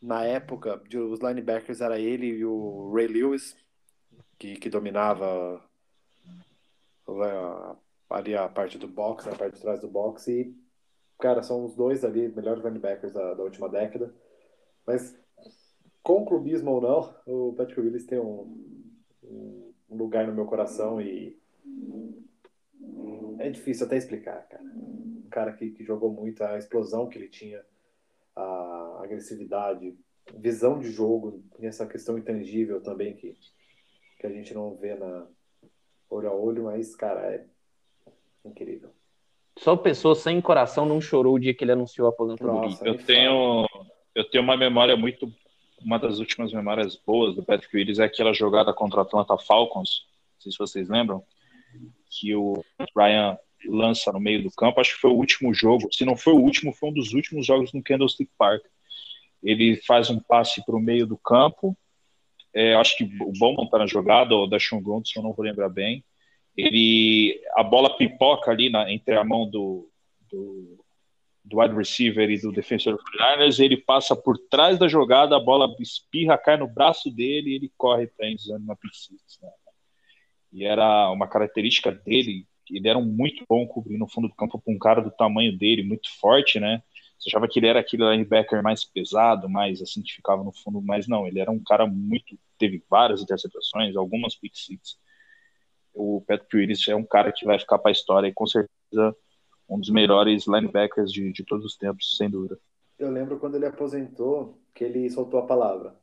na 0.00 0.24
época, 0.24 0.82
os 1.10 1.20
linebackers 1.20 1.80
era 1.80 1.98
ele 1.98 2.26
e 2.26 2.44
o 2.44 2.92
Ray 2.92 3.06
Lewis, 3.06 3.56
que, 4.38 4.56
que 4.56 4.70
dominava 4.70 5.62
ali 8.08 8.34
a 8.34 8.48
parte 8.48 8.78
do 8.78 8.88
box, 8.88 9.28
a 9.28 9.34
parte 9.34 9.56
de 9.56 9.60
trás 9.60 9.80
do 9.80 9.88
box, 9.88 10.28
e, 10.28 10.56
cara, 11.18 11.42
são 11.42 11.64
os 11.64 11.74
dois 11.74 12.04
ali, 12.04 12.28
melhores 12.28 12.64
linebackers 12.64 13.12
da, 13.12 13.34
da 13.34 13.42
última 13.42 13.68
década. 13.68 14.14
Mas, 14.86 15.18
com 16.02 16.24
clubismo 16.24 16.70
ou 16.72 16.80
não, 16.80 17.14
o 17.26 17.54
Patrick 17.54 17.80
Willis 17.80 18.06
tem 18.06 18.18
um, 18.18 19.72
um 19.90 19.96
lugar 19.96 20.26
no 20.26 20.34
meu 20.34 20.46
coração 20.46 21.00
e 21.00 21.38
é 23.38 23.50
difícil 23.50 23.86
até 23.86 23.96
explicar, 23.96 24.46
cara. 24.48 24.62
Um 24.62 25.28
cara 25.30 25.52
que, 25.52 25.70
que 25.70 25.84
jogou 25.84 26.10
muito, 26.10 26.42
a 26.42 26.58
explosão 26.58 27.08
que 27.08 27.18
ele 27.18 27.28
tinha, 27.28 27.64
a 28.36 29.00
agressividade, 29.02 29.96
visão 30.36 30.78
de 30.78 30.90
jogo, 30.90 31.42
e 31.58 31.66
essa 31.66 31.86
questão 31.86 32.16
intangível 32.16 32.80
também 32.80 33.14
que, 33.14 33.36
que 34.18 34.26
a 34.26 34.30
gente 34.30 34.54
não 34.54 34.74
vê 34.76 34.94
na 34.94 35.26
olho 36.10 36.28
a 36.28 36.34
olho, 36.34 36.64
mas, 36.64 36.94
cara, 36.94 37.20
é 37.34 37.44
incrível. 38.44 38.90
Só 39.58 39.76
pessoa 39.76 40.14
sem 40.14 40.40
coração 40.40 40.84
não 40.84 41.00
chorou 41.00 41.34
o 41.34 41.38
dia 41.38 41.54
que 41.54 41.64
ele 41.64 41.72
anunciou 41.72 42.08
a 42.08 42.10
aposentadoria. 42.10 42.70
Nossa, 42.70 42.86
Eu 42.86 42.96
tenho, 42.98 43.66
eu 44.14 44.28
tenho 44.28 44.42
uma 44.42 44.56
memória 44.56 44.96
muito. 44.96 45.32
Uma 45.80 45.98
das 45.98 46.18
últimas 46.18 46.52
memórias 46.52 46.96
boas 46.96 47.34
do 47.34 47.44
Patrick 47.44 47.76
Willis 47.76 47.98
é 47.98 48.04
aquela 48.04 48.32
jogada 48.32 48.72
contra 48.72 49.00
o 49.00 49.02
Atlanta 49.02 49.36
Falcons. 49.36 50.06
Não 50.34 50.40
sei 50.40 50.52
se 50.52 50.58
vocês 50.58 50.88
lembram. 50.88 51.22
Que 52.10 52.34
o 52.34 52.64
Ryan 52.96 53.36
lança 53.66 54.12
no 54.12 54.20
meio 54.20 54.42
do 54.42 54.50
campo. 54.50 54.80
Acho 54.80 54.94
que 54.94 55.00
foi 55.00 55.10
o 55.10 55.16
último 55.16 55.52
jogo. 55.52 55.88
Se 55.92 56.04
não 56.04 56.16
foi 56.16 56.32
o 56.32 56.40
último, 56.40 56.72
foi 56.72 56.90
um 56.90 56.92
dos 56.92 57.12
últimos 57.12 57.46
jogos 57.46 57.72
no 57.72 57.82
Candlestick 57.82 58.30
Park. 58.38 58.64
Ele 59.42 59.76
faz 59.76 60.10
um 60.10 60.18
passe 60.18 60.64
para 60.64 60.76
o 60.76 60.80
meio 60.80 61.06
do 61.06 61.18
campo. 61.18 61.76
É, 62.54 62.74
acho 62.74 62.96
que 62.96 63.04
o 63.04 63.32
Bowman 63.38 63.68
tá 63.68 63.78
na 63.78 63.86
jogada, 63.86 64.34
ou 64.34 64.48
da 64.48 64.60
Sean 64.60 64.80
Grundson, 64.80 65.18
eu 65.20 65.24
não 65.24 65.32
vou 65.32 65.44
lembrar 65.44 65.68
bem. 65.68 66.04
Ele, 66.56 67.40
a 67.56 67.64
bola 67.64 67.96
pipoca 67.96 68.50
ali 68.50 68.70
na, 68.70 68.90
entre 68.92 69.16
a 69.16 69.24
mão 69.24 69.50
do, 69.50 69.90
do, 70.30 70.84
do 71.44 71.58
wide 71.58 71.74
receiver 71.74 72.30
e 72.30 72.40
do 72.40 72.52
defensor 72.52 72.96
do 72.96 73.02
Niners, 73.18 73.58
ele 73.58 73.76
passa 73.76 74.14
por 74.14 74.38
trás 74.38 74.78
da 74.78 74.86
jogada, 74.86 75.36
a 75.36 75.40
bola 75.40 75.74
espirra, 75.80 76.38
cai 76.38 76.56
no 76.56 76.68
braço 76.68 77.10
dele 77.10 77.50
e 77.50 77.54
ele 77.56 77.72
corre 77.76 78.06
para 78.06 78.28
endzone 78.28 78.64
na 78.64 78.76
six, 78.92 79.38
né? 79.42 79.50
E 80.52 80.64
era 80.64 81.10
uma 81.10 81.26
característica 81.26 81.90
dele, 81.90 82.46
ele 82.70 82.88
era 82.88 83.00
muito 83.00 83.44
bom 83.48 83.66
cobrir 83.66 83.98
no 83.98 84.08
fundo 84.08 84.28
do 84.28 84.34
campo 84.34 84.60
para 84.60 84.72
um 84.72 84.78
cara 84.78 85.02
do 85.02 85.10
tamanho 85.10 85.56
dele, 85.58 85.82
muito 85.82 86.08
forte, 86.20 86.60
né? 86.60 86.80
Você 87.24 87.30
achava 87.30 87.48
que 87.48 87.58
ele 87.58 87.68
era 87.68 87.80
aquele 87.80 88.04
linebacker 88.04 88.62
mais 88.62 88.84
pesado, 88.84 89.48
mais 89.48 89.80
assim, 89.80 90.02
que 90.02 90.12
ficava 90.12 90.44
no 90.44 90.52
fundo, 90.52 90.82
mas 90.82 91.08
não, 91.08 91.26
ele 91.26 91.40
era 91.40 91.50
um 91.50 91.58
cara 91.58 91.86
muito. 91.86 92.38
Teve 92.58 92.84
várias 92.88 93.22
interceptações, 93.22 93.96
algumas 93.96 94.36
pick 94.36 94.54
six. 94.54 94.98
O 95.94 96.22
Patrick 96.28 96.54
Willis 96.54 96.86
é 96.86 96.94
um 96.94 97.04
cara 97.04 97.32
que 97.32 97.46
vai 97.46 97.58
ficar 97.58 97.78
para 97.78 97.90
a 97.90 97.92
história 97.92 98.28
e 98.28 98.32
com 98.34 98.46
certeza 98.46 99.16
um 99.66 99.80
dos 99.80 99.88
melhores 99.88 100.46
linebackers 100.46 101.10
de, 101.10 101.32
de 101.32 101.42
todos 101.44 101.64
os 101.64 101.78
tempos, 101.78 102.14
sem 102.18 102.28
dúvida. 102.28 102.58
Eu 102.98 103.10
lembro 103.10 103.38
quando 103.38 103.54
ele 103.54 103.64
aposentou 103.64 104.60
que 104.74 104.84
ele 104.84 105.08
soltou 105.08 105.40
a 105.40 105.46
palavra. 105.46 105.94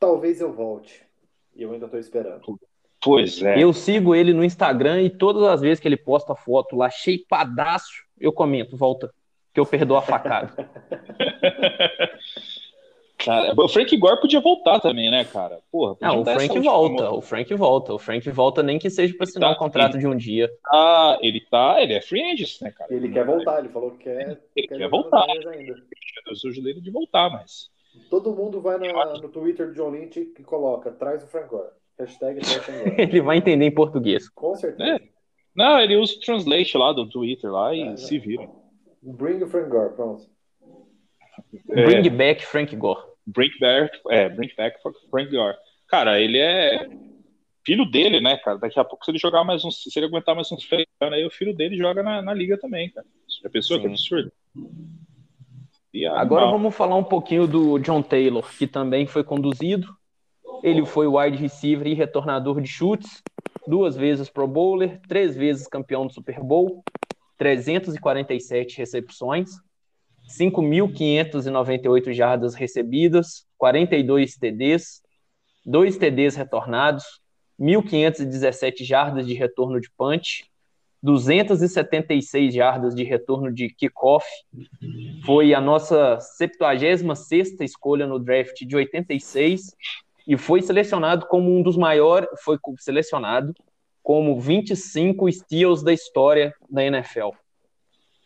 Talvez 0.00 0.40
eu 0.40 0.52
volte. 0.52 1.06
E 1.54 1.62
eu 1.62 1.72
ainda 1.72 1.86
tô 1.86 1.96
esperando. 1.96 2.58
Pois 3.00 3.40
é. 3.40 3.62
Eu 3.62 3.72
sigo 3.72 4.16
ele 4.16 4.32
no 4.32 4.42
Instagram 4.42 5.00
e 5.02 5.10
todas 5.10 5.44
as 5.44 5.60
vezes 5.60 5.78
que 5.78 5.86
ele 5.86 5.96
posta 5.96 6.34
foto 6.34 6.74
lá, 6.74 6.90
cheipadaço, 6.90 8.02
eu 8.18 8.32
comento, 8.32 8.76
volta, 8.76 9.14
que 9.54 9.60
eu 9.60 9.64
perdoo 9.64 9.96
a 9.96 10.02
facada. 10.02 10.52
Cara, 13.16 13.54
o 13.56 13.68
Frank 13.68 13.96
Gore 13.96 14.20
podia 14.20 14.40
voltar 14.40 14.80
também, 14.80 15.10
né, 15.10 15.24
cara? 15.24 15.60
Porra, 15.72 15.96
Não, 16.00 16.20
o 16.20 16.24
Frank 16.26 16.58
volta, 16.58 17.10
o 17.10 17.22
Frank 17.22 17.54
volta, 17.54 17.94
o 17.94 17.98
Frank 17.98 18.30
volta 18.30 18.62
nem 18.62 18.78
que 18.78 18.90
seja 18.90 19.14
para 19.14 19.24
assinar 19.24 19.50
Tá, 19.50 19.56
um 19.56 19.58
contrato 19.58 19.92
ele- 19.94 20.00
de 20.00 20.06
um 20.06 20.16
dia. 20.16 20.50
Ah, 20.70 21.16
ele 21.22 21.40
tá, 21.40 21.80
ele 21.80 21.94
é 21.94 22.02
free 22.02 22.20
agent, 22.32 22.60
né, 22.60 22.70
cara? 22.70 22.92
Ele 22.92 23.08
quer 23.10 23.24
voltar, 23.24 23.60
ele 23.60 23.68
falou 23.70 23.92
que 23.92 23.98
quer, 24.04 24.42
Ele 24.54 24.68
quer 24.68 24.76
quer 24.76 24.88
voltar. 24.90 25.24
Ainda. 25.30 25.46
Eu 25.46 26.34
desejo 26.34 26.62
dele 26.62 26.80
de 26.82 26.90
voltar, 26.90 27.30
mas 27.30 27.70
Todo 28.10 28.34
mundo 28.34 28.60
vai 28.60 28.76
na- 28.76 29.14
no 29.14 29.28
Twitter 29.28 29.68
do 29.68 29.74
John 29.74 29.90
Lynch 29.90 30.18
e 30.38 30.42
coloca, 30.42 30.90
traz 30.90 31.22
o 31.22 31.26
Frank 31.28 31.48
Gore. 31.48 31.68
Hashtag 31.98 32.40
traz 32.40 32.56
o 32.56 32.60
Frank 32.62 32.84
Gore. 32.90 32.96
Ele 33.00 33.20
vai 33.22 33.36
entender 33.38 33.64
em 33.64 33.74
português. 33.74 34.28
Com 34.28 34.54
certeza. 34.56 35.00
não, 35.56 35.78
ele 35.80 35.96
usa 35.96 36.14
o 36.16 36.20
translate 36.20 36.76
lá 36.76 36.92
do 36.92 37.08
Twitter 37.08 37.50
lá 37.50 37.72
e 37.74 37.82
É, 37.88 37.96
se 37.96 38.18
vira. 38.18 38.46
Bring 39.04 39.42
o 39.42 39.46
Frank 39.46 39.68
Gore, 39.68 39.94
pronto. 39.94 40.22
É. 41.70 41.84
Bring 41.84 42.10
back 42.10 42.44
Frank 42.46 42.74
Gore. 42.76 43.02
Bring 43.26 43.50
back, 43.60 44.00
é, 44.10 44.28
bring 44.28 44.50
back 44.56 44.78
Frank 45.10 45.30
Gore. 45.30 45.56
Cara, 45.88 46.20
ele 46.20 46.38
é 46.38 46.88
filho 47.64 47.84
dele, 47.84 48.20
né, 48.20 48.36
cara? 48.38 48.58
Daqui 48.58 48.78
a 48.78 48.84
pouco, 48.84 49.04
se 49.04 49.10
ele 49.10 49.18
jogar 49.18 49.44
mais 49.44 49.64
uns, 49.64 49.82
se 49.82 49.98
ele 49.98 50.06
aguentar 50.06 50.34
mais 50.34 50.50
uns 50.52 50.66
três 50.66 50.86
anos 51.00 51.14
aí, 51.14 51.26
o 51.26 51.30
filho 51.30 51.54
dele 51.54 51.76
joga 51.76 52.02
na, 52.02 52.20
na 52.20 52.34
liga 52.34 52.58
também, 52.58 52.90
cara. 52.90 53.06
Já 53.42 53.48
pensou 53.48 53.78
que 53.78 53.84
Sim. 53.84 53.90
absurdo? 53.90 54.32
E, 55.92 56.06
ah, 56.06 56.20
Agora 56.20 56.44
não. 56.44 56.52
vamos 56.52 56.74
falar 56.74 56.96
um 56.96 57.04
pouquinho 57.04 57.46
do 57.46 57.78
John 57.78 58.02
Taylor, 58.02 58.44
que 58.56 58.66
também 58.66 59.06
foi 59.06 59.24
conduzido. 59.24 59.88
Ele 60.62 60.84
foi 60.84 61.06
wide 61.06 61.36
receiver 61.36 61.86
e 61.86 61.94
retornador 61.94 62.60
de 62.60 62.68
chutes, 62.68 63.22
duas 63.66 63.96
vezes 63.96 64.30
Pro 64.30 64.46
Bowler, 64.46 65.00
três 65.06 65.36
vezes 65.36 65.66
campeão 65.66 66.06
do 66.06 66.12
Super 66.12 66.40
Bowl, 66.40 66.82
347 67.36 68.78
recepções, 68.78 69.50
5.598 70.28 72.12
jardas 72.12 72.54
recebidas, 72.54 73.46
42 73.58 74.36
TDs, 74.36 75.02
2 75.66 75.96
TDs 75.96 76.36
retornados, 76.36 77.20
1.517 77.60 78.84
jardas 78.84 79.26
de 79.26 79.34
retorno 79.34 79.80
de 79.80 79.90
punch, 79.96 80.50
276 81.02 82.54
jardas 82.54 82.94
de 82.94 83.04
retorno 83.04 83.52
de 83.52 83.68
kickoff. 83.68 84.26
Foi 85.24 85.52
a 85.52 85.60
nossa 85.60 86.18
76ª 86.40 87.60
escolha 87.60 88.06
no 88.06 88.18
draft 88.18 88.64
de 88.64 88.74
86 88.74 89.76
e 90.26 90.38
foi 90.38 90.62
selecionado 90.62 91.26
como 91.26 91.54
um 91.54 91.62
dos 91.62 91.76
maiores, 91.76 92.28
foi 92.42 92.58
selecionado 92.78 93.54
como 94.04 94.38
25 94.38 95.32
steals 95.32 95.82
da 95.82 95.90
história 95.92 96.54
da 96.70 96.84
NFL. 96.84 97.30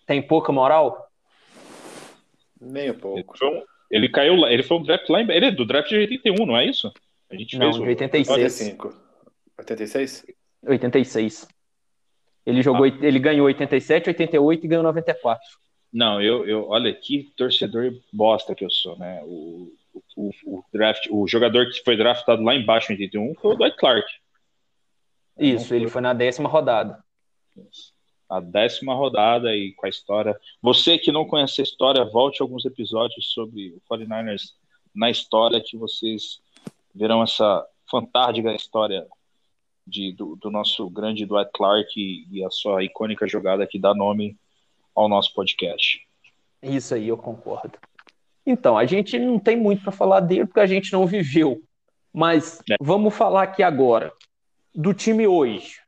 Tem 0.04 0.20
pouca 0.20 0.50
moral? 0.52 1.08
Nem 2.60 2.90
um 2.90 2.92
Ele, 2.92 2.98
pouco. 3.00 3.38
foi 3.38 3.48
um- 3.48 3.62
ele 3.88 4.08
caiu 4.08 4.34
lá, 4.34 4.52
ele 4.52 4.64
foi 4.64 4.76
um 4.76 4.82
draft 4.82 5.08
lá 5.08 5.22
em, 5.22 5.30
ele 5.30 5.46
é 5.46 5.50
do 5.52 5.64
draft 5.64 5.88
de 5.88 5.96
81, 5.96 6.44
não 6.44 6.56
é 6.56 6.66
isso? 6.66 6.92
A 7.30 7.36
gente 7.36 7.56
Não, 7.56 7.66
fez 7.66 7.76
de 7.76 7.82
o- 7.82 7.86
86. 7.86 8.28
85. 8.28 8.94
86? 9.56 10.26
86. 10.66 11.48
Ele 12.44 12.60
jogou, 12.62 12.84
ele 12.86 13.18
ganhou 13.20 13.46
87, 13.46 14.08
88 14.08 14.64
e 14.64 14.68
ganhou 14.68 14.82
94. 14.82 15.40
Não, 15.92 16.20
eu, 16.20 16.44
eu, 16.46 16.68
olha 16.68 16.92
que 16.92 17.30
torcedor 17.36 17.92
bosta 18.12 18.54
que 18.54 18.64
eu 18.64 18.70
sou, 18.70 18.98
né? 18.98 19.22
O, 19.24 19.70
o, 20.16 20.30
o 20.46 20.64
draft, 20.72 21.06
o 21.10 21.26
jogador 21.28 21.66
que 21.70 21.82
foi 21.84 21.96
draftado 21.96 22.42
lá 22.42 22.54
embaixo 22.54 22.90
em 22.92 22.96
81 22.96 23.34
foi 23.36 23.52
o 23.54 23.56
Dwight 23.56 23.76
Clark. 23.76 24.08
Isso, 25.38 25.74
ele 25.74 25.88
foi 25.88 26.00
na 26.00 26.12
décima 26.12 26.48
rodada. 26.48 27.02
A 28.28 28.40
décima 28.40 28.94
rodada 28.94 29.54
e 29.54 29.72
com 29.72 29.86
a 29.86 29.88
história. 29.88 30.38
Você 30.60 30.98
que 30.98 31.12
não 31.12 31.24
conhece 31.24 31.60
a 31.60 31.64
história, 31.64 32.04
volte 32.04 32.42
a 32.42 32.44
alguns 32.44 32.64
episódios 32.64 33.32
sobre 33.32 33.70
o 33.70 33.80
49ers 33.94 34.52
na 34.94 35.08
história 35.08 35.62
que 35.64 35.76
vocês 35.76 36.40
verão 36.94 37.22
essa 37.22 37.64
fantástica 37.90 38.52
história 38.52 39.06
de, 39.86 40.12
do, 40.12 40.36
do 40.36 40.50
nosso 40.50 40.90
grande 40.90 41.24
Dwight 41.24 41.50
Clark 41.54 41.88
e, 41.96 42.26
e 42.30 42.44
a 42.44 42.50
sua 42.50 42.84
icônica 42.84 43.26
jogada 43.26 43.66
que 43.66 43.78
dá 43.78 43.94
nome 43.94 44.36
ao 44.94 45.08
nosso 45.08 45.32
podcast. 45.32 46.06
Isso 46.62 46.94
aí, 46.94 47.08
eu 47.08 47.16
concordo. 47.16 47.78
Então, 48.44 48.76
a 48.76 48.84
gente 48.84 49.18
não 49.18 49.38
tem 49.38 49.56
muito 49.56 49.82
para 49.82 49.92
falar 49.92 50.20
dele 50.20 50.46
porque 50.46 50.60
a 50.60 50.66
gente 50.66 50.92
não 50.92 51.06
viveu. 51.06 51.62
Mas 52.12 52.60
É. 52.68 52.76
vamos 52.80 53.14
falar 53.14 53.44
aqui 53.44 53.62
agora 53.62 54.12
do 54.78 54.94
time 54.94 55.26
hoje. 55.26 55.80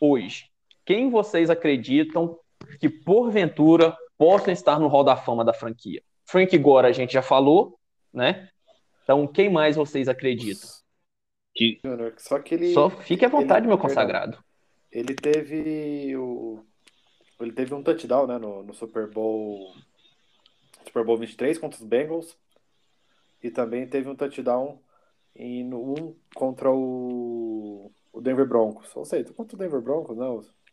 Hoje, 0.00 0.48
quem 0.86 1.10
vocês 1.10 1.50
acreditam 1.50 2.38
que 2.78 2.88
porventura 2.88 3.96
possam 4.16 4.52
estar 4.52 4.78
no 4.78 4.86
Hall 4.86 5.02
da 5.02 5.16
Fama 5.16 5.44
da 5.44 5.52
franquia? 5.52 6.00
Frank 6.24 6.56
Gore 6.56 6.86
a 6.86 6.92
gente 6.92 7.12
já 7.12 7.22
falou, 7.22 7.76
né? 8.14 8.48
Então, 9.02 9.26
quem 9.26 9.50
mais 9.50 9.74
vocês 9.74 10.08
acreditam? 10.08 10.70
Que 11.52 11.80
Só 12.18 12.38
que 12.38 12.54
ele. 12.54 12.72
Só 12.72 12.88
fique 12.88 13.24
à 13.24 13.28
vontade, 13.28 13.62
ele- 13.62 13.66
meu 13.66 13.78
consagrado. 13.78 14.38
Ele 14.92 15.14
teve 15.14 16.16
o. 16.16 16.64
Ele 17.40 17.52
teve 17.52 17.74
um 17.74 17.82
touchdown, 17.82 18.28
né, 18.28 18.38
no, 18.38 18.62
no 18.62 18.72
Super 18.72 19.10
Bowl. 19.10 19.74
Super 20.86 21.04
Bowl 21.04 21.18
23 21.18 21.58
contra 21.58 21.80
os 21.80 21.84
Bengals. 21.84 22.38
E 23.42 23.50
também 23.50 23.88
teve 23.88 24.08
um 24.08 24.14
touchdown 24.14 24.80
em 25.34 25.72
um 25.74 26.14
contra 26.34 26.70
o, 26.70 27.90
o 28.12 28.20
Denver 28.20 28.46
Broncos. 28.46 28.94
Ou 28.96 29.04
seja, 29.04 29.32
contra 29.32 29.56
o 29.56 29.58
Denver 29.58 29.80
Broncos, 29.80 30.16
né? 30.16 30.26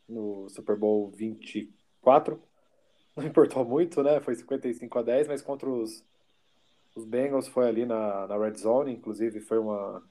No 0.07 0.49
Super 0.49 0.75
Bowl 0.75 1.09
24. 1.11 2.41
Não 3.15 3.25
importou 3.25 3.65
muito, 3.65 4.03
né? 4.03 4.19
Foi 4.19 4.35
55 4.35 4.99
a 4.99 5.01
10, 5.01 5.27
mas 5.27 5.41
contra 5.41 5.69
os, 5.69 6.03
os 6.95 7.05
Bengals 7.05 7.47
foi 7.47 7.67
ali 7.67 7.85
na, 7.85 8.27
na 8.27 8.37
Red 8.37 8.55
Zone, 8.55 8.93
inclusive 8.93 9.39
foi 9.39 9.57
uma. 9.57 10.03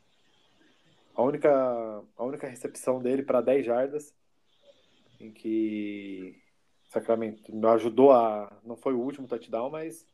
A 1.15 1.23
única, 1.23 2.05
a 2.17 2.25
única 2.25 2.47
recepção 2.47 3.01
dele 3.01 3.23
para 3.23 3.41
10 3.41 3.65
jardas, 3.65 4.15
em 5.19 5.33
que 5.33 6.39
Sacramento 6.89 7.55
não 7.55 7.71
ajudou 7.71 8.13
a. 8.13 8.53
Não 8.65 8.77
foi 8.77 8.93
o 8.93 9.01
último 9.01 9.27
touchdown, 9.27 9.71
mas 9.71 10.07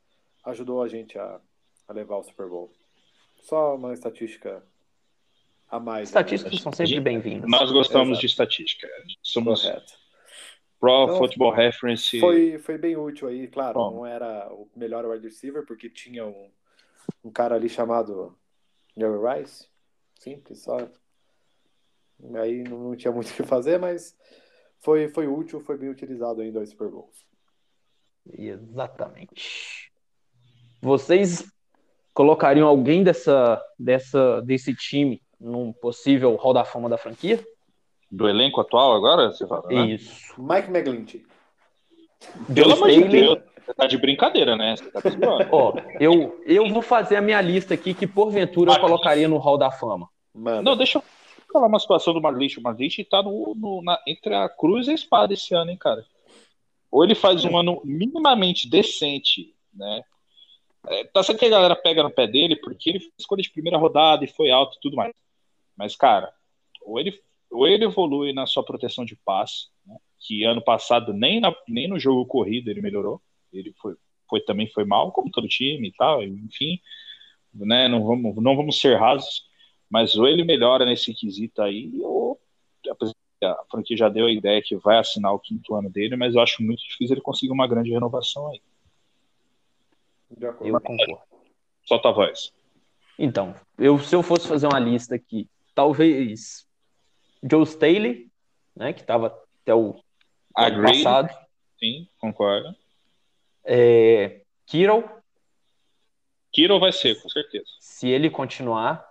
ajudou 0.44 0.82
a 0.82 0.88
gente 0.88 1.18
a, 1.18 1.40
a 1.88 1.92
levar 1.92 2.16
o 2.16 2.22
Super 2.22 2.48
Bowl. 2.48 2.72
Só 3.40 3.74
uma 3.74 3.92
estatística 3.92 4.62
a 5.72 5.80
mais. 5.80 6.00
né? 6.00 6.20
Estatísticas 6.20 6.60
são 6.60 6.70
sempre 6.70 7.00
bem-vindas. 7.00 7.50
nós 7.50 7.72
gostamos 7.72 8.10
Exato. 8.10 8.20
de 8.20 8.26
estatística. 8.26 8.88
Somos 9.22 9.62
Correto. 9.62 9.92
Pro 10.78 11.04
Então, 11.04 11.16
Football 11.16 11.52
Reference. 11.52 12.20
Foi, 12.20 12.58
foi 12.58 12.76
bem 12.76 12.96
útil 12.96 13.28
aí, 13.28 13.48
claro, 13.48 13.74
Bom. 13.74 13.90
não 13.96 14.06
era 14.06 14.52
o 14.52 14.68
melhor 14.76 15.06
wide 15.06 15.24
receiver, 15.26 15.64
porque 15.64 15.88
tinha 15.88 16.26
um, 16.26 16.50
um 17.24 17.30
cara 17.30 17.54
ali 17.54 17.68
chamado 17.68 18.36
Jerry 18.96 19.40
Rice. 19.40 19.66
Simples, 20.18 20.62
só 20.62 20.76
Aí 22.34 22.62
não, 22.62 22.78
não 22.90 22.96
tinha 22.96 23.10
muito 23.12 23.30
o 23.30 23.34
que 23.34 23.42
fazer, 23.42 23.78
mas 23.78 24.16
foi, 24.78 25.08
foi 25.08 25.26
útil, 25.26 25.60
foi 25.60 25.76
bem 25.78 25.88
utilizado 25.88 26.40
ainda 26.40 26.60
o 26.60 26.66
Super 26.66 26.88
Bowl. 26.88 27.10
Exatamente. 28.30 29.90
Vocês 30.80 31.44
colocariam 32.12 32.68
alguém 32.68 33.02
dessa, 33.02 33.60
dessa, 33.78 34.40
desse 34.42 34.74
time 34.74 35.21
num 35.42 35.72
possível 35.72 36.34
Hall 36.36 36.54
da 36.54 36.64
Fama 36.64 36.88
da 36.88 36.96
franquia? 36.96 37.44
Do 38.10 38.28
elenco 38.28 38.60
atual 38.60 38.94
agora, 38.94 39.32
você 39.32 39.46
fala, 39.46 39.66
né? 39.68 39.86
Isso. 39.86 40.34
Mike 40.40 40.68
McGlinchey. 40.70 41.24
Pelo 42.54 42.72
amor 42.74 42.90
de. 42.90 43.04
Deus, 43.08 43.38
você 43.64 43.74
tá 43.74 43.86
de 43.86 43.98
brincadeira, 43.98 44.54
né? 44.56 44.76
Você 44.76 44.90
tá. 44.90 45.00
Ó, 45.50 45.74
eu, 45.98 46.40
eu 46.46 46.68
vou 46.68 46.82
fazer 46.82 47.16
a 47.16 47.20
minha 47.22 47.40
lista 47.40 47.74
aqui 47.74 47.94
que 47.94 48.06
porventura 48.06 48.72
eu 48.72 48.80
colocaria 48.80 49.28
no 49.28 49.38
Hall 49.38 49.58
da 49.58 49.70
Fama. 49.70 50.08
Mano, 50.34 50.62
Não, 50.62 50.76
deixa 50.76 50.98
eu 50.98 51.02
falar 51.52 51.66
uma 51.66 51.78
situação 51.80 52.14
do 52.14 52.20
Maglish. 52.20 52.58
O 52.58 52.62
Maglish 52.62 53.04
tá 53.04 53.22
no, 53.22 53.54
no- 53.56 53.82
na- 53.82 54.00
entre 54.06 54.34
a 54.34 54.48
cruz 54.48 54.86
e 54.86 54.92
a 54.92 54.94
espada 54.94 55.34
esse 55.34 55.54
ano, 55.54 55.70
hein, 55.70 55.76
cara? 55.76 56.04
Ou 56.90 57.02
ele 57.04 57.14
faz 57.14 57.44
um 57.44 57.56
ano 57.56 57.80
minimamente 57.84 58.68
decente, 58.68 59.54
né? 59.74 60.02
É, 60.88 61.04
tá 61.04 61.22
certo 61.22 61.38
que 61.38 61.46
a 61.46 61.50
galera 61.50 61.76
pega 61.76 62.02
no 62.02 62.10
pé 62.10 62.26
dele 62.26 62.56
porque 62.56 62.90
ele 62.90 63.00
fez 63.00 63.12
escolha 63.18 63.42
de 63.42 63.50
primeira 63.50 63.78
rodada 63.78 64.24
e 64.24 64.28
foi 64.28 64.50
alto 64.50 64.76
e 64.76 64.80
tudo 64.80 64.96
mais. 64.96 65.12
Mas, 65.76 65.96
cara, 65.96 66.32
ou 66.82 66.98
ele, 66.98 67.18
ou 67.50 67.66
ele 67.66 67.84
evolui 67.84 68.32
na 68.32 68.46
sua 68.46 68.64
proteção 68.64 69.04
de 69.04 69.16
passe, 69.16 69.68
né? 69.86 69.96
que 70.20 70.44
ano 70.44 70.62
passado 70.62 71.12
nem, 71.12 71.40
na- 71.40 71.54
nem 71.68 71.88
no 71.88 71.98
jogo 71.98 72.26
corrido 72.26 72.70
ele 72.70 72.80
melhorou. 72.80 73.20
Ele 73.52 73.72
foi, 73.80 73.94
foi 74.28 74.40
também 74.40 74.68
foi 74.68 74.84
mal, 74.84 75.12
como 75.12 75.30
todo 75.30 75.48
time 75.48 75.88
e 75.88 75.92
tal, 75.92 76.22
enfim. 76.22 76.80
Né? 77.52 77.88
Não, 77.88 78.04
vamos, 78.04 78.36
não 78.36 78.56
vamos 78.56 78.80
ser 78.80 78.98
rasos. 78.98 79.44
Mas 79.90 80.16
ou 80.16 80.26
ele 80.26 80.44
melhora 80.44 80.86
nesse 80.86 81.12
quesito 81.12 81.60
aí, 81.60 81.92
ou 82.02 82.40
a 83.44 83.64
franquia 83.70 83.96
já 83.96 84.08
deu 84.08 84.26
a 84.26 84.32
ideia 84.32 84.62
que 84.62 84.76
vai 84.76 84.98
assinar 84.98 85.34
o 85.34 85.38
quinto 85.38 85.74
ano 85.74 85.90
dele, 85.90 86.16
mas 86.16 86.34
eu 86.34 86.40
acho 86.40 86.62
muito 86.62 86.82
difícil 86.82 87.14
ele 87.14 87.20
conseguir 87.20 87.52
uma 87.52 87.66
grande 87.66 87.90
renovação 87.90 88.48
aí. 88.48 88.62
de 90.30 90.46
acordo. 90.46 90.68
Eu 90.68 90.80
concordo. 90.80 91.22
Solta 91.84 92.08
a 92.08 92.12
voz. 92.12 92.52
Então, 93.18 93.54
eu, 93.78 93.98
se 93.98 94.14
eu 94.14 94.22
fosse 94.22 94.46
fazer 94.48 94.66
uma 94.66 94.78
lista 94.78 95.14
aqui, 95.14 95.48
talvez 95.74 96.66
Joe 97.42 97.64
Staley, 97.64 98.30
né, 98.74 98.92
que 98.92 99.00
estava 99.00 99.26
até 99.62 99.74
o 99.74 100.00
ano 100.56 100.82
passado, 100.82 101.28
sim, 101.78 102.08
concordo. 102.18 102.74
é, 103.64 104.42
Kittle, 104.66 105.04
Kiro 106.52 106.78
vai 106.78 106.92
ser, 106.92 107.20
com 107.20 107.28
certeza. 107.28 107.64
se 107.80 108.08
ele 108.08 108.30
continuar, 108.30 109.04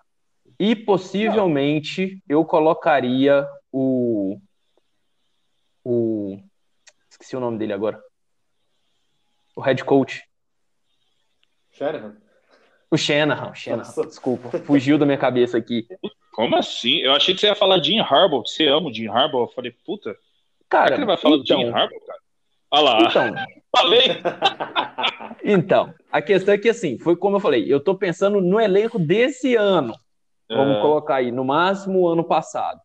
e 0.60 0.76
possivelmente 0.76 2.22
eu 2.30 2.46
colocaria 2.46 3.48
o, 3.72 4.40
o 5.84 6.40
esqueci 7.10 7.36
o 7.36 7.40
nome 7.40 7.58
dele 7.58 7.74
agora, 7.74 8.02
o 9.56 9.62
head 9.62 9.84
coach, 9.84 10.24
Shanahan. 11.72 12.16
o 12.92 12.98
Shanahan, 12.98 13.56
Shanahan, 13.56 13.84
Nossa. 13.84 14.06
desculpa, 14.06 14.52
fugiu 14.60 14.98
da 14.98 15.06
minha 15.06 15.18
cabeça 15.18 15.58
aqui. 15.58 15.88
Como 16.32 16.56
assim? 16.56 16.98
Eu 17.00 17.14
achei 17.14 17.34
que 17.34 17.42
você 17.42 17.48
ia 17.48 17.56
falar 17.56 17.84
Jim 17.84 18.00
Harbaugh. 18.00 18.46
Você 18.46 18.68
ama 18.68 18.90
o 18.90 18.94
Jim 18.94 19.08
Harbaugh? 19.08 19.44
Eu 19.44 19.54
falei, 19.54 19.74
puta, 19.86 20.12
será 20.12 20.20
Cara, 20.70 20.88
que 20.88 21.00
ele 21.00 21.06
vai 21.06 21.18
falar 21.18 21.36
então, 21.36 21.58
do 21.58 21.64
Jim 21.64 21.70
Harbaugh, 21.70 22.06
cara? 22.06 22.20
Olha 22.72 22.84
lá, 22.84 23.02
então, 23.02 23.36
falei. 23.76 24.02
Então, 25.44 25.92
a 26.12 26.22
questão 26.22 26.54
é 26.54 26.58
que 26.58 26.70
assim, 26.70 27.00
foi 27.00 27.16
como 27.16 27.38
eu 27.38 27.40
falei, 27.40 27.66
eu 27.68 27.80
tô 27.80 27.96
pensando 27.96 28.40
no 28.40 28.60
elenco 28.60 29.00
desse 29.00 29.56
ano. 29.56 29.96
Vamos 30.48 30.78
É, 30.78 30.82
colocar 30.82 31.16
aí, 31.16 31.32
no 31.32 31.44
máximo 31.44 32.08
ano 32.08 32.24
passado. 32.24 32.80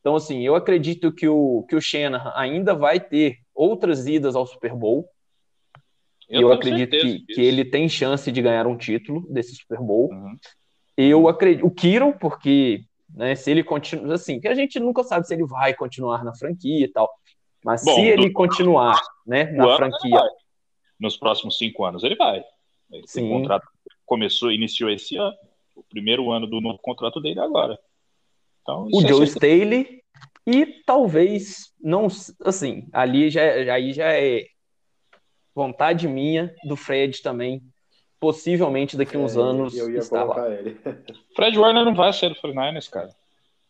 Então, 0.00 0.16
assim, 0.16 0.44
eu 0.44 0.54
acredito 0.54 1.12
que 1.12 1.28
o, 1.28 1.64
que 1.68 1.76
o 1.76 1.80
Shanahan 1.80 2.32
ainda 2.34 2.74
vai 2.74 2.98
ter 3.00 3.38
outras 3.54 4.06
idas 4.06 4.34
ao 4.34 4.46
Super 4.46 4.74
Bowl. 4.74 5.08
Eu, 6.28 6.40
tenho 6.40 6.52
acredito 6.52 6.90
que, 6.90 7.20
que 7.34 7.40
ele 7.40 7.64
tem 7.64 7.88
chance 7.88 8.30
de 8.30 8.42
ganhar 8.42 8.66
um 8.66 8.76
título 8.76 9.26
desse 9.30 9.54
Super 9.54 9.78
Bowl. 9.78 10.10
Uhum. 10.10 10.36
Eu 10.96 11.28
acredito. 11.28 11.64
O 11.64 11.70
Kiro, 11.70 12.14
porque 12.18 12.84
né, 13.14 13.34
se 13.34 13.50
ele 13.50 13.62
continua. 13.62 14.14
Assim, 14.14 14.40
que 14.40 14.48
a 14.48 14.54
gente 14.54 14.78
nunca 14.80 15.02
sabe 15.04 15.26
se 15.26 15.34
ele 15.34 15.44
vai 15.44 15.74
continuar 15.74 16.24
na 16.24 16.34
franquia 16.34 16.84
e 16.84 16.88
tal. 16.88 17.10
Mas 17.64 17.84
Bom, 17.84 17.94
se 17.94 18.00
ele 18.00 18.28
do- 18.28 18.32
continuar 18.32 19.00
né, 19.26 19.44
na 19.52 19.64
ano 19.66 19.76
franquia. 19.76 20.20
Nos 20.98 21.16
próximos 21.16 21.58
cinco 21.58 21.84
anos 21.84 22.02
ele 22.04 22.16
vai. 22.16 22.44
Ele 22.90 23.06
Sim. 23.06 23.28
contrato 23.28 23.66
começou, 24.04 24.52
iniciou 24.52 24.90
esse 24.90 25.16
ano. 25.16 25.34
O 25.74 25.82
primeiro 25.82 26.30
ano 26.30 26.46
do 26.46 26.60
novo 26.60 26.78
contrato 26.78 27.20
dele 27.20 27.40
é 27.40 27.42
agora. 27.42 27.78
Então, 28.60 28.86
o 28.92 29.02
é 29.02 29.08
Joe. 29.08 29.24
Staley 29.24 30.02
e 30.46 30.66
talvez 30.84 31.72
não 31.80 32.08
assim 32.44 32.88
ali 32.92 33.30
já 33.30 33.42
aí 33.72 33.92
já 33.92 34.12
é 34.12 34.44
vontade 35.54 36.06
minha 36.08 36.54
do 36.64 36.76
Fred 36.76 37.22
também 37.22 37.62
possivelmente 38.22 38.96
daqui 38.96 39.16
uns 39.18 39.36
É, 39.36 39.40
anos 39.40 39.76
Eu 39.76 39.90
ia 39.90 39.98
estar 39.98 40.22
lá. 40.22 40.34
colocar 40.34 40.52
ele. 40.54 40.78
Fred 41.34 41.58
Warner 41.58 41.84
não 41.84 41.92
vai 41.92 42.12
ser 42.12 42.28
do 42.28 42.36
49ers, 42.36 42.88
cara. 42.88 43.08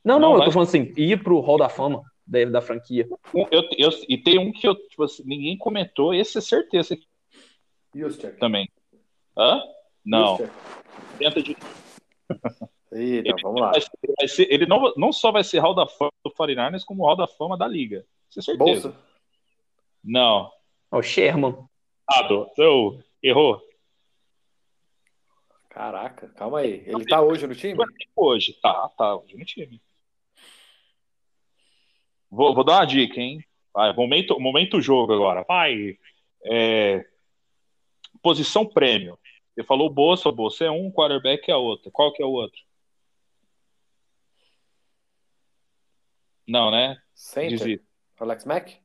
não 0.04 0.16
não, 0.20 0.20
Não 0.20 0.32
eu 0.32 0.36
vai. 0.40 0.46
tô 0.46 0.52
falando 0.52 0.68
assim 0.68 0.92
ir 0.94 1.22
pro 1.24 1.40
Hall 1.40 1.56
da 1.56 1.70
Fama 1.70 2.02
da, 2.26 2.44
da 2.44 2.60
franquia 2.60 3.08
Eu, 3.50 3.66
eu, 3.78 3.90
e 4.06 4.18
tem 4.18 4.38
um 4.38 4.52
que 4.52 4.68
eu, 4.68 4.74
tipo 4.74 5.04
assim, 5.04 5.22
ninguém 5.24 5.56
comentou, 5.56 6.12
esse 6.12 6.36
é 6.36 6.40
certeza 6.42 6.94
Juszczyk. 7.94 8.38
também. 8.38 8.68
Hã? 9.36 9.62
Não. 10.04 10.36
Tenta 11.18 11.42
de. 11.42 11.56
Eita, 12.92 13.34
vamos 13.42 13.60
lá. 13.62 13.70
Vai 13.70 13.80
ser- 13.80 13.90
vai 14.18 14.28
ser- 14.28 14.52
ele 14.52 14.66
não, 14.66 14.92
não 14.98 15.12
só 15.14 15.32
vai 15.32 15.42
ser 15.42 15.60
Hall 15.60 15.74
da 15.74 15.86
Fama 15.86 16.12
do 16.22 16.30
49ers, 16.30 16.84
como 16.84 17.06
Hall 17.06 17.16
da 17.16 17.26
Fama 17.26 17.56
da 17.56 17.66
Liga. 17.66 18.04
Isso 18.28 18.40
é 18.40 18.42
certeza. 18.42 18.88
Bolsa? 18.90 18.96
Não. 20.04 20.50
Ó, 20.90 20.98
o 20.98 21.02
Sherman 21.02 21.56
Errado. 22.10 22.48
Então, 22.52 22.98
errou. 23.22 23.62
Caraca, 25.82 26.28
calma 26.36 26.60
aí. 26.60 26.84
Ele 26.86 27.04
tá 27.04 27.20
hoje 27.20 27.44
no 27.44 27.56
time? 27.56 27.76
Hoje. 28.14 28.56
Tá, 28.62 28.88
tá, 28.90 29.16
hoje 29.16 29.36
no 29.36 29.44
time. 29.44 29.82
Vou, 32.30 32.54
vou 32.54 32.62
dar 32.62 32.74
uma 32.74 32.84
dica, 32.84 33.20
hein? 33.20 33.44
Vai, 33.74 33.92
momento, 33.92 34.38
momento 34.38 34.80
jogo 34.80 35.12
agora. 35.12 35.42
Vai. 35.42 35.98
É, 36.44 37.04
posição 38.22 38.64
prêmio. 38.64 39.18
Você 39.52 39.64
falou 39.64 39.90
Bolsa, 39.90 40.30
Bolsa 40.30 40.66
é 40.66 40.70
um, 40.70 40.88
quarterback 40.88 41.50
é 41.50 41.56
outro. 41.56 41.90
Qual 41.90 42.12
que 42.12 42.22
é 42.22 42.26
o 42.26 42.30
outro? 42.30 42.60
Não, 46.46 46.70
né? 46.70 46.96
Center? 47.12 47.82
Alex 48.20 48.44
Mack? 48.44 48.78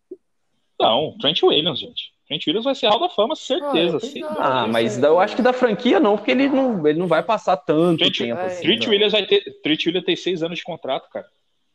Não, 0.80 1.16
Trent 1.20 1.44
Williams, 1.44 1.80
gente. 1.80 2.17
Trent 2.28 2.46
Williams 2.46 2.66
vai 2.66 2.76
ser 2.76 2.88
Hall 2.88 3.00
da 3.00 3.10
Fama, 3.10 3.36
certeza. 3.36 3.98
Ah, 3.98 4.00
tenho- 4.12 4.28
ah 4.28 4.64
eu 4.68 4.72
mas 4.74 4.98
da- 4.98 5.08
eu 5.08 5.20
acho 5.20 5.36
que 5.36 5.42
da 5.42 5.54
franquia 5.54 6.00
não 6.00 6.18
porque 6.18 6.32
ele 6.32 6.50
não 6.50 6.86
ele 6.86 7.00
não 7.00 7.08
vai 7.08 7.24
passar 7.24 7.56
tanto 7.58 8.04
Gente, 8.04 8.24
tempo 8.26 8.40
é, 8.42 8.46
assim 8.48 8.64
Trent 8.64 8.84
Não. 8.84 8.90
Williams 8.92 9.12
vai 9.14 9.26
ter. 9.26 9.42
Trent 9.64 9.86
Williams 9.86 10.06
tem 10.06 10.16
seis 10.16 10.44
anos 10.44 10.58
de 10.60 10.64
contrato, 10.64 11.10
cara. 11.10 11.26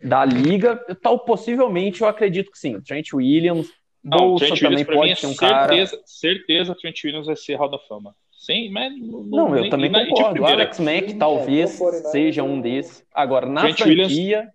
da 0.03 0.25
liga 0.25 0.77
tal 1.01 1.19
possivelmente 1.21 2.03
eu 2.03 2.09
acredito 2.09 2.51
que 2.51 2.59
sim 2.59 2.81
Trent 2.81 3.13
Williams 3.15 3.69
Não, 4.05 4.19
Bolsa 4.19 4.47
Trent 4.47 4.61
também 4.61 4.79
Williams 4.79 4.97
pode 4.97 5.11
é 5.13 5.15
ser 5.15 5.27
um 5.29 5.35
cara 5.37 5.69
certeza, 5.69 6.03
certeza 6.05 6.75
Trent 6.75 7.05
Williams 7.05 7.27
vai 7.27 7.37
ser 7.37 7.55
Hall 7.55 7.71
da 7.71 7.79
Fama. 7.79 8.15
Sim, 8.37 8.71
mas 8.71 8.93
Não, 8.99 9.55
eu 9.55 9.61
nem- 9.63 9.71
também 9.71 9.93
concordo. 9.93 10.45
Alex 10.45 10.81
Mack 10.81 11.15
talvez 11.15 11.75
é, 11.75 11.77
pro 11.79 11.87
49ers, 11.87 12.11
seja 12.11 12.43
um 12.43 12.61
desses. 12.61 13.05
Agora, 13.15 13.47
na 13.47 13.61
Trent 13.61 13.81
Williams- 13.83 14.13
franquia, 14.13 14.49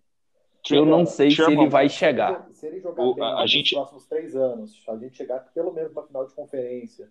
eu 0.71 0.85
não 0.85 1.05
sei 1.05 1.31
se 1.31 1.41
ele 1.41 1.67
vai 1.69 1.87
chegar. 1.89 2.47
Se 2.51 2.67
ele 2.67 2.79
jogar 2.79 3.03
O- 3.03 3.13
bem 3.15 3.23
a- 3.23 3.37
a 3.37 3.41
nos 3.43 3.51
gente- 3.51 3.75
próximos 3.75 4.05
três 4.05 4.35
anos, 4.35 4.83
a 4.87 4.97
gente 4.97 5.15
chegar 5.15 5.39
pelo 5.53 5.71
menos 5.71 5.93
na 5.93 6.03
final 6.03 6.25
de 6.25 6.33
conferência, 6.33 7.09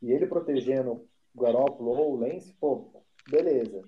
e 0.00 0.12
ele 0.12 0.26
protegendo 0.26 1.04
o 1.34 1.40
Garoppolo 1.40 1.90
ou 1.90 2.12
o 2.12 2.16
Lance, 2.16 2.52
pô, 2.60 2.90
beleza. 3.28 3.82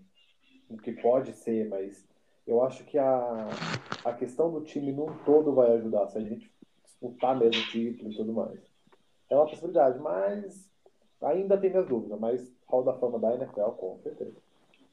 O 0.69 0.77
que 0.79 0.93
pode 0.93 1.33
ser, 1.33 1.69
mas 1.69 2.07
eu 2.47 2.63
acho 2.65 2.85
que 2.85 2.99
a, 2.99 3.49
a 4.05 4.13
questão 4.13 4.51
do 4.51 4.63
time 4.63 4.93
num 4.93 5.15
todo 5.25 5.53
vai 5.55 5.73
ajudar, 5.77 6.09
se 6.09 6.19
a 6.19 6.23
gente 6.23 6.51
disputar 6.83 7.39
mesmo 7.39 7.61
o 7.63 7.67
título 7.67 8.11
e 8.11 8.17
tudo 8.17 8.33
mais. 8.33 8.59
É 9.31 9.37
uma 9.37 9.47
possibilidade, 9.47 9.99
mas 10.01 10.71
ainda 11.23 11.57
tem 11.59 11.71
minhas 11.71 11.87
dúvidas, 11.89 12.19
mas 12.19 12.53
Hall 12.67 12.83
da 12.83 12.95
Fama 12.95 13.19
da 13.19 13.35
NFL, 13.35 13.71
com 13.77 13.99
certeza. 14.03 14.35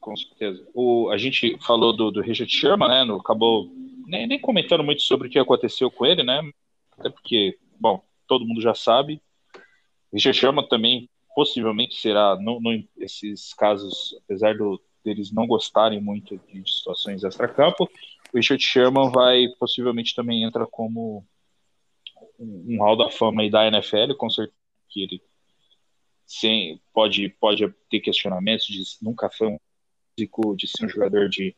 Com 0.00 0.16
certeza. 0.16 0.66
O, 0.74 1.08
a 1.10 1.16
gente 1.16 1.56
falou 1.64 1.94
do, 1.96 2.10
do 2.10 2.20
Richard 2.20 2.52
Sherman, 2.52 2.88
né? 2.88 3.04
No, 3.04 3.16
acabou 3.16 3.70
nem, 4.12 4.26
nem 4.26 4.38
comentando 4.38 4.84
muito 4.84 5.00
sobre 5.00 5.26
o 5.26 5.30
que 5.30 5.38
aconteceu 5.38 5.90
com 5.90 6.04
ele, 6.04 6.22
né? 6.22 6.40
Até 6.98 7.08
porque, 7.08 7.58
bom, 7.80 8.04
todo 8.28 8.46
mundo 8.46 8.60
já 8.60 8.74
sabe. 8.74 9.22
Richard 10.12 10.38
Sherman 10.38 10.68
também 10.68 11.08
possivelmente 11.34 11.96
será, 11.96 12.38
não, 12.38 12.60
esses 12.98 13.54
casos, 13.54 14.14
apesar 14.22 14.54
do, 14.54 14.80
deles 15.02 15.32
não 15.32 15.46
gostarem 15.46 15.98
muito 15.98 16.38
de 16.46 16.70
situações 16.70 17.24
extra-campo, 17.24 17.90
o 18.32 18.36
Richard 18.36 18.62
Sherman 18.62 19.10
vai 19.10 19.48
possivelmente 19.58 20.14
também 20.14 20.44
entra 20.44 20.66
como 20.66 21.24
um, 22.38 22.74
um 22.74 22.82
hall 22.82 22.96
da 22.96 23.10
fama 23.10 23.40
aí 23.40 23.50
da 23.50 23.66
NFL, 23.66 24.14
com 24.18 24.28
certeza 24.28 24.56
que 24.90 25.02
ele 25.02 25.22
sem, 26.26 26.80
pode, 26.92 27.30
pode 27.40 27.66
ter 27.90 28.00
questionamentos 28.00 28.66
de 28.66 28.82
nunca 29.00 29.30
foi 29.30 29.48
um 29.48 29.58
físico, 30.14 30.54
de 30.54 30.68
ser 30.68 30.84
um 30.84 30.88
jogador 30.88 31.30
de, 31.30 31.56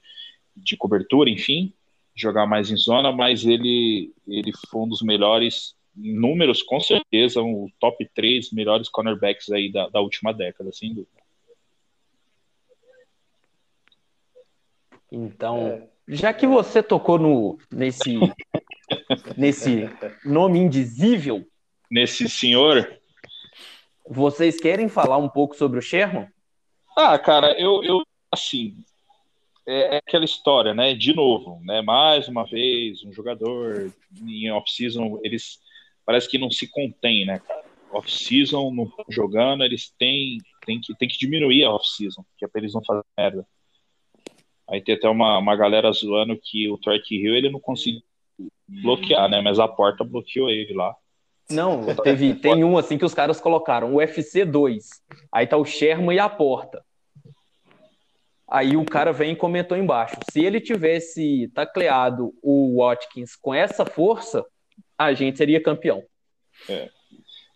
de 0.57 0.77
cobertura, 0.77 1.29
enfim. 1.29 1.75
Jogar 2.15 2.47
mais 2.47 2.71
em 2.71 2.77
zona, 2.77 3.11
mas 3.11 3.45
ele, 3.45 4.13
ele 4.27 4.53
foi 4.69 4.83
um 4.83 4.89
dos 4.89 5.03
melhores 5.03 5.77
em 5.97 6.13
números, 6.13 6.63
com 6.63 6.81
certeza, 6.81 7.43
um 7.43 7.69
top 7.79 8.09
3 8.15 8.51
melhores 8.53 8.89
cornerbacks 8.89 9.51
aí 9.51 9.71
da, 9.71 9.89
da 9.89 10.01
última 10.01 10.33
década, 10.33 10.73
sem 10.73 10.93
dúvida. 10.93 11.23
Então, 15.11 15.69
é. 15.69 15.89
já 16.09 16.33
que 16.33 16.47
você 16.47 16.83
tocou 16.83 17.19
no, 17.19 17.59
nesse, 17.71 18.19
nesse 19.39 19.89
nome 20.25 20.59
indizível. 20.59 21.47
Nesse 21.89 22.29
senhor. 22.29 22.99
Vocês 24.09 24.59
querem 24.59 24.89
falar 24.89 25.19
um 25.19 25.29
pouco 25.29 25.55
sobre 25.55 25.79
o 25.79 25.83
Sherman? 25.83 26.29
Ah, 26.97 27.19
cara, 27.19 27.59
eu, 27.59 27.83
eu 27.85 28.03
assim, 28.31 28.77
é, 29.67 29.97
é, 29.97 29.99
aquela 29.99 30.25
história, 30.25 30.75
né? 30.75 30.95
De 30.95 31.15
novo, 31.15 31.61
né? 31.65 31.81
Mais 31.81 32.29
uma 32.29 32.45
vez, 32.45 33.03
um 33.05 33.13
jogador 33.13 33.93
em 34.23 34.51
off-season, 34.51 35.19
eles 35.23 35.59
parece 36.05 36.29
que 36.29 36.39
não 36.39 36.51
se 36.51 36.69
contém, 36.69 37.25
né, 37.25 37.39
cara? 37.39 37.65
Off-season, 37.93 38.73
jogando, 39.09 39.65
eles 39.65 39.91
têm, 39.99 40.39
têm, 40.67 40.81
que, 40.81 40.95
têm 40.97 41.09
que 41.09 41.19
diminuir 41.19 41.65
a 41.65 41.71
off-season, 41.71 42.25
que 42.37 42.45
é 42.45 42.49
pra 42.49 42.61
eles 42.61 42.75
não 42.75 42.85
fazerem 42.85 43.07
merda. 43.17 43.47
Aí 44.69 44.81
tem 44.81 44.95
até 44.95 45.09
uma, 45.09 45.39
uma 45.39 45.57
galera 45.57 45.93
zoando 45.93 46.39
que 46.43 46.69
o 46.69 46.79
Torque 46.79 47.17
Hill 47.17 47.35
ele 47.35 47.51
não 47.51 47.61
conseguiu 47.61 48.03
bloquear, 48.67 49.29
né? 49.29 49.41
Mas 49.41 49.59
a 49.59 49.69
porta 49.69 50.05
bloqueou 50.05 50.51
ele 50.51 50.75
lá. 50.75 50.95
Não, 51.51 51.95
teve, 51.97 52.35
tem 52.35 52.65
um 52.65 52.77
assim 52.79 52.97
que 52.97 53.05
os 53.05 53.15
caras 53.15 53.41
colocaram, 53.41 53.93
o 53.93 53.97
UFC 53.97 54.45
2. 54.45 54.89
Aí 55.31 55.47
tá 55.47 55.57
o 55.57 55.65
Sherman 55.65 56.17
e 56.17 56.19
a 56.19 56.29
porta. 56.29 56.84
Aí 58.49 58.77
o 58.77 58.85
cara 58.85 59.13
vem 59.13 59.33
e 59.33 59.37
comentou 59.37 59.77
embaixo: 59.77 60.17
se 60.31 60.45
ele 60.45 60.61
tivesse 60.61 61.51
tacleado 61.55 62.35
o 62.43 62.79
Watkins 62.79 63.37
com 63.37 63.55
essa 63.55 63.85
força, 63.85 64.45
a 64.99 65.13
gente 65.13 65.39
seria 65.39 65.63
campeão. 65.63 66.03
É. 66.69 66.89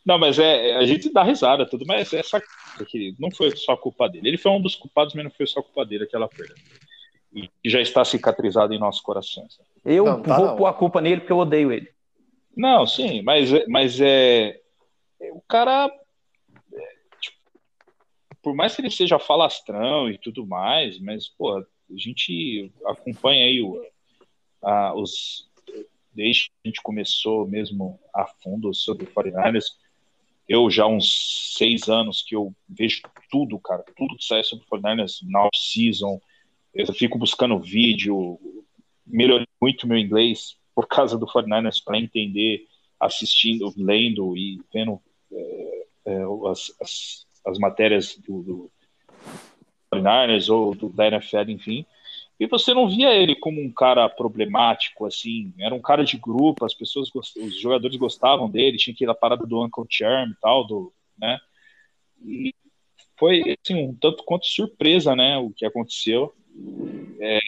Não, 0.05 0.19
mas 0.19 0.39
é, 0.39 0.75
a 0.77 0.87
gente 0.87 1.13
dá 1.13 1.23
risada, 1.23 1.69
tudo, 1.69 1.85
mas 1.87 2.13
essa 2.15 2.41
que 2.87 3.15
não 3.19 3.31
foi 3.31 3.55
só 3.57 3.77
culpa 3.77 4.09
dele. 4.09 4.29
Ele 4.29 4.39
foi 4.39 4.51
um 4.51 4.61
dos 4.61 4.75
culpados, 4.75 5.15
mas 5.15 5.25
não 5.25 5.31
foi 5.31 5.47
só 5.47 5.61
culpa 5.61 5.85
dele 5.85 6.05
aquela 6.05 6.27
perda. 6.27 6.55
E 7.35 7.51
já 7.65 7.81
está 7.81 8.05
cicatrizado 8.05 8.73
em 8.73 8.79
nossos 8.79 9.03
corações. 9.03 9.59
Eu 9.85 10.07
não, 10.07 10.23
tá 10.23 10.37
vou 10.37 10.47
não. 10.47 10.57
pôr 10.57 10.67
a 10.67 10.73
culpa 10.73 11.01
nele 11.01 11.21
porque 11.21 11.33
eu 11.33 11.39
odeio 11.39 11.71
ele. 11.71 11.91
Não, 12.57 12.87
sim, 12.87 13.21
mas, 13.23 13.51
mas 13.69 14.01
é. 14.01 14.59
O 15.33 15.43
cara. 15.43 15.91
Por 18.43 18.55
mais 18.55 18.75
que 18.75 18.83
ele 18.83 18.91
seja 18.91 19.19
falastrão 19.19 20.11
e 20.11 20.19
tudo 20.19 20.47
mais, 20.47 20.99
mas, 21.01 21.29
pô, 21.29 21.57
a 21.57 21.65
gente 21.97 22.73
acompanha 22.87 23.47
aí 23.47 23.63
o, 23.63 23.83
a, 24.63 24.95
os. 24.95 25.49
Desde 26.13 26.47
que 26.47 26.53
a 26.65 26.69
gente 26.69 26.83
começou 26.83 27.47
mesmo 27.47 28.01
a 28.13 28.27
fundo 28.27 28.75
sobre 28.75 29.05
o 29.05 29.07
49ers, 29.07 29.67
eu 30.49 30.71
já 30.71 30.85
há 30.85 30.89
uns 30.89 31.55
seis 31.57 31.89
anos 31.89 32.23
que 32.23 32.35
eu 32.35 32.53
vejo 32.69 33.03
tudo, 33.31 33.59
cara, 33.59 33.85
tudo 33.97 34.17
que 34.17 34.25
sai 34.25 34.43
sobre 34.43 34.65
o 34.65 34.69
49ers 34.69 35.21
na 35.23 35.45
off-season, 35.45 36.19
eu 36.75 36.93
fico 36.93 37.19
buscando 37.19 37.61
vídeo, 37.61 38.41
melhorei 39.07 39.47
muito 39.61 39.87
meu 39.87 39.99
inglês 39.99 40.57
por 40.75 40.87
causa 40.87 41.19
do 41.19 41.27
49ers 41.27 41.83
para 41.85 41.99
entender, 41.99 42.67
assistindo, 42.99 43.73
lendo 43.77 44.37
e 44.37 44.61
vendo 44.73 45.01
é, 45.31 45.87
é, 46.07 46.23
as, 46.51 46.73
as, 46.81 47.27
as, 47.49 47.59
matérias 47.59 48.17
do, 48.17 48.43
do 48.43 48.71
49ers 49.93 50.53
ou 50.53 50.75
do, 50.75 50.89
da 50.89 51.07
NFL, 51.09 51.51
enfim. 51.51 51.87
E 52.39 52.47
você 52.47 52.73
não 52.73 52.89
via 52.89 53.13
ele 53.15 53.35
como 53.35 53.61
um 53.61 53.73
cara 53.73 54.09
problemático, 54.09 55.05
assim, 55.07 55.53
era 55.59 55.75
um 55.75 55.81
cara 55.81 56.05
de 56.05 56.17
grupo, 56.17 56.65
as 56.65 56.75
pessoas, 56.75 57.11
os 57.15 57.61
jogadores 57.61 57.97
gostavam 57.97 58.49
dele, 58.49 58.77
tinha 58.77 58.95
aquela 58.95 59.15
parada 59.15 59.45
do 59.45 59.65
Uncle 59.65 59.87
Charm 59.91 60.31
e 60.31 60.37
tal, 60.41 60.65
do, 60.65 60.93
né? 61.19 61.39
E 62.25 62.55
foi, 63.19 63.57
assim, 63.61 63.89
um 63.89 63.95
tanto 63.95 64.23
quanto 64.25 64.47
surpresa, 64.47 65.17
né, 65.17 65.37
o 65.37 65.51
que 65.51 65.67
aconteceu. 65.67 66.33
É, 67.21 67.41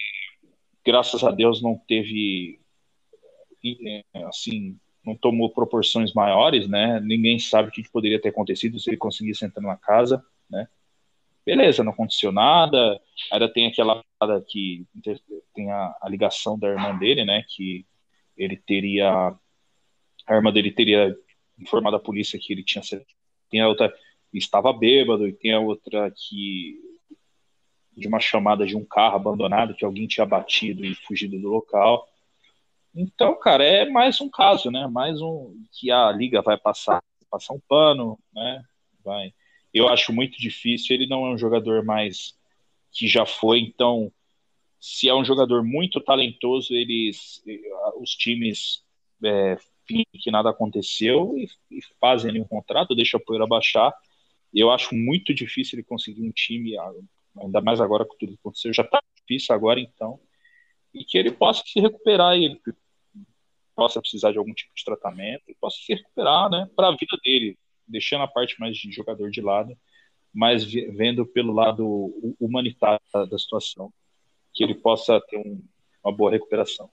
graças 0.85 1.23
a 1.23 1.31
Deus 1.31 1.63
não 1.63 1.77
teve 1.77 2.59
assim 4.27 4.79
não 5.05 5.17
tomou 5.17 5.51
proporções 5.51 6.13
maiores, 6.13 6.69
né? 6.69 7.01
Ninguém 7.01 7.39
sabe 7.39 7.69
o 7.69 7.73
que 7.73 7.89
poderia 7.91 8.21
ter 8.21 8.29
acontecido 8.29 8.79
se 8.79 8.91
ele 8.91 8.97
conseguisse 8.97 9.45
entrar 9.45 9.63
na 9.63 9.77
casa, 9.77 10.23
né? 10.49 10.69
Beleza, 11.45 11.83
não 11.83 11.93
aconteceu 11.93 12.31
nada. 12.31 13.01
Ainda 13.33 13.53
tem 13.53 13.67
aquela 13.67 14.05
que 14.47 14.87
tem 15.55 15.71
a, 15.71 15.97
a, 16.03 16.09
ligação 16.09 16.59
da 16.59 16.69
irmã 16.69 16.97
dele, 16.99 17.25
né? 17.25 17.45
Que 17.49 17.87
ele 18.37 18.57
teria 18.57 19.35
a 20.27 20.35
irmã 20.35 20.53
dele 20.53 20.71
teria 20.71 21.17
informado 21.59 21.97
a 21.97 22.01
polícia 22.01 22.39
que 22.39 22.53
ele 22.53 22.63
tinha 22.63 22.83
tem 23.51 23.61
a 23.61 23.69
outra 23.69 23.93
estava 24.33 24.73
bêbado 24.73 25.27
e 25.27 25.33
tem 25.33 25.53
a 25.53 25.61
outra 25.61 26.11
que 26.11 26.79
de 27.97 28.07
uma 28.07 28.21
chamada 28.21 28.65
de 28.65 28.77
um 28.77 28.85
carro 28.85 29.17
abandonado 29.17 29.75
que 29.75 29.85
alguém 29.85 30.07
tinha 30.07 30.25
batido 30.25 30.85
e 30.85 30.95
fugido 30.95 31.39
do 31.39 31.49
local. 31.49 32.09
Então, 32.95 33.39
cara, 33.39 33.65
é 33.65 33.89
mais 33.89 34.21
um 34.21 34.29
caso, 34.29 34.71
né? 34.71 34.87
Mais 34.87 35.21
um 35.21 35.55
que 35.73 35.91
a 35.91 36.11
liga 36.11 36.43
vai 36.43 36.59
passar, 36.59 37.03
passar 37.31 37.55
um 37.55 37.61
pano, 37.69 38.19
né? 38.35 38.63
Vai. 39.05 39.33
Eu 39.73 39.89
acho 39.89 40.13
muito 40.13 40.39
difícil. 40.39 40.95
Ele 40.95 41.07
não 41.07 41.27
é 41.27 41.31
um 41.31 41.39
jogador 41.39 41.85
mais 41.85 42.37
que 42.93 43.07
já 43.07 43.25
foi. 43.25 43.61
Então, 43.61 44.13
se 44.81 45.09
é 45.09 45.15
um 45.15 45.25
jogador 45.25 45.63
muito 45.63 46.01
talentoso, 46.01 46.75
eles, 46.75 47.43
os 48.01 48.11
times 48.11 48.83
é, 49.25 49.57
que 49.87 50.31
nada 50.31 50.51
aconteceu 50.51 51.35
e, 51.37 51.49
e 51.71 51.81
fazem 52.01 52.41
um 52.41 52.45
contrato, 52.45 52.95
deixa 52.95 53.17
o 53.17 53.21
poeira 53.21 53.47
baixar. 53.47 53.93
Eu 54.53 54.71
acho 54.71 54.95
muito 54.95 55.33
difícil 55.33 55.77
ele 55.79 55.87
conseguir 55.87 56.23
um 56.23 56.33
time 56.33 56.77
ainda 57.41 57.61
mais 57.61 57.81
agora 57.81 58.05
com 58.05 58.17
tudo 58.17 58.33
que 58.33 58.39
aconteceu, 58.41 58.73
já 58.73 58.83
está 58.83 59.01
difícil 59.17 59.55
agora 59.55 59.79
então, 59.79 60.19
e 60.93 61.05
que 61.05 61.17
ele 61.17 61.31
possa 61.31 61.63
se 61.67 61.81
recuperar, 61.81 62.37
ele 62.37 62.61
possa 63.75 64.01
precisar 64.01 64.33
de 64.33 64.39
algum 64.39 64.53
tipo 64.53 64.73
de 64.75 64.85
tratamento, 64.85 65.45
possa 65.61 65.77
se 65.79 65.95
recuperar, 65.95 66.51
né, 66.51 66.69
para 66.77 66.89
a 66.89 66.97
vida 66.97 67.17
dele, 67.25 67.59
deixando 67.87 68.23
a 68.23 68.29
parte 68.29 68.59
mais 68.61 68.77
de 68.77 68.93
jogador 68.93 69.31
de 69.31 69.41
lado, 69.41 69.77
mas 70.33 70.65
vendo 70.65 71.27
pelo 71.27 71.53
lado 71.53 72.37
humanitário 72.39 73.01
da 73.13 73.39
situação, 73.39 73.93
que 74.53 74.63
ele 74.63 74.75
possa 74.75 75.21
ter 75.29 75.39
um, 75.39 75.63
uma 76.05 76.15
boa 76.15 76.31
recuperação. 76.31 76.91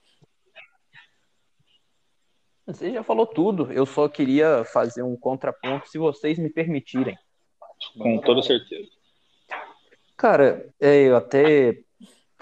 Você 2.66 2.92
já 2.92 3.02
falou 3.02 3.26
tudo. 3.26 3.72
Eu 3.72 3.86
só 3.86 4.10
queria 4.10 4.66
fazer 4.66 5.02
um 5.02 5.16
contraponto, 5.16 5.88
se 5.88 5.98
vocês 5.98 6.38
me 6.38 6.50
permitirem. 6.50 7.18
Com 7.98 8.20
toda 8.20 8.42
certeza. 8.42 8.90
Cara, 10.18 10.68
é, 10.80 11.04
eu 11.04 11.16
até 11.16 11.82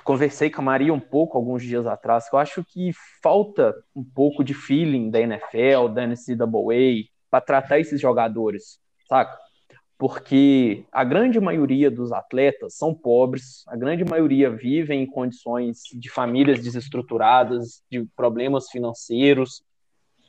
conversei 0.05 0.51
com 0.51 0.61
a 0.61 0.65
Maria 0.65 0.93
um 0.93 0.99
pouco 0.99 1.35
alguns 1.35 1.63
dias 1.63 1.87
atrás, 1.87 2.29
que 2.29 2.35
eu 2.35 2.39
acho 2.39 2.63
que 2.63 2.91
falta 3.23 3.75
um 3.95 4.03
pouco 4.03 4.43
de 4.43 4.53
feeling 4.53 5.09
da 5.09 5.19
NFL, 5.19 5.89
da 5.91 6.05
NCAA, 6.05 7.09
para 7.29 7.41
tratar 7.41 7.79
esses 7.79 7.99
jogadores, 7.99 8.79
saca? 9.09 9.35
Porque 9.97 10.85
a 10.91 11.03
grande 11.03 11.39
maioria 11.39 11.89
dos 11.89 12.11
atletas 12.11 12.75
são 12.75 12.93
pobres, 12.93 13.63
a 13.67 13.75
grande 13.75 14.05
maioria 14.05 14.49
vivem 14.49 15.01
em 15.01 15.07
condições 15.07 15.79
de 15.91 16.09
famílias 16.09 16.61
desestruturadas, 16.61 17.81
de 17.89 18.05
problemas 18.15 18.69
financeiros, 18.69 19.63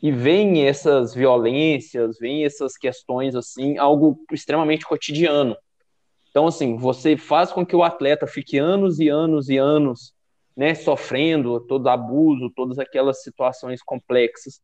e 0.02 0.10
veem 0.10 0.66
essas 0.66 1.14
violências, 1.14 2.16
veem 2.18 2.46
essas 2.46 2.78
questões 2.78 3.34
assim, 3.34 3.76
algo 3.76 4.18
extremamente 4.32 4.86
cotidiano. 4.86 5.54
Então, 6.36 6.48
assim, 6.48 6.76
você 6.76 7.16
faz 7.16 7.50
com 7.50 7.64
que 7.64 7.74
o 7.74 7.82
atleta 7.82 8.26
fique 8.26 8.58
anos 8.58 9.00
e 9.00 9.08
anos 9.08 9.48
e 9.48 9.56
anos 9.56 10.12
né, 10.54 10.74
sofrendo 10.74 11.58
todo 11.60 11.88
abuso, 11.88 12.52
todas 12.54 12.78
aquelas 12.78 13.22
situações 13.22 13.82
complexas. 13.82 14.60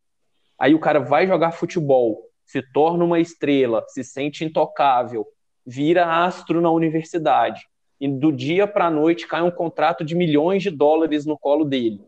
Aí 0.58 0.74
o 0.74 0.78
cara 0.78 1.00
vai 1.00 1.26
jogar 1.26 1.52
futebol, 1.52 2.28
se 2.44 2.60
torna 2.74 3.02
uma 3.02 3.20
estrela, 3.20 3.82
se 3.88 4.04
sente 4.04 4.44
intocável, 4.44 5.26
vira 5.64 6.04
astro 6.22 6.60
na 6.60 6.70
universidade. 6.70 7.62
E 7.98 8.06
do 8.06 8.30
dia 8.30 8.66
para 8.66 8.88
a 8.88 8.90
noite 8.90 9.26
cai 9.26 9.40
um 9.40 9.50
contrato 9.50 10.04
de 10.04 10.14
milhões 10.14 10.62
de 10.62 10.68
dólares 10.68 11.24
no 11.24 11.38
colo 11.38 11.64
dele. 11.64 12.02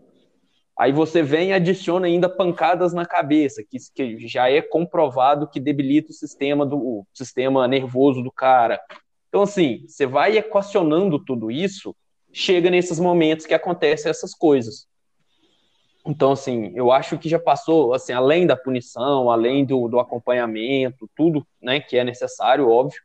Aí 0.79 0.93
você 0.93 1.23
vem 1.23 1.49
e 1.49 1.53
adiciona 1.55 2.07
ainda 2.07 2.29
pancadas 2.29 2.93
na 2.93 3.07
cabeça, 3.07 3.63
que, 3.63 3.79
que 3.95 4.29
já 4.29 4.51
é 4.51 4.61
comprovado 4.61 5.49
que 5.49 5.59
debilita 5.59 6.11
o 6.11 6.15
sistema 6.15 6.67
do 6.67 6.77
o 6.77 7.07
sistema 7.15 7.67
nervoso 7.67 8.23
do 8.23 8.31
cara, 8.31 8.79
então, 9.35 9.43
assim, 9.43 9.85
você 9.89 10.07
vai 10.07 10.39
equacionando 10.39 11.19
tudo 11.19 11.51
isso, 11.51 11.93
chega 12.33 12.71
nesses 12.71 13.01
momentos 13.01 13.45
que 13.45 13.53
acontecem 13.53 14.09
essas 14.09 14.33
coisas. 14.33 14.87
Então, 16.07 16.31
assim, 16.31 16.71
eu 16.77 16.93
acho 16.93 17.19
que 17.19 17.29
já 17.29 17.41
passou, 17.41 17.95
assim, 17.95 18.13
além 18.13 18.47
da 18.47 18.57
punição, 18.57 19.29
além 19.29 19.65
do, 19.65 19.89
do 19.89 19.99
acompanhamento, 19.99 21.11
tudo, 21.17 21.45
né, 21.61 21.81
que 21.81 21.97
é 21.97 22.05
necessário, 22.05 22.71
óbvio, 22.71 23.03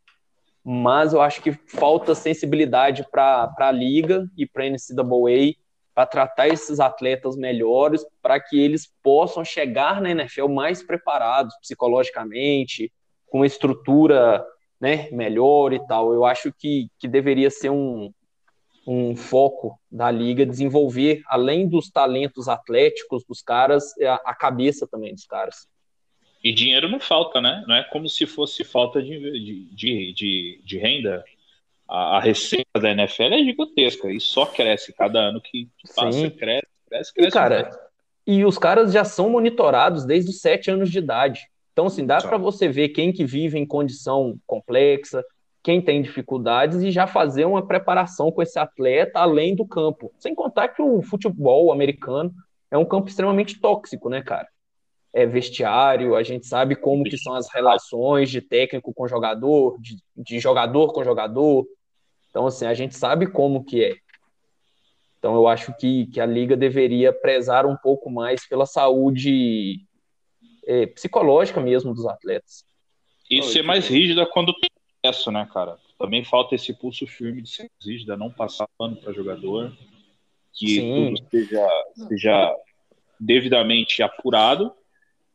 mas 0.64 1.14
eu 1.14 1.22
acho 1.22 1.42
que 1.42 1.52
falta 1.52 2.14
sensibilidade 2.14 3.04
para 3.10 3.52
a 3.58 3.72
liga 3.72 4.30
e 4.38 4.46
para 4.46 4.66
a 4.66 4.70
NCAA 4.70 5.56
para 5.96 6.06
tratar 6.06 6.48
esses 6.48 6.80
atletas 6.80 7.36
melhores, 7.36 8.06
para 8.22 8.40
que 8.40 8.60
eles 8.60 8.88
possam 9.02 9.44
chegar 9.44 10.00
na 10.00 10.12
NFL 10.12 10.48
mais 10.48 10.84
preparados 10.84 11.56
psicologicamente, 11.60 12.94
com 13.32 13.44
estrutura 13.44 14.46
né, 14.80 15.10
melhor 15.12 15.74
e 15.74 15.86
tal. 15.88 16.14
Eu 16.14 16.26
acho 16.26 16.54
que, 16.54 16.90
que 17.00 17.08
deveria 17.08 17.50
ser 17.50 17.70
um, 17.70 18.12
um 18.88 19.16
foco 19.16 19.80
da 19.92 20.10
liga 20.10 20.46
desenvolver, 20.46 21.22
além 21.28 21.68
dos 21.68 21.90
talentos 21.90 22.48
atléticos 22.48 23.24
dos 23.24 23.42
caras, 23.42 23.94
a, 24.02 24.16
a 24.26 24.36
cabeça 24.36 24.88
também 24.88 25.14
dos 25.14 25.26
caras. 25.26 25.68
E 26.44 26.54
dinheiro 26.54 26.88
não 26.88 27.00
falta, 27.00 27.42
né? 27.42 27.64
Não 27.68 27.76
é 27.76 27.84
como 27.84 28.08
se 28.08 28.26
fosse 28.26 28.64
falta 28.64 29.02
de, 29.02 29.70
de, 29.76 30.14
de, 30.14 30.62
de 30.64 30.78
renda. 30.78 31.24
A, 31.88 32.18
a, 32.18 32.20
receita 32.20 32.80
da 32.80 32.92
NFL 32.92 33.34
é 33.34 33.44
gigantesca 33.44 34.12
e 34.12 34.22
só 34.22 34.46
cresce 34.46 34.94
cada 34.94 35.20
ano 35.20 35.42
que 35.42 35.68
passa, 35.96 36.12
Sim. 36.12 36.30
cresce, 36.30 36.68
cresce, 36.88 37.14
cresce. 37.14 37.30
E, 37.30 37.32
cara, 37.32 37.72
e 38.26 38.46
os 38.46 38.58
caras 38.60 38.94
já 38.94 39.04
são 39.04 39.30
monitorados 39.30 40.06
desde 40.06 40.30
os 40.30 40.40
sete 40.40 40.70
anos 40.70 40.92
de 40.92 41.00
idade. 41.00 41.49
Então, 41.72 41.86
assim, 41.86 42.06
dá 42.06 42.18
para 42.18 42.38
você 42.38 42.68
ver 42.68 42.90
quem 42.90 43.12
que 43.12 43.26
vive 43.26 43.58
em 43.58 43.66
condição 43.66 44.38
complexa, 44.46 45.24
quem 45.64 45.82
tem 45.82 46.02
dificuldades 46.02 46.82
e 46.82 46.92
já 46.92 47.06
fazer 47.06 47.46
uma 47.46 47.66
preparação 47.66 48.32
com 48.32 48.42
esse 48.42 48.58
atleta 48.58 49.20
além 49.20 49.56
do 49.56 49.66
campo. 49.66 50.12
Sem 50.18 50.34
contar 50.34 50.70
que 50.70 50.82
o 50.82 51.02
futebol 51.02 51.72
americano 51.72 52.34
é 52.72 52.78
um 52.78 52.86
campo 52.86 53.10
extremamente 53.10 53.60
tóxico, 53.60 54.10
né, 54.10 54.22
cara? 54.22 54.48
É 55.12 55.26
vestiário, 55.26 56.16
a 56.16 56.24
gente 56.24 56.46
sabe 56.46 56.76
como 56.76 57.04
que 57.04 57.18
são 57.18 57.34
as 57.34 57.52
relações 57.52 58.30
de 58.30 58.42
técnico 58.42 58.94
com 58.94 59.08
jogador, 59.08 59.78
de, 59.80 59.98
de 60.16 60.40
jogador 60.40 60.94
com 60.94 61.04
jogador. 61.04 61.66
Então, 62.30 62.46
assim, 62.46 62.66
a 62.66 62.74
gente 62.74 62.96
sabe 62.96 63.28
como 63.28 63.64
que 63.64 63.84
é. 63.84 63.96
Então, 65.18 65.36
eu 65.36 65.48
acho 65.48 65.76
que, 65.78 66.06
que 66.08 66.22
a 66.22 66.26
liga 66.26 66.56
deveria 66.56 67.12
prezar 67.12 67.66
um 67.66 67.76
pouco 67.76 68.10
mais 68.10 68.48
pela 68.48 68.66
saúde 68.66 69.86
é, 70.70 70.86
psicológica 70.86 71.60
mesmo 71.60 71.96
dos 71.96 72.06
atletas. 72.06 72.64
E 73.30 73.42
ser 73.42 73.64
mais 73.64 73.88
rígida 73.88 74.24
quando 74.28 74.54
tem 74.54 74.70
acesso, 75.04 75.32
né, 75.32 75.50
cara? 75.52 75.80
Também 75.98 76.24
falta 76.24 76.54
esse 76.54 76.74
pulso 76.74 77.08
firme 77.08 77.42
de 77.42 77.50
ser 77.50 77.72
rígida, 77.84 78.16
não 78.16 78.30
passar 78.30 78.68
pano 78.78 78.96
para 78.96 79.12
jogador, 79.12 79.76
que 80.54 80.68
Sim. 80.68 81.16
tudo 81.16 81.30
seja, 81.30 81.68
seja 82.08 82.56
devidamente 83.20 84.04
apurado 84.04 84.72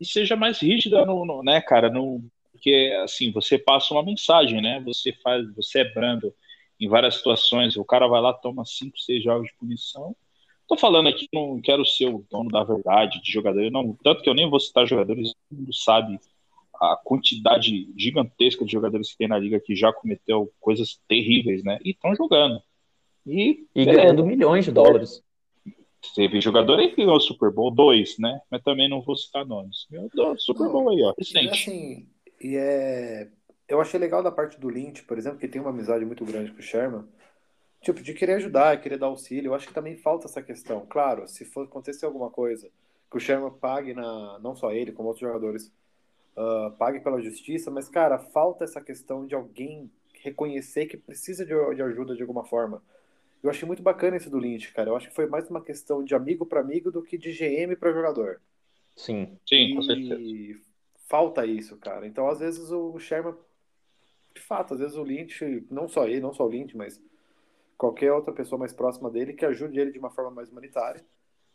e 0.01 0.07
seja 0.07 0.37
mais 0.37 0.61
rígida, 0.61 1.05
no, 1.05 1.24
no, 1.24 1.43
né, 1.43 1.61
cara? 1.61 1.91
No, 1.91 2.22
porque 2.53 2.97
assim 3.03 3.32
você 3.32 3.59
passa 3.59 3.93
uma 3.93 4.05
mensagem, 4.05 4.62
né? 4.62 4.80
Você 4.85 5.12
faz, 5.12 5.53
você 5.55 5.80
é 5.80 5.93
brando 5.93 6.32
em 6.80 6.89
várias 6.89 7.16
situações. 7.16 7.76
O 7.76 7.85
cara 7.85 8.07
vai 8.07 8.20
lá 8.20 8.32
toma 8.32 8.64
cinco, 8.64 8.99
seis 8.99 9.22
jogos 9.22 9.49
de 9.49 9.55
punição 9.55 10.14
Tô 10.67 10.77
falando 10.77 11.09
aqui, 11.09 11.29
não 11.33 11.61
quero 11.61 11.85
ser 11.85 12.07
o 12.07 12.25
dono 12.31 12.51
da 12.51 12.65
verdade 12.65 13.21
de 13.23 13.31
jogadores, 13.31 13.71
não, 13.71 13.97
tanto 14.03 14.23
que 14.23 14.31
eu 14.31 14.35
nem 14.35 14.49
vou 14.49 14.59
citar 14.59 14.87
jogadores, 14.87 15.33
todo 15.49 15.59
mundo 15.59 15.75
sabe 15.75 16.19
a 16.75 16.97
quantidade 16.97 17.93
gigantesca 17.97 18.65
de 18.65 18.73
jogadores 18.73 19.12
que 19.12 19.19
tem 19.19 19.29
na 19.29 19.39
liga 19.39 19.61
que 19.61 19.77
já 19.77 19.93
cometeu 19.93 20.51
coisas 20.61 21.01
terríveis, 21.09 21.62
né? 21.62 21.79
E 21.85 21.91
estão 21.91 22.15
jogando. 22.15 22.61
E, 23.27 23.67
e 23.75 23.85
ganhando 23.85 24.27
milhões 24.27 24.65
de 24.65 24.73
dólares. 24.73 25.23
Teve 26.15 26.41
jogador 26.41 26.79
aí 26.79 26.91
que 26.91 26.97
ganhou 26.97 27.17
o 27.17 27.21
Super 27.21 27.51
Bowl 27.51 27.71
2, 27.71 28.19
né? 28.19 28.41
Mas 28.51 28.62
também 28.62 28.89
não 28.89 29.01
vou 29.01 29.17
citar 29.17 29.47
nomes. 29.47 29.87
Ganhou 29.91 30.39
Super 30.39 30.69
Bowl 30.69 30.91
aí, 30.91 31.03
ó. 31.03 31.15
Recente. 31.17 31.47
E 31.47 31.51
assim, 31.51 32.09
e 32.41 32.57
é... 32.57 33.31
Eu 33.67 33.81
achei 33.81 33.99
legal 33.99 34.23
da 34.23 34.31
parte 34.31 34.61
do 34.61 34.69
Lynch, 34.69 35.05
por 35.05 35.17
exemplo, 35.17 35.39
que 35.39 35.49
tem 35.49 35.61
uma 35.61 35.71
amizade 35.71 36.05
muito 36.05 36.25
grande 36.25 36.51
com 36.51 36.59
o 36.59 36.62
Sherman 36.62 37.05
tipo, 37.85 38.03
de 38.03 38.14
querer 38.14 38.35
ajudar, 38.35 38.80
querer 38.80 38.99
dar 38.99 39.07
auxílio. 39.07 39.51
Eu 39.51 39.55
acho 39.55 39.68
que 39.68 39.74
também 39.74 39.97
falta 39.97 40.26
essa 40.26 40.43
questão. 40.43 40.87
Claro, 40.89 41.28
se 41.28 41.45
for 41.45 41.66
acontecer 41.66 42.07
alguma 42.07 42.30
coisa, 42.30 42.70
que 43.11 43.16
o 43.16 43.20
Sherman 43.20 43.53
pague, 43.61 43.93
na, 43.93 44.39
não 44.41 44.57
só 44.57 44.72
ele, 44.72 44.91
como 44.91 45.09
outros 45.09 45.26
jogadores, 45.26 45.70
uh, 46.37 46.72
pague 46.78 47.01
pela 47.01 47.20
justiça, 47.20 47.70
mas, 47.70 47.89
cara, 47.89 48.18
falta 48.18 48.64
essa 48.64 48.80
questão 48.80 49.26
de 49.26 49.35
alguém 49.35 49.91
reconhecer 50.22 50.87
que 50.87 50.97
precisa 50.97 51.45
de, 51.45 51.53
de 51.74 51.82
ajuda 51.82 52.16
de 52.16 52.22
alguma 52.22 52.45
forma. 52.45 52.82
Eu 53.43 53.51
achei 53.51 53.66
muito 53.66 53.82
bacana 53.82 54.16
esse 54.16 54.30
do 54.30 54.39
Lynch, 54.39 54.72
cara. 54.72 54.89
Eu 54.89 54.97
acho 54.97 55.09
que 55.09 55.14
foi 55.14 55.26
mais 55.26 55.51
uma 55.51 55.61
questão 55.61 56.03
de 56.03 56.14
amigo 56.14 56.47
para 56.47 56.61
amigo 56.61 56.91
do 56.91 57.03
que 57.03 57.18
de 57.18 57.30
GM 57.30 57.76
para 57.76 57.93
jogador. 57.93 58.41
Sim, 58.97 59.37
sim, 59.47 59.74
com 59.74 59.82
certeza. 59.82 60.14
E 60.18 60.59
falta 61.07 61.45
isso, 61.45 61.76
cara. 61.76 62.07
Então, 62.07 62.26
às 62.26 62.39
vezes, 62.39 62.70
o 62.70 62.99
Sherman, 62.99 63.35
de 64.35 64.41
fato, 64.41 64.72
às 64.72 64.80
vezes 64.80 64.97
o 64.97 65.03
Lynch, 65.03 65.66
não 65.70 65.87
só 65.87 66.09
ele, 66.09 66.20
não 66.20 66.32
só 66.32 66.47
o 66.47 66.49
Lynch, 66.49 66.74
mas 66.74 66.99
qualquer 67.77 68.12
outra 68.12 68.33
pessoa 68.33 68.59
mais 68.59 68.72
próxima 68.72 69.11
dele 69.11 69.33
que 69.33 69.45
ajude 69.45 69.79
ele 69.79 69.93
de 69.93 69.99
uma 69.99 70.11
forma 70.11 70.31
mais 70.31 70.51
humanitária, 70.51 71.05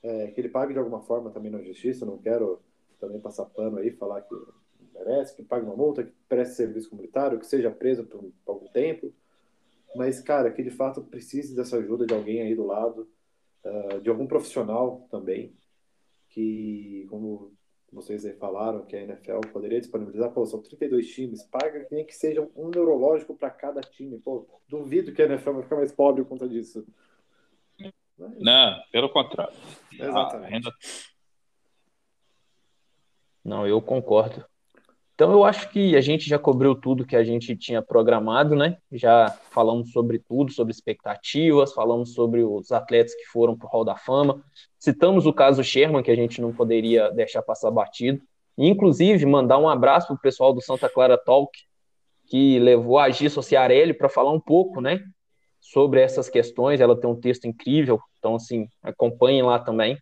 é, 0.01 0.27
que 0.27 0.39
ele 0.39 0.49
pague 0.49 0.73
de 0.73 0.79
alguma 0.79 1.01
forma 1.01 1.29
também 1.29 1.51
na 1.51 1.61
justiça. 1.61 2.05
Não 2.05 2.17
quero 2.17 2.59
também 2.99 3.19
passar 3.19 3.45
pano 3.45 3.77
aí, 3.77 3.91
falar 3.91 4.21
que 4.21 4.35
merece, 4.93 5.35
que 5.35 5.43
pague 5.43 5.65
uma 5.65 5.75
multa, 5.75 6.03
que 6.03 6.11
preste 6.27 6.55
serviço 6.55 6.89
comunitário, 6.89 7.39
que 7.39 7.45
seja 7.45 7.71
preso 7.71 8.05
por, 8.05 8.21
por 8.45 8.51
algum 8.53 8.67
tempo. 8.67 9.13
Mas, 9.95 10.21
cara, 10.21 10.51
que 10.51 10.61
de 10.61 10.69
fato 10.69 11.03
precise 11.03 11.55
dessa 11.55 11.77
ajuda 11.77 12.05
de 12.05 12.13
alguém 12.13 12.41
aí 12.41 12.55
do 12.55 12.65
lado, 12.65 13.09
uh, 13.63 13.99
de 14.01 14.09
algum 14.09 14.27
profissional 14.27 15.07
também, 15.09 15.55
que, 16.29 17.07
como 17.09 17.51
vocês 17.91 18.25
aí 18.25 18.33
falaram 18.33 18.85
que 18.85 18.95
a 18.95 19.01
NFL 19.01 19.39
poderia 19.51 19.79
disponibilizar, 19.79 20.31
pô, 20.31 20.45
são 20.45 20.61
32 20.61 21.07
times, 21.09 21.43
paga 21.43 21.87
nem 21.91 22.05
que 22.05 22.15
seja 22.15 22.47
um 22.55 22.69
neurológico 22.69 23.35
para 23.35 23.49
cada 23.49 23.81
time. 23.81 24.19
Pô, 24.19 24.47
duvido 24.67 25.11
que 25.11 25.21
a 25.21 25.25
NFL 25.25 25.53
vai 25.53 25.63
ficar 25.63 25.75
mais 25.75 25.91
pobre 25.91 26.23
por 26.23 26.29
conta 26.29 26.47
disso. 26.47 26.85
Mas... 28.17 28.37
Não, 28.39 28.81
pelo 28.91 29.09
contrário. 29.09 29.55
Exatamente. 29.91 30.51
Renda... 30.51 30.71
Não, 33.43 33.65
eu 33.65 33.81
concordo. 33.81 34.45
Então 35.19 35.33
eu 35.33 35.43
acho 35.43 35.69
que 35.69 35.97
a 35.97 36.01
gente 36.01 36.29
já 36.29 36.39
cobriu 36.39 36.73
tudo 36.73 37.05
que 37.05 37.13
a 37.13 37.25
gente 37.25 37.53
tinha 37.53 37.81
programado, 37.81 38.55
né? 38.55 38.77
Já 38.89 39.37
falamos 39.51 39.91
sobre 39.91 40.17
tudo, 40.17 40.49
sobre 40.49 40.71
expectativas, 40.71 41.73
falamos 41.73 42.13
sobre 42.13 42.41
os 42.41 42.71
atletas 42.71 43.13
que 43.13 43.25
foram 43.25 43.53
para 43.57 43.67
o 43.67 43.69
Hall 43.69 43.83
da 43.83 43.97
Fama, 43.97 44.41
citamos 44.79 45.25
o 45.25 45.33
caso 45.33 45.61
Sherman, 45.61 46.01
que 46.01 46.09
a 46.09 46.15
gente 46.15 46.39
não 46.39 46.53
poderia 46.53 47.11
deixar 47.11 47.41
passar 47.41 47.69
batido, 47.69 48.21
e, 48.57 48.65
inclusive 48.65 49.25
mandar 49.25 49.57
um 49.57 49.67
abraço 49.67 50.07
para 50.07 50.15
o 50.15 50.21
pessoal 50.21 50.53
do 50.53 50.61
Santa 50.61 50.87
Clara 50.87 51.17
Talk, 51.17 51.51
que 52.27 52.57
levou 52.57 52.97
a 52.97 53.09
Gisso 53.09 53.43
Ciarelli 53.43 53.93
para 53.93 54.07
falar 54.07 54.31
um 54.31 54.39
pouco, 54.39 54.79
né? 54.79 55.03
Sobre 55.59 55.99
essas 55.99 56.29
questões, 56.29 56.79
ela 56.79 56.97
tem 56.97 57.09
um 57.09 57.19
texto 57.19 57.43
incrível, 57.43 57.99
então 58.19 58.35
assim, 58.35 58.69
acompanhem 58.81 59.43
lá 59.43 59.59
também, 59.59 59.97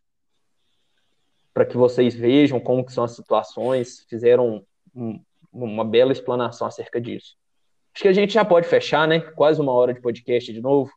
para 1.55 1.65
que 1.65 1.75
vocês 1.75 2.13
vejam 2.13 2.59
como 2.59 2.85
que 2.85 2.93
são 2.93 3.03
as 3.03 3.15
situações, 3.15 4.05
fizeram 4.07 4.63
um, 4.97 5.21
uma 5.51 5.85
bela 5.85 6.11
explanação 6.11 6.67
acerca 6.67 6.99
disso. 6.99 7.35
Acho 7.93 8.03
que 8.03 8.07
a 8.07 8.13
gente 8.13 8.33
já 8.33 8.43
pode 8.43 8.67
fechar, 8.67 9.07
né? 9.07 9.19
Quase 9.19 9.61
uma 9.61 9.71
hora 9.71 9.93
de 9.93 10.01
podcast 10.01 10.51
de 10.51 10.61
novo. 10.61 10.91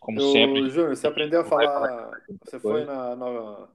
Como 0.00 0.20
Eu, 0.20 0.32
sempre. 0.32 0.68
Júnior, 0.70 0.96
você 0.96 1.06
aprendeu 1.06 1.40
a 1.40 1.44
falar. 1.44 2.10
Você 2.44 2.58
foi 2.58 2.84
na, 2.84 3.14
na, 3.14 3.68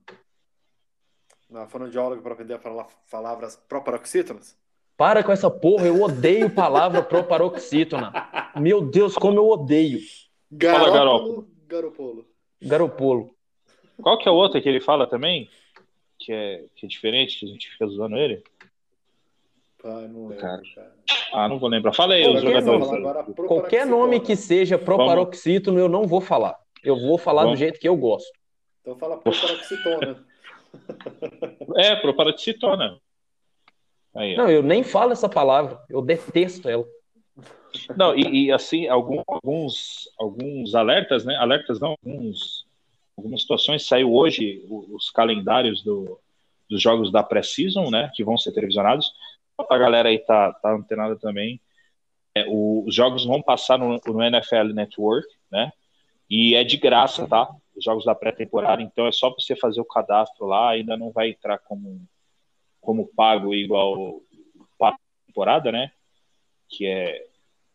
na 1.50 1.68
fonoaudióloga 1.68 2.22
para 2.22 2.34
aprender 2.34 2.54
a 2.54 2.60
falar 2.60 2.88
palavras 3.10 3.56
proparoxítonas? 3.56 4.58
Para 4.98 5.24
com 5.24 5.32
essa 5.32 5.50
porra, 5.50 5.86
eu 5.86 6.02
odeio 6.02 6.50
palavra 6.50 7.04
proparoxítona. 7.04 8.12
Meu 8.56 8.82
Deus, 8.82 9.14
como 9.14 9.38
eu 9.38 9.48
odeio. 9.48 10.00
Garópolo, 10.52 11.48
Garopolo. 11.68 12.28
Garopolo. 12.60 13.36
Qual 14.02 14.18
que 14.18 14.28
é 14.28 14.32
o 14.32 14.36
outro 14.36 14.60
que 14.60 14.68
ele 14.68 14.82
fala 14.82 15.06
também? 15.06 15.50
Que 16.18 16.34
é, 16.34 16.66
que 16.76 16.88
é 16.88 16.90
diferente, 16.90 17.40
que 17.40 17.46
a 17.46 17.50
gente 17.50 17.70
fica 17.70 17.86
usando 17.86 18.18
ele? 18.18 18.44
Ah, 19.88 20.08
não 20.08 20.28
lembro, 20.28 20.38
cara. 20.38 20.62
cara. 20.76 20.92
Ah, 21.34 21.48
não 21.48 21.60
vou 21.60 21.70
lembrar. 21.70 21.94
Fala 21.94 22.16
aí, 22.16 22.28
os 22.28 22.42
jogadores. 22.42 22.88
Qualquer 23.48 23.86
nome 23.86 24.20
que 24.20 24.36
seja 24.36 24.78
proparoxítono, 24.78 25.80
eu 25.80 25.88
não 25.88 26.06
vou 26.06 26.20
falar. 26.20 26.58
Eu 26.84 27.00
vou 27.00 27.18
falar 27.18 27.44
Vamos. 27.44 27.58
do 27.58 27.60
jeito 27.60 27.80
que 27.80 27.88
eu 27.88 27.96
gosto. 27.96 28.32
Então 28.82 28.98
fala 28.98 29.18
proparoxitona. 29.18 30.26
é, 31.78 31.96
proparoxitona. 31.96 33.00
Aí, 34.14 34.36
não, 34.36 34.50
eu 34.50 34.62
nem 34.62 34.84
falo 34.84 35.14
essa 35.14 35.30
palavra. 35.30 35.80
Eu 35.90 36.02
detesto 36.02 36.68
ela. 36.68 36.86
Não, 37.96 38.16
e, 38.16 38.46
e 38.46 38.52
assim, 38.52 38.88
alguns, 38.88 39.24
alguns, 39.28 40.10
alguns 40.18 40.76
alertas, 40.76 41.24
né? 41.24 41.36
Alertas 41.36 41.80
não, 41.80 41.96
alguns, 42.04 42.66
algumas 43.16 43.42
situações 43.42 43.88
saiu 43.88 44.14
hoje 44.14 44.66
os 44.70 45.10
calendários 45.12 45.84
do, 45.84 46.20
dos 46.70 46.82
jogos 46.82 47.12
da 47.12 47.24
pré-season, 47.24 47.90
né? 47.90 48.12
Que 48.14 48.24
vão 48.24 48.38
ser 48.38 48.52
televisionados 48.52 49.14
a 49.70 49.78
galera 49.78 50.10
aí 50.10 50.20
tá, 50.20 50.54
tá 50.54 50.72
antenada 50.74 51.16
também, 51.18 51.60
é, 52.36 52.46
o, 52.48 52.84
os 52.86 52.94
jogos 52.94 53.26
vão 53.26 53.42
passar 53.42 53.80
no, 53.80 54.00
no, 54.06 54.24
NFL 54.24 54.74
Network, 54.74 55.28
né? 55.52 55.72
E 56.30 56.56
é 56.56 56.64
de 56.64 56.78
graça, 56.78 57.28
tá? 57.28 57.50
Os 57.76 57.84
jogos 57.84 58.06
da 58.06 58.14
pré-temporada, 58.14 58.82
então 58.82 59.08
é 59.08 59.12
só 59.12 59.34
você 59.34 59.56
fazer 59.56 59.82
o 59.82 59.86
cadastro 59.86 60.46
lá, 60.46 60.72
ainda 60.72 60.96
não 60.98 61.12
vai 61.12 61.30
entrar 61.30 61.58
como, 61.60 62.02
como 62.82 63.08
pago 63.16 63.54
igual 63.54 64.22
para 64.78 64.98
temporada, 65.26 65.72
né? 65.72 65.92
Que 66.70 66.86
é 66.86 67.28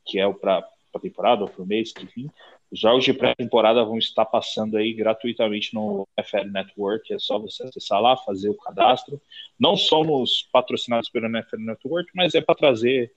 que 0.04 0.18
é 0.18 0.26
o 0.26 0.34
para 0.34 0.64
temporada 1.00 1.42
ou 1.42 1.48
para 1.48 1.62
o 1.62 1.66
mês, 1.66 1.92
enfim. 2.00 2.28
Os 2.72 2.80
jogos 2.80 3.04
de 3.04 3.12
pré-temporada 3.12 3.84
vão 3.84 3.98
estar 3.98 4.24
passando 4.24 4.78
aí 4.78 4.94
gratuitamente 4.94 5.74
no 5.74 6.08
NFL 6.16 6.50
Network. 6.50 7.12
É 7.12 7.18
só 7.18 7.38
você 7.38 7.64
acessar 7.64 8.00
lá, 8.00 8.16
fazer 8.16 8.48
o 8.48 8.56
cadastro. 8.56 9.20
Não 9.60 9.76
somos 9.76 10.48
patrocinados 10.50 11.10
pelo 11.10 11.26
NFL 11.26 11.58
Network, 11.58 12.10
mas 12.14 12.34
é 12.34 12.40
para 12.40 12.54
trazer. 12.54 13.12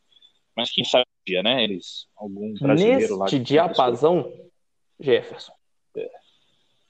Mas 0.57 0.71
quem 0.71 0.83
sabe 0.83 1.05
um 1.07 1.23
dia, 1.25 1.41
né? 1.41 1.63
Eles, 1.63 2.05
algum 2.17 2.53
brasileiro 2.55 2.99
Neste 2.99 3.13
lá. 3.13 3.25
que 3.27 3.39
diapasão, 3.39 4.29
Jefferson, 4.99 5.53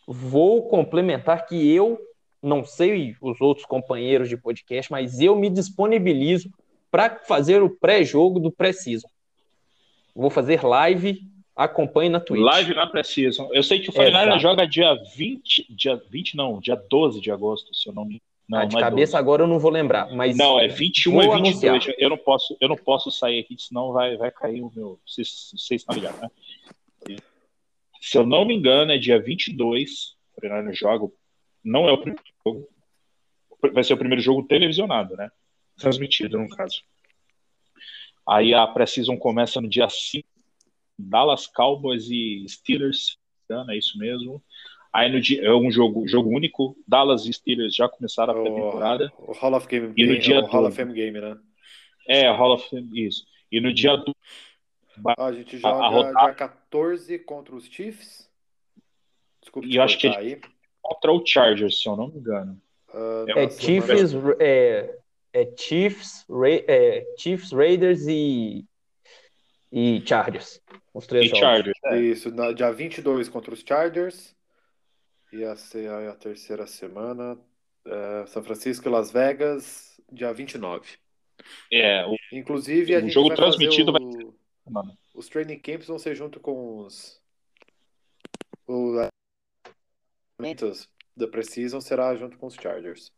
vou 0.08 0.68
complementar 0.68 1.46
que 1.46 1.72
eu 1.72 2.00
não 2.42 2.66
sei 2.66 3.16
os 3.22 3.42
outros 3.42 3.66
companheiros 3.68 4.28
de 4.28 4.38
podcast, 4.38 4.92
mas 4.92 5.20
eu 5.20 5.36
me 5.36 5.52
disponibilizo 5.52 6.50
para 6.90 7.20
fazer 7.20 7.62
o 7.62 7.70
pré-jogo 7.70 8.40
do 8.40 8.52
pré-season. 8.52 9.08
Vou 10.16 10.32
fazer 10.32 10.64
live, 10.64 11.22
acompanhe 11.56 12.10
na 12.10 12.20
Twitch. 12.20 12.42
Live 12.42 12.74
na 12.76 12.88
Precision. 12.88 13.50
Eu 13.54 13.64
sei 13.64 13.80
que 13.80 13.90
o. 13.90 13.94
49 13.94 14.40
joga 14.40 14.68
dia 14.68 14.94
20, 15.16 15.74
dia 15.74 15.96
20 16.10 16.36
não, 16.36 16.60
dia 16.60 16.76
12 16.76 17.22
de 17.22 17.32
agosto, 17.32 17.74
se 17.74 17.88
eu 17.88 17.94
não 17.94 18.06
me 18.06 18.22
não, 18.48 18.60
Ah, 18.60 18.66
de 18.66 18.76
é 18.78 18.80
cabeça 18.80 19.14
12. 19.14 19.18
agora 19.18 19.44
eu 19.44 19.48
não 19.48 19.58
vou 19.58 19.72
lembrar, 19.72 20.14
mas 20.14 20.38
Não, 20.38 20.60
é 20.60 20.68
21 20.68 21.12
Vou 21.14 21.24
e 21.24 21.42
22. 21.42 21.64
anunciar. 21.64 21.96
Eu 21.98 22.10
não 22.12 22.18
posso, 22.18 22.56
eu 22.62 22.70
não 22.70 22.76
posso 22.76 23.10
sair 23.10 23.40
aqui, 23.40 23.56
senão 23.58 23.92
vai, 23.92 24.16
vai 24.18 24.30
cair 24.30 24.62
o 24.62 24.72
meu. 24.76 25.00
Vocês, 25.06 25.50
vocês 25.58 25.82
estão 25.82 25.96
ligados, 25.96 26.22
né? 26.22 26.30
Se 28.00 28.18
eu 28.20 28.26
não 28.26 28.46
me 28.46 28.56
engano, 28.56 28.92
é 28.92 29.00
dia 29.00 29.20
22. 29.20 30.16
O 30.38 30.42
49 30.42 30.76
joga. 30.76 31.12
Não 31.64 31.90
é 31.90 31.92
o 31.92 31.98
primeiro 31.98 32.24
jogo. 32.46 32.68
Vai 33.74 33.84
ser 33.84 33.94
o 33.94 33.98
primeiro 33.98 34.22
jogo 34.22 34.44
televisionado, 34.44 35.16
né? 35.16 35.32
Transmitido, 35.76 36.38
no 36.38 36.48
caso. 36.50 36.84
Aí 38.28 38.54
a 38.54 38.68
Precision 38.68 39.18
começa 39.18 39.60
no 39.60 39.68
dia 39.68 39.90
5. 39.90 40.28
Dallas 40.98 41.48
Cowboys 41.48 42.08
e 42.10 42.46
Steelers. 42.48 43.18
É 43.70 43.78
isso 43.78 43.98
mesmo. 43.98 44.42
Aí 44.92 45.12
no 45.12 45.20
dia, 45.20 45.44
é 45.46 45.54
um 45.54 45.70
jogo, 45.70 46.08
jogo 46.08 46.30
único. 46.30 46.76
Dallas 46.88 47.26
e 47.26 47.34
Steelers 47.34 47.76
já 47.76 47.88
começaram 47.90 48.32
a 48.34 48.42
pré-temporada. 48.42 49.12
O, 49.18 49.32
o 49.32 49.34
Hall 49.34 49.54
of 49.56 49.68
Game, 49.68 49.88
E 49.98 50.04
no 50.04 50.10
Game- 50.14 50.20
dia 50.20 50.40
o 50.40 50.46
Hall 50.46 50.62
do- 50.64 50.68
of 50.70 50.76
Fame 50.78 50.94
Game, 50.94 51.20
né? 51.20 51.38
É, 52.08 52.32
Hall 52.32 52.54
of 52.54 52.70
Fame, 52.70 53.06
isso. 53.06 53.26
E 53.52 53.60
no 53.60 53.74
dia 53.74 53.98
do 53.98 54.16
Ah, 55.18 55.26
a 55.26 55.32
gente 55.34 55.58
joga 55.58 55.84
a 55.84 55.90
rodada- 55.90 56.26
dia 56.26 56.34
14 56.34 57.20
contra 57.20 57.54
os 57.56 57.66
Chiefs. 57.66 58.30
Desculpa 59.42 59.68
E 59.68 59.76
eu 59.76 59.84
acho 59.84 59.98
que 60.00 60.08
cortar 60.08 60.22
aí. 60.22 60.40
contra 60.82 61.12
o 61.12 61.26
Chargers, 61.26 61.82
se 61.82 61.90
eu 61.90 61.96
não 61.98 62.08
me 62.08 62.18
engano. 62.20 62.60
Ah, 62.94 63.26
É 63.28 63.44
é 63.44 63.50
Chiefs, 63.50 64.14
é, 64.40 64.98
é 65.34 65.54
Chiefs, 65.58 66.26
Ra 66.30 66.50
é 66.50 67.04
Chiefs, 67.20 67.52
Raiders 67.52 68.08
e, 68.08 68.66
e 69.78 70.02
Chargers. 70.08 70.62
Os 70.94 71.06
três 71.06 71.26
E 71.26 71.28
jogos. 71.30 71.40
Chargers. 71.42 71.78
é. 71.86 72.00
Isso, 72.00 72.32
na, 72.34 72.52
dia 72.54 72.72
22 72.72 73.28
contra 73.30 73.54
os 73.54 73.60
Chargers. 73.60 74.34
Ia 75.34 75.56
ser 75.58 75.90
a, 75.90 76.12
a 76.12 76.16
terceira 76.16 76.66
semana. 76.66 77.38
É, 77.86 78.26
São 78.28 78.42
Francisco 78.44 78.88
e 78.88 78.92
Las 78.92 79.12
Vegas, 79.12 80.00
dia 80.12 80.32
29. 80.34 80.98
É, 81.72 82.06
o 82.06 82.16
Inclusive, 82.32 82.96
a 82.96 83.00
O 83.00 83.02
gente 83.02 83.12
jogo 83.14 83.28
vai 83.28 83.38
transmitido 83.38 83.92
fazer 83.92 84.06
vai 84.06 84.24
o- 84.24 84.36
mano. 84.72 84.98
os 85.14 85.28
training 85.28 85.60
camps 85.60 85.88
vão 85.88 86.00
ser 86.00 86.16
junto 86.16 86.40
com 86.40 86.80
os 86.80 87.22
os 88.68 89.10
da 91.16 91.28
Precision 91.28 91.80
será 91.82 92.16
junto 92.16 92.38
com 92.38 92.48
os 92.48 92.56
Chargers. 92.56 93.12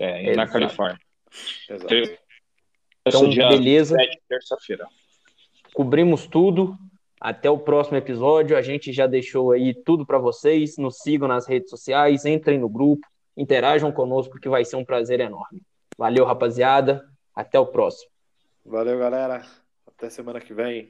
É, 0.00 0.32
e 0.32 0.36
na. 0.36 0.46
Califórnia. 0.48 0.98
Exato. 1.68 1.94
Então, 3.06 3.28
dia 3.28 3.48
beleza. 3.48 3.94
7, 3.96 4.20
terça-feira. 4.28 4.88
Cobrimos 5.76 6.26
tudo. 6.26 6.74
Até 7.20 7.50
o 7.50 7.58
próximo 7.58 7.98
episódio. 7.98 8.56
A 8.56 8.62
gente 8.62 8.94
já 8.94 9.06
deixou 9.06 9.52
aí 9.52 9.74
tudo 9.74 10.06
para 10.06 10.16
vocês. 10.16 10.78
Nos 10.78 10.96
sigam 11.00 11.28
nas 11.28 11.46
redes 11.46 11.68
sociais, 11.68 12.24
entrem 12.24 12.58
no 12.58 12.66
grupo, 12.66 13.06
interajam 13.36 13.92
conosco, 13.92 14.40
que 14.40 14.48
vai 14.48 14.64
ser 14.64 14.76
um 14.76 14.84
prazer 14.86 15.20
enorme. 15.20 15.60
Valeu, 15.98 16.24
rapaziada. 16.24 17.04
Até 17.34 17.60
o 17.60 17.66
próximo. 17.66 18.10
Valeu, 18.64 18.98
galera. 18.98 19.44
Até 19.86 20.08
semana 20.08 20.40
que 20.40 20.54
vem. 20.54 20.88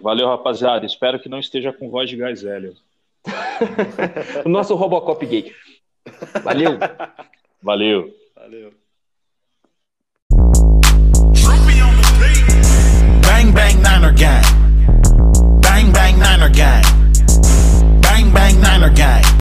Valeu, 0.00 0.28
rapaziada. 0.28 0.86
Espero 0.86 1.18
que 1.18 1.28
não 1.28 1.40
esteja 1.40 1.72
com 1.72 1.90
voz 1.90 2.08
de 2.08 2.16
gás 2.16 2.40
velho. 2.40 2.76
O 4.46 4.48
nosso 4.48 4.76
Robocop 4.76 5.26
gay. 5.26 5.52
Valeu. 6.44 6.78
Valeu. 7.60 8.14
Valeu. 8.36 8.77
Bang 13.38 13.54
bang 13.54 13.82
Niner 13.82 14.12
gang. 14.18 14.42
Bang 15.62 15.92
bang 15.92 16.18
Niner 16.18 16.50
gang. 16.50 16.82
Bang 18.02 18.32
bang 18.34 18.60
Niner 18.60 18.90
gang. 18.90 19.28